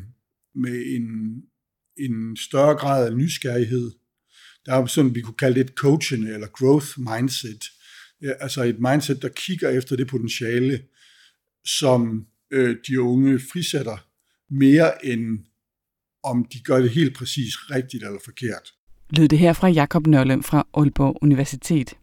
med 0.54 0.82
en, 0.86 1.06
en 1.96 2.36
større 2.36 2.74
grad 2.74 3.06
af 3.06 3.16
nysgerrighed. 3.16 3.90
Der 4.66 4.74
er 4.74 4.86
sådan, 4.86 5.14
vi 5.14 5.20
kunne 5.20 5.36
kalde 5.38 5.60
det 5.60 5.70
et 5.70 5.76
coachende 5.76 6.34
eller 6.34 6.46
growth 6.46 6.98
mindset. 6.98 7.64
Ja, 8.22 8.32
altså 8.40 8.62
et 8.62 8.80
mindset, 8.80 9.22
der 9.22 9.28
kigger 9.28 9.70
efter 9.70 9.96
det 9.96 10.06
potentiale, 10.06 10.82
som 11.64 12.26
øh, 12.50 12.76
de 12.88 13.00
unge 13.00 13.40
frisætter 13.52 14.06
mere 14.50 15.06
end 15.06 15.38
om 16.24 16.46
de 16.52 16.60
gør 16.60 16.78
det 16.78 16.90
helt 16.90 17.16
præcis 17.16 17.70
rigtigt 17.70 18.04
eller 18.04 18.18
forkert. 18.24 18.72
Lød 19.10 19.28
det 19.28 19.38
her 19.38 19.52
fra 19.52 19.68
Jakob 19.68 20.06
Nørlund 20.06 20.42
fra 20.42 20.66
Aalborg 20.74 21.18
Universitet. 21.22 21.94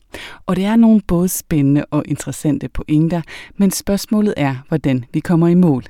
Og 0.46 0.56
det 0.56 0.64
er 0.64 0.76
nogle 0.76 1.02
både 1.08 1.30
spændende 1.30 1.86
og 1.86 2.04
interessante 2.08 2.70
pointer, 2.70 3.22
men 3.58 3.72
spørgsmålet 3.72 4.34
er, 4.38 4.66
hvordan 4.68 5.06
vi 5.14 5.20
kommer 5.20 5.48
i 5.48 5.54
mål. 5.54 5.84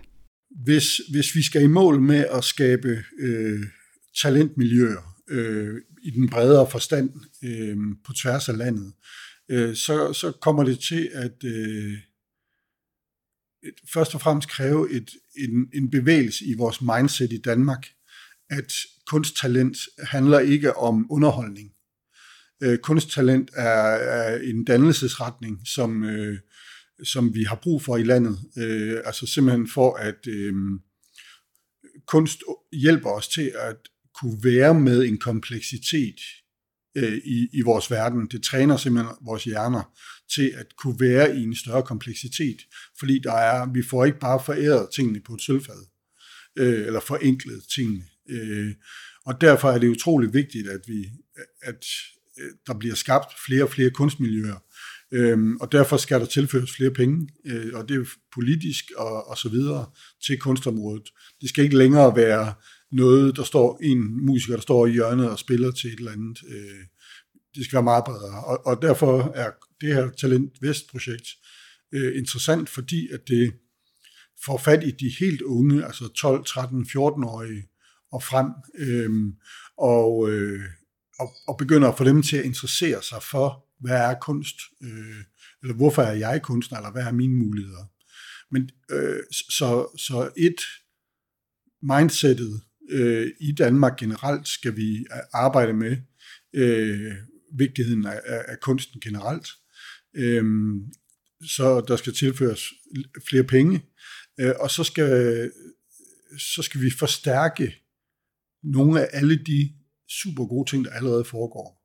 Hvis, 0.64 1.02
hvis 1.12 1.36
vi 1.36 1.42
skal 1.42 1.64
i 1.64 1.68
mål 1.68 2.02
med 2.02 2.26
at 2.32 2.44
skabe 2.44 3.04
øh, 3.20 3.64
talentmiljøer 4.22 5.16
øh, 5.30 5.76
i 6.04 6.12
den 6.12 6.30
bredere 6.30 6.70
forstand 6.72 7.10
øh, 7.44 7.78
på 8.06 8.14
tværs 8.14 8.50
af 8.50 8.58
landet, 8.58 8.94
øh, 9.50 9.76
så, 9.76 10.14
så 10.14 10.32
kommer 10.42 10.64
det 10.64 10.80
til 10.80 11.10
at 11.14 11.44
øh, 11.44 11.94
et, 13.64 13.74
først 13.94 14.16
og 14.16 14.22
fremmest 14.22 14.50
kræve 14.50 14.92
et, 14.92 15.10
en, 15.38 15.68
en 15.74 15.90
bevægelse 15.90 16.46
i 16.46 16.54
vores 16.58 16.82
mindset 16.82 17.34
i 17.34 17.42
Danmark, 17.42 17.88
at 18.50 18.74
kunsttalent 19.08 19.78
handler 20.04 20.40
ikke 20.40 20.78
om 20.78 21.08
underholdning. 21.12 21.72
Øh, 22.64 22.78
kunsttalent 22.78 23.50
er, 23.56 23.92
er 23.92 24.38
en 24.38 24.66
dannelsesretning, 24.66 25.68
som, 25.68 26.04
øh, 26.04 26.40
som 27.04 27.34
vi 27.34 27.44
har 27.44 27.56
brug 27.56 27.84
for 27.84 27.98
i 27.98 28.04
landet. 28.04 28.40
Øh, 28.58 28.98
altså 29.06 29.26
simpelthen 29.28 29.70
for, 29.70 29.96
at 29.96 30.28
øh, 30.28 30.54
kunst 32.08 32.44
hjælper 32.74 33.10
os 33.10 33.28
til 33.28 33.52
at 33.56 33.78
kunne 34.22 34.44
være 34.44 34.74
med 34.74 35.06
en 35.06 35.18
kompleksitet 35.18 36.20
øh, 36.98 37.18
i, 37.26 37.50
i 37.54 37.62
vores 37.62 37.92
verden. 37.92 38.28
Det 38.28 38.44
træner 38.44 38.78
simpelthen 38.78 39.16
vores 39.22 39.44
hjerner 39.44 39.94
til 40.36 40.54
at 40.56 40.66
kunne 40.78 41.00
være 41.00 41.38
i 41.38 41.44
en 41.44 41.56
større 41.56 41.84
kompleksitet, 41.84 42.58
fordi 43.00 43.20
der 43.20 43.34
er, 43.34 43.72
vi 43.74 43.84
får 43.90 44.06
ikke 44.06 44.20
bare 44.20 44.44
foræret 44.46 44.90
tingene 44.96 45.20
på 45.20 45.34
et 45.34 45.42
sølvfad, 45.42 45.86
øh, 46.58 46.88
eller 46.88 47.00
forenklet 47.00 47.64
tingene. 47.76 48.04
Øh, 48.30 48.74
og 49.26 49.42
derfor 49.42 49.70
er 49.70 49.78
det 49.80 49.88
utrolig 49.88 50.34
vigtigt, 50.34 50.68
at 50.70 50.82
vi 50.88 51.06
at 51.62 51.86
øh, 52.40 52.52
der 52.68 52.74
bliver 52.80 52.96
skabt 52.96 53.34
flere 53.46 53.64
og 53.64 53.70
flere 53.70 53.90
kunstmiljøer, 53.90 54.60
Øhm, 55.12 55.58
og 55.58 55.72
derfor 55.72 55.98
skal 55.98 56.20
der 56.20 56.26
tilføres 56.26 56.72
flere 56.72 56.92
penge, 56.92 57.30
øh, 57.46 57.72
og 57.74 57.90
det 57.90 57.98
er 57.98 58.06
politisk 58.34 58.86
og, 58.98 59.28
og 59.28 59.38
så 59.38 59.50
videre 59.50 59.86
til 60.26 60.40
kunstområdet. 60.40 61.10
Det 61.42 61.50
skal 61.50 61.64
ikke 61.64 61.78
længere 61.78 62.16
være 62.16 62.54
noget, 62.92 63.36
der 63.36 63.44
står 63.44 63.80
en 63.84 64.26
musiker, 64.26 64.56
der 64.56 64.62
står 64.62 64.88
i 64.88 64.92
hjørnet 64.92 65.30
og 65.30 65.40
spiller 65.40 65.72
til 65.72 65.94
et 65.94 66.00
eller 66.00 66.12
andet. 66.12 66.40
Øh, 66.50 66.86
det 67.56 67.66
skal 67.66 67.76
være 67.76 67.84
meget 67.84 68.04
bredere. 68.06 68.44
Og, 68.44 68.66
og 68.66 68.82
derfor 68.82 69.32
er 69.36 69.52
det 69.82 69.94
her 69.96 70.10
Talent 70.10 70.54
Vest-projekt 70.62 71.28
øh, 71.94 72.18
interessant, 72.18 72.70
fordi 72.70 73.08
at 73.14 73.28
det 73.28 73.54
får 74.46 74.58
fat 74.58 74.84
i 74.84 74.92
de 74.92 75.12
helt 75.20 75.42
unge, 75.42 75.86
altså 75.86 76.08
12, 76.08 76.46
13, 76.46 76.82
14-årige, 76.82 77.64
og 78.12 78.24
frem, 78.24 78.48
øh, 78.78 79.12
og, 79.78 80.32
øh, 80.32 80.62
og, 81.20 81.34
og 81.48 81.58
begynder 81.58 81.88
at 81.90 81.98
få 81.98 82.04
dem 82.04 82.22
til 82.22 82.38
at 82.38 82.46
interessere 82.46 83.04
sig 83.04 83.24
for, 83.24 83.66
hvad 83.80 83.98
er 83.98 84.20
kunst, 84.22 84.56
øh, 84.84 85.24
eller 85.62 85.76
hvorfor 85.76 86.02
er 86.02 86.14
jeg 86.14 86.42
kunstner, 86.42 86.78
eller 86.78 86.92
hvad 86.92 87.04
er 87.04 87.12
mine 87.12 87.36
muligheder. 87.36 87.86
Men 88.52 88.70
øh, 88.92 89.24
så, 89.32 89.88
så 89.98 90.32
et 90.38 90.62
mindsetet 91.82 92.62
øh, 92.90 93.32
i 93.40 93.52
Danmark 93.52 93.98
generelt 93.98 94.48
skal 94.48 94.76
vi 94.76 95.06
arbejde 95.34 95.74
med 95.74 95.98
øh, 96.54 97.16
vigtigheden 97.54 98.06
af, 98.06 98.22
af 98.26 98.60
kunsten 98.60 99.02
generelt. 99.02 99.48
Øh, 100.16 100.46
så 101.48 101.82
der 101.88 101.96
skal 101.96 102.14
tilføres 102.14 102.62
flere 103.30 103.44
penge, 103.44 103.86
øh, 104.40 104.54
og 104.60 104.72
så 104.72 104.84
skal, 104.84 105.52
så 106.38 106.62
skal 106.62 106.82
vi 106.82 106.92
forstærke 107.00 107.76
nogle 108.72 109.02
af 109.02 109.10
alle 109.12 109.36
de 109.36 109.74
super 110.10 110.46
gode 110.46 110.70
ting, 110.70 110.86
der 110.86 110.92
allerede 110.92 111.26
foregår. 111.26 111.78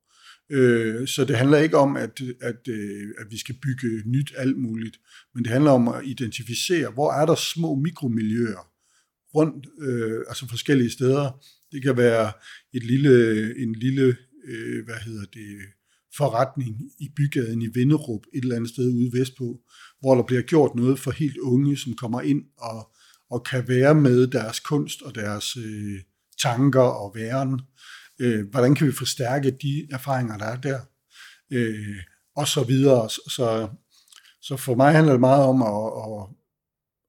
Øh, 0.51 1.09
så 1.09 1.25
det 1.25 1.37
handler 1.37 1.59
ikke 1.59 1.77
om, 1.77 1.97
at, 1.97 2.21
at, 2.41 2.69
øh, 2.69 3.09
at 3.19 3.27
vi 3.31 3.39
skal 3.39 3.55
bygge 3.63 4.03
nyt 4.07 4.33
alt 4.37 4.59
muligt, 4.59 4.97
men 5.35 5.45
det 5.45 5.53
handler 5.53 5.71
om 5.71 5.89
at 5.89 6.01
identificere, 6.05 6.91
hvor 6.91 7.13
er 7.13 7.27
der 7.27 7.35
små 7.35 7.75
mikromiljøer 7.75 8.73
rundt, 9.35 9.67
øh, 9.81 10.21
altså 10.29 10.49
forskellige 10.49 10.91
steder. 10.91 11.45
Det 11.73 11.83
kan 11.83 11.97
være 11.97 12.33
et 12.73 12.85
lille, 12.85 13.13
en 13.63 13.75
lille, 13.75 14.17
øh, 14.49 14.85
hvad 14.85 14.97
hedder 15.05 15.25
det, 15.25 15.59
forretning 16.17 16.81
i 17.01 17.09
bygaden 17.17 17.63
i 17.63 17.69
Vinderup, 17.75 18.21
et 18.35 18.43
eller 18.43 18.57
andet 18.57 18.71
sted 18.71 18.89
ude 18.89 19.19
vestpå, 19.19 19.61
hvor 20.01 20.15
der 20.15 20.23
bliver 20.23 20.43
gjort 20.43 20.75
noget 20.75 20.99
for 20.99 21.11
helt 21.11 21.39
unge, 21.39 21.77
som 21.77 21.95
kommer 21.95 22.21
ind 22.21 22.45
og, 22.59 22.93
og 23.31 23.45
kan 23.45 23.69
være 23.69 23.95
med 23.95 24.27
deres 24.27 24.61
kunst 24.61 25.03
og 25.03 25.15
deres 25.15 25.57
øh, 25.57 26.01
tanker 26.43 26.81
og 26.81 27.15
væren. 27.15 27.61
Øh, 28.21 28.49
hvordan 28.51 28.75
kan 28.75 28.87
vi 28.87 28.93
forstærke 28.93 29.51
de 29.51 29.89
erfaringer, 29.91 30.39
der 30.39 30.45
er 30.45 30.61
der? 30.61 30.81
Øh, 31.51 31.97
og 32.37 32.49
så 32.49 32.65
videre. 32.65 33.11
Så, 33.11 33.69
så 34.41 34.57
for 34.57 34.75
mig 34.75 34.93
handler 34.93 35.13
det 35.13 35.21
meget 35.21 35.45
om 35.45 35.63
at, 35.63 35.87
at, 36.05 36.37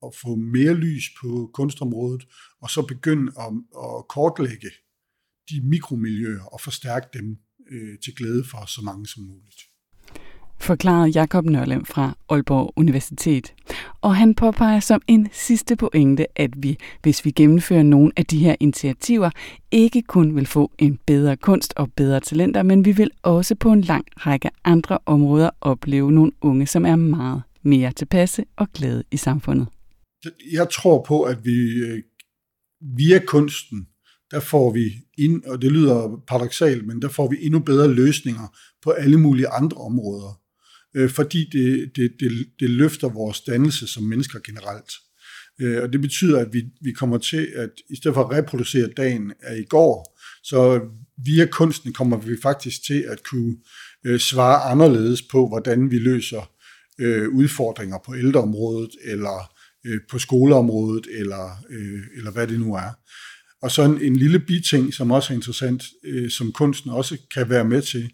at 0.06 0.16
få 0.22 0.36
mere 0.36 0.74
lys 0.74 1.04
på 1.22 1.52
kunstområdet, 1.54 2.28
og 2.62 2.70
så 2.70 2.82
begynde 2.82 3.32
at, 3.40 3.54
at 3.84 4.08
kortlægge 4.10 4.70
de 5.50 5.62
mikromiljøer 5.64 6.44
og 6.44 6.62
forstærke 6.62 7.08
dem 7.14 7.38
øh, 7.72 8.00
til 8.04 8.16
glæde 8.16 8.44
for 8.52 8.66
så 8.66 8.82
mange 8.82 9.08
som 9.08 9.24
muligt 9.24 9.73
forklarede 10.64 11.10
Jakob 11.10 11.46
Nørlem 11.46 11.86
fra 11.86 12.18
Aalborg 12.30 12.74
Universitet. 12.76 13.54
Og 14.02 14.16
han 14.16 14.36
påpeger 14.36 14.80
som 14.80 15.02
en 15.08 15.30
sidste 15.34 15.76
pointe, 15.76 16.40
at 16.40 16.50
vi, 16.58 16.78
hvis 17.02 17.26
vi 17.26 17.32
gennemfører 17.32 17.84
nogle 17.84 18.12
af 18.16 18.26
de 18.26 18.38
her 18.38 18.56
initiativer, 18.60 19.30
ikke 19.72 20.02
kun 20.02 20.36
vil 20.36 20.46
få 20.46 20.72
en 20.78 21.00
bedre 21.06 21.38
kunst 21.38 21.74
og 21.76 21.92
bedre 21.96 22.20
talenter, 22.20 22.64
men 22.64 22.86
vi 22.86 22.92
vil 22.92 23.12
også 23.22 23.56
på 23.56 23.72
en 23.72 23.82
lang 23.82 24.06
række 24.18 24.50
andre 24.64 24.98
områder 25.06 25.50
opleve 25.62 26.12
nogle 26.12 26.32
unge, 26.42 26.68
som 26.68 26.86
er 26.86 26.96
meget 26.96 27.42
mere 27.64 27.92
tilpasse 27.92 28.46
og 28.56 28.68
glade 28.74 29.04
i 29.12 29.18
samfundet. 29.18 29.68
Jeg 30.52 30.68
tror 30.70 31.06
på, 31.08 31.22
at 31.22 31.38
vi 31.46 31.58
øh, 31.88 32.04
via 32.98 33.20
kunsten, 33.28 33.88
der 34.32 34.40
får 34.40 34.72
vi, 34.72 34.92
ind, 35.18 35.44
og 35.44 35.62
det 35.62 35.72
lyder 35.72 36.24
paradoxalt, 36.28 36.88
men 36.88 37.02
der 37.02 37.10
får 37.10 37.30
vi 37.30 37.38
endnu 37.42 37.60
bedre 37.60 37.88
løsninger 37.88 38.56
på 38.84 38.90
alle 38.90 39.18
mulige 39.18 39.48
andre 39.48 39.78
områder 39.78 40.43
øh, 40.96 41.10
fordi 41.10 41.50
det, 41.52 41.92
det, 41.96 42.12
det, 42.20 42.48
det 42.60 42.70
løfter 42.70 43.10
vores 43.10 43.42
dannelse 43.42 43.88
som 43.88 44.04
mennesker 44.04 44.40
generelt. 44.40 44.92
Øh, 45.62 45.84
og 45.84 45.94
det 45.94 46.02
betyder, 46.02 46.40
at 46.40 46.54
vi, 46.54 46.64
vi 46.82 46.92
kommer 46.92 47.18
til, 47.18 47.48
at 47.56 47.70
i 47.90 47.96
stedet 47.96 48.16
for 48.16 48.24
at 48.24 48.38
reproducere 48.38 48.90
dagen 48.98 49.34
af 49.42 49.58
i 49.58 49.64
går, 49.64 50.20
så 50.44 50.82
via 51.26 51.46
kunsten 51.46 51.94
kommer 51.94 52.18
vi 52.18 52.38
faktisk 52.42 52.86
til 52.86 53.06
at 53.10 53.24
kunne 53.24 53.56
øh, 54.06 54.20
svare 54.20 54.72
anderledes 54.72 55.22
på, 55.22 55.48
hvordan 55.48 55.92
vi 55.92 56.00
løser 56.00 56.52
øh, 57.00 57.30
udfordringer 57.30 57.98
på 58.06 58.16
ældreområdet, 58.16 58.92
eller 59.04 59.54
øh, 59.86 60.00
på 60.10 60.20
skoleområdet, 60.20 61.08
eller, 61.12 61.66
øh, 61.70 62.02
eller 62.18 62.32
hvad 62.32 62.48
det 62.48 62.60
nu 62.60 62.76
er. 62.76 63.00
Og 63.62 63.72
så 63.72 63.84
en, 63.84 64.02
en 64.02 64.16
lille 64.16 64.40
biting, 64.40 64.94
som 64.94 65.12
også 65.12 65.34
er 65.34 65.36
interessant, 65.36 65.84
øh, 66.04 66.30
som 66.30 66.52
kunsten 66.52 66.92
også 66.92 67.18
kan 67.34 67.50
være 67.50 67.66
med 67.66 67.82
til, 67.82 68.12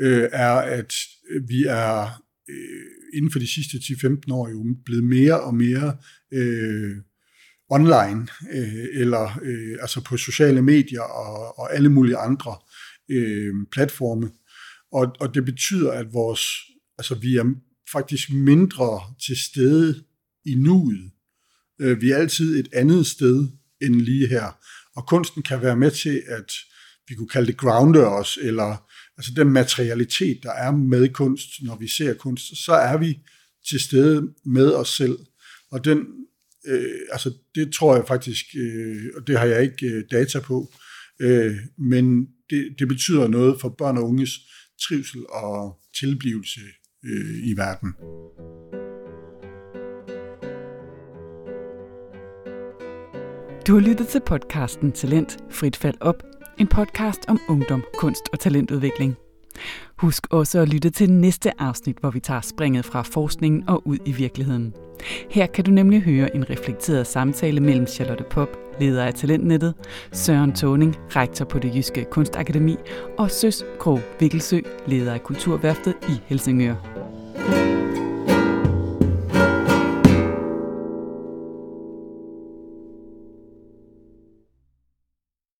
øh, 0.00 0.28
er, 0.32 0.52
at 0.52 0.94
Øh, 1.30 1.48
vi 1.48 1.64
er 1.64 2.22
øh, 2.48 3.14
inden 3.14 3.32
for 3.32 3.38
de 3.38 3.46
sidste 3.46 3.76
10-15 3.76 4.32
år 4.32 4.48
jo 4.48 4.76
blevet 4.84 5.04
mere 5.04 5.40
og 5.40 5.54
mere 5.54 5.96
øh, 6.32 6.96
online, 7.70 8.28
øh, 8.52 8.86
eller 8.92 9.38
øh, 9.42 9.76
altså 9.80 10.04
på 10.04 10.16
sociale 10.16 10.62
medier 10.62 11.02
og, 11.02 11.58
og 11.58 11.74
alle 11.74 11.88
mulige 11.88 12.16
andre 12.16 12.56
øh, 13.10 13.54
platforme. 13.72 14.30
Og, 14.92 15.16
og 15.20 15.34
det 15.34 15.44
betyder, 15.44 15.92
at 15.92 16.12
vores, 16.12 16.42
altså 16.98 17.14
vi 17.14 17.36
er 17.36 17.54
faktisk 17.92 18.32
mindre 18.32 19.00
til 19.26 19.36
stede 19.36 20.04
i 20.44 20.54
nuet. 20.54 21.10
Øh, 21.80 22.00
vi 22.00 22.10
er 22.10 22.16
altid 22.16 22.60
et 22.60 22.68
andet 22.72 23.06
sted 23.06 23.48
end 23.80 23.94
lige 23.94 24.28
her. 24.28 24.58
Og 24.96 25.06
kunsten 25.06 25.42
kan 25.42 25.62
være 25.62 25.76
med 25.76 25.90
til, 25.90 26.22
at 26.26 26.52
vi 27.08 27.14
kunne 27.14 27.28
kalde 27.28 27.46
det 27.46 27.56
grounder 27.56 28.06
os, 28.06 28.38
eller 28.42 28.87
altså 29.18 29.32
den 29.36 29.52
materialitet, 29.52 30.42
der 30.42 30.52
er 30.52 30.70
med 30.70 31.08
kunst, 31.08 31.48
når 31.62 31.76
vi 31.76 31.88
ser 31.88 32.14
kunst, 32.14 32.64
så 32.64 32.72
er 32.72 32.98
vi 32.98 33.18
til 33.68 33.80
stede 33.80 34.34
med 34.44 34.72
os 34.72 34.88
selv. 34.88 35.18
Og 35.70 35.84
den, 35.84 36.06
øh, 36.66 37.00
altså 37.12 37.32
det 37.54 37.72
tror 37.72 37.96
jeg 37.96 38.04
faktisk, 38.08 38.44
øh, 38.56 39.04
og 39.16 39.26
det 39.26 39.38
har 39.38 39.46
jeg 39.46 39.62
ikke 39.62 39.86
øh, 39.86 40.04
data 40.10 40.40
på, 40.40 40.72
øh, 41.20 41.56
men 41.78 42.26
det, 42.50 42.74
det 42.78 42.88
betyder 42.88 43.28
noget 43.28 43.60
for 43.60 43.68
børn 43.68 43.98
og 43.98 44.04
unges 44.04 44.30
trivsel 44.88 45.26
og 45.28 45.78
tilblivelse 46.00 46.60
øh, 47.04 47.48
i 47.48 47.56
verden. 47.56 47.92
Du 53.66 53.74
har 53.74 53.80
lyttet 53.80 54.08
til 54.08 54.20
podcasten 54.26 54.92
Talent 54.92 55.36
Frit 55.50 55.76
Fald 55.76 55.96
Op 56.00 56.27
en 56.58 56.66
podcast 56.66 57.24
om 57.28 57.40
ungdom, 57.48 57.84
kunst 57.98 58.28
og 58.32 58.40
talentudvikling. 58.40 59.16
Husk 59.98 60.26
også 60.30 60.60
at 60.60 60.68
lytte 60.68 60.90
til 60.90 61.12
næste 61.12 61.60
afsnit, 61.60 61.96
hvor 62.00 62.10
vi 62.10 62.20
tager 62.20 62.40
springet 62.40 62.84
fra 62.84 63.02
forskningen 63.02 63.68
og 63.68 63.86
ud 63.86 63.98
i 64.04 64.12
virkeligheden. 64.12 64.74
Her 65.30 65.46
kan 65.46 65.64
du 65.64 65.70
nemlig 65.70 66.00
høre 66.00 66.36
en 66.36 66.50
reflekteret 66.50 67.06
samtale 67.06 67.60
mellem 67.60 67.86
Charlotte 67.86 68.24
Pop, 68.30 68.48
leder 68.80 69.04
af 69.04 69.14
Talentnettet, 69.14 69.74
Søren 70.12 70.52
Toning, 70.52 70.96
rektor 71.16 71.44
på 71.44 71.58
det 71.58 71.74
Jyske 71.74 72.04
Kunstakademi, 72.10 72.76
og 73.18 73.30
Søs 73.30 73.64
Krog 73.78 74.00
Vikkelsø, 74.20 74.60
leder 74.86 75.14
af 75.14 75.22
Kulturværftet 75.22 75.94
i 76.08 76.12
Helsingør. 76.26 76.97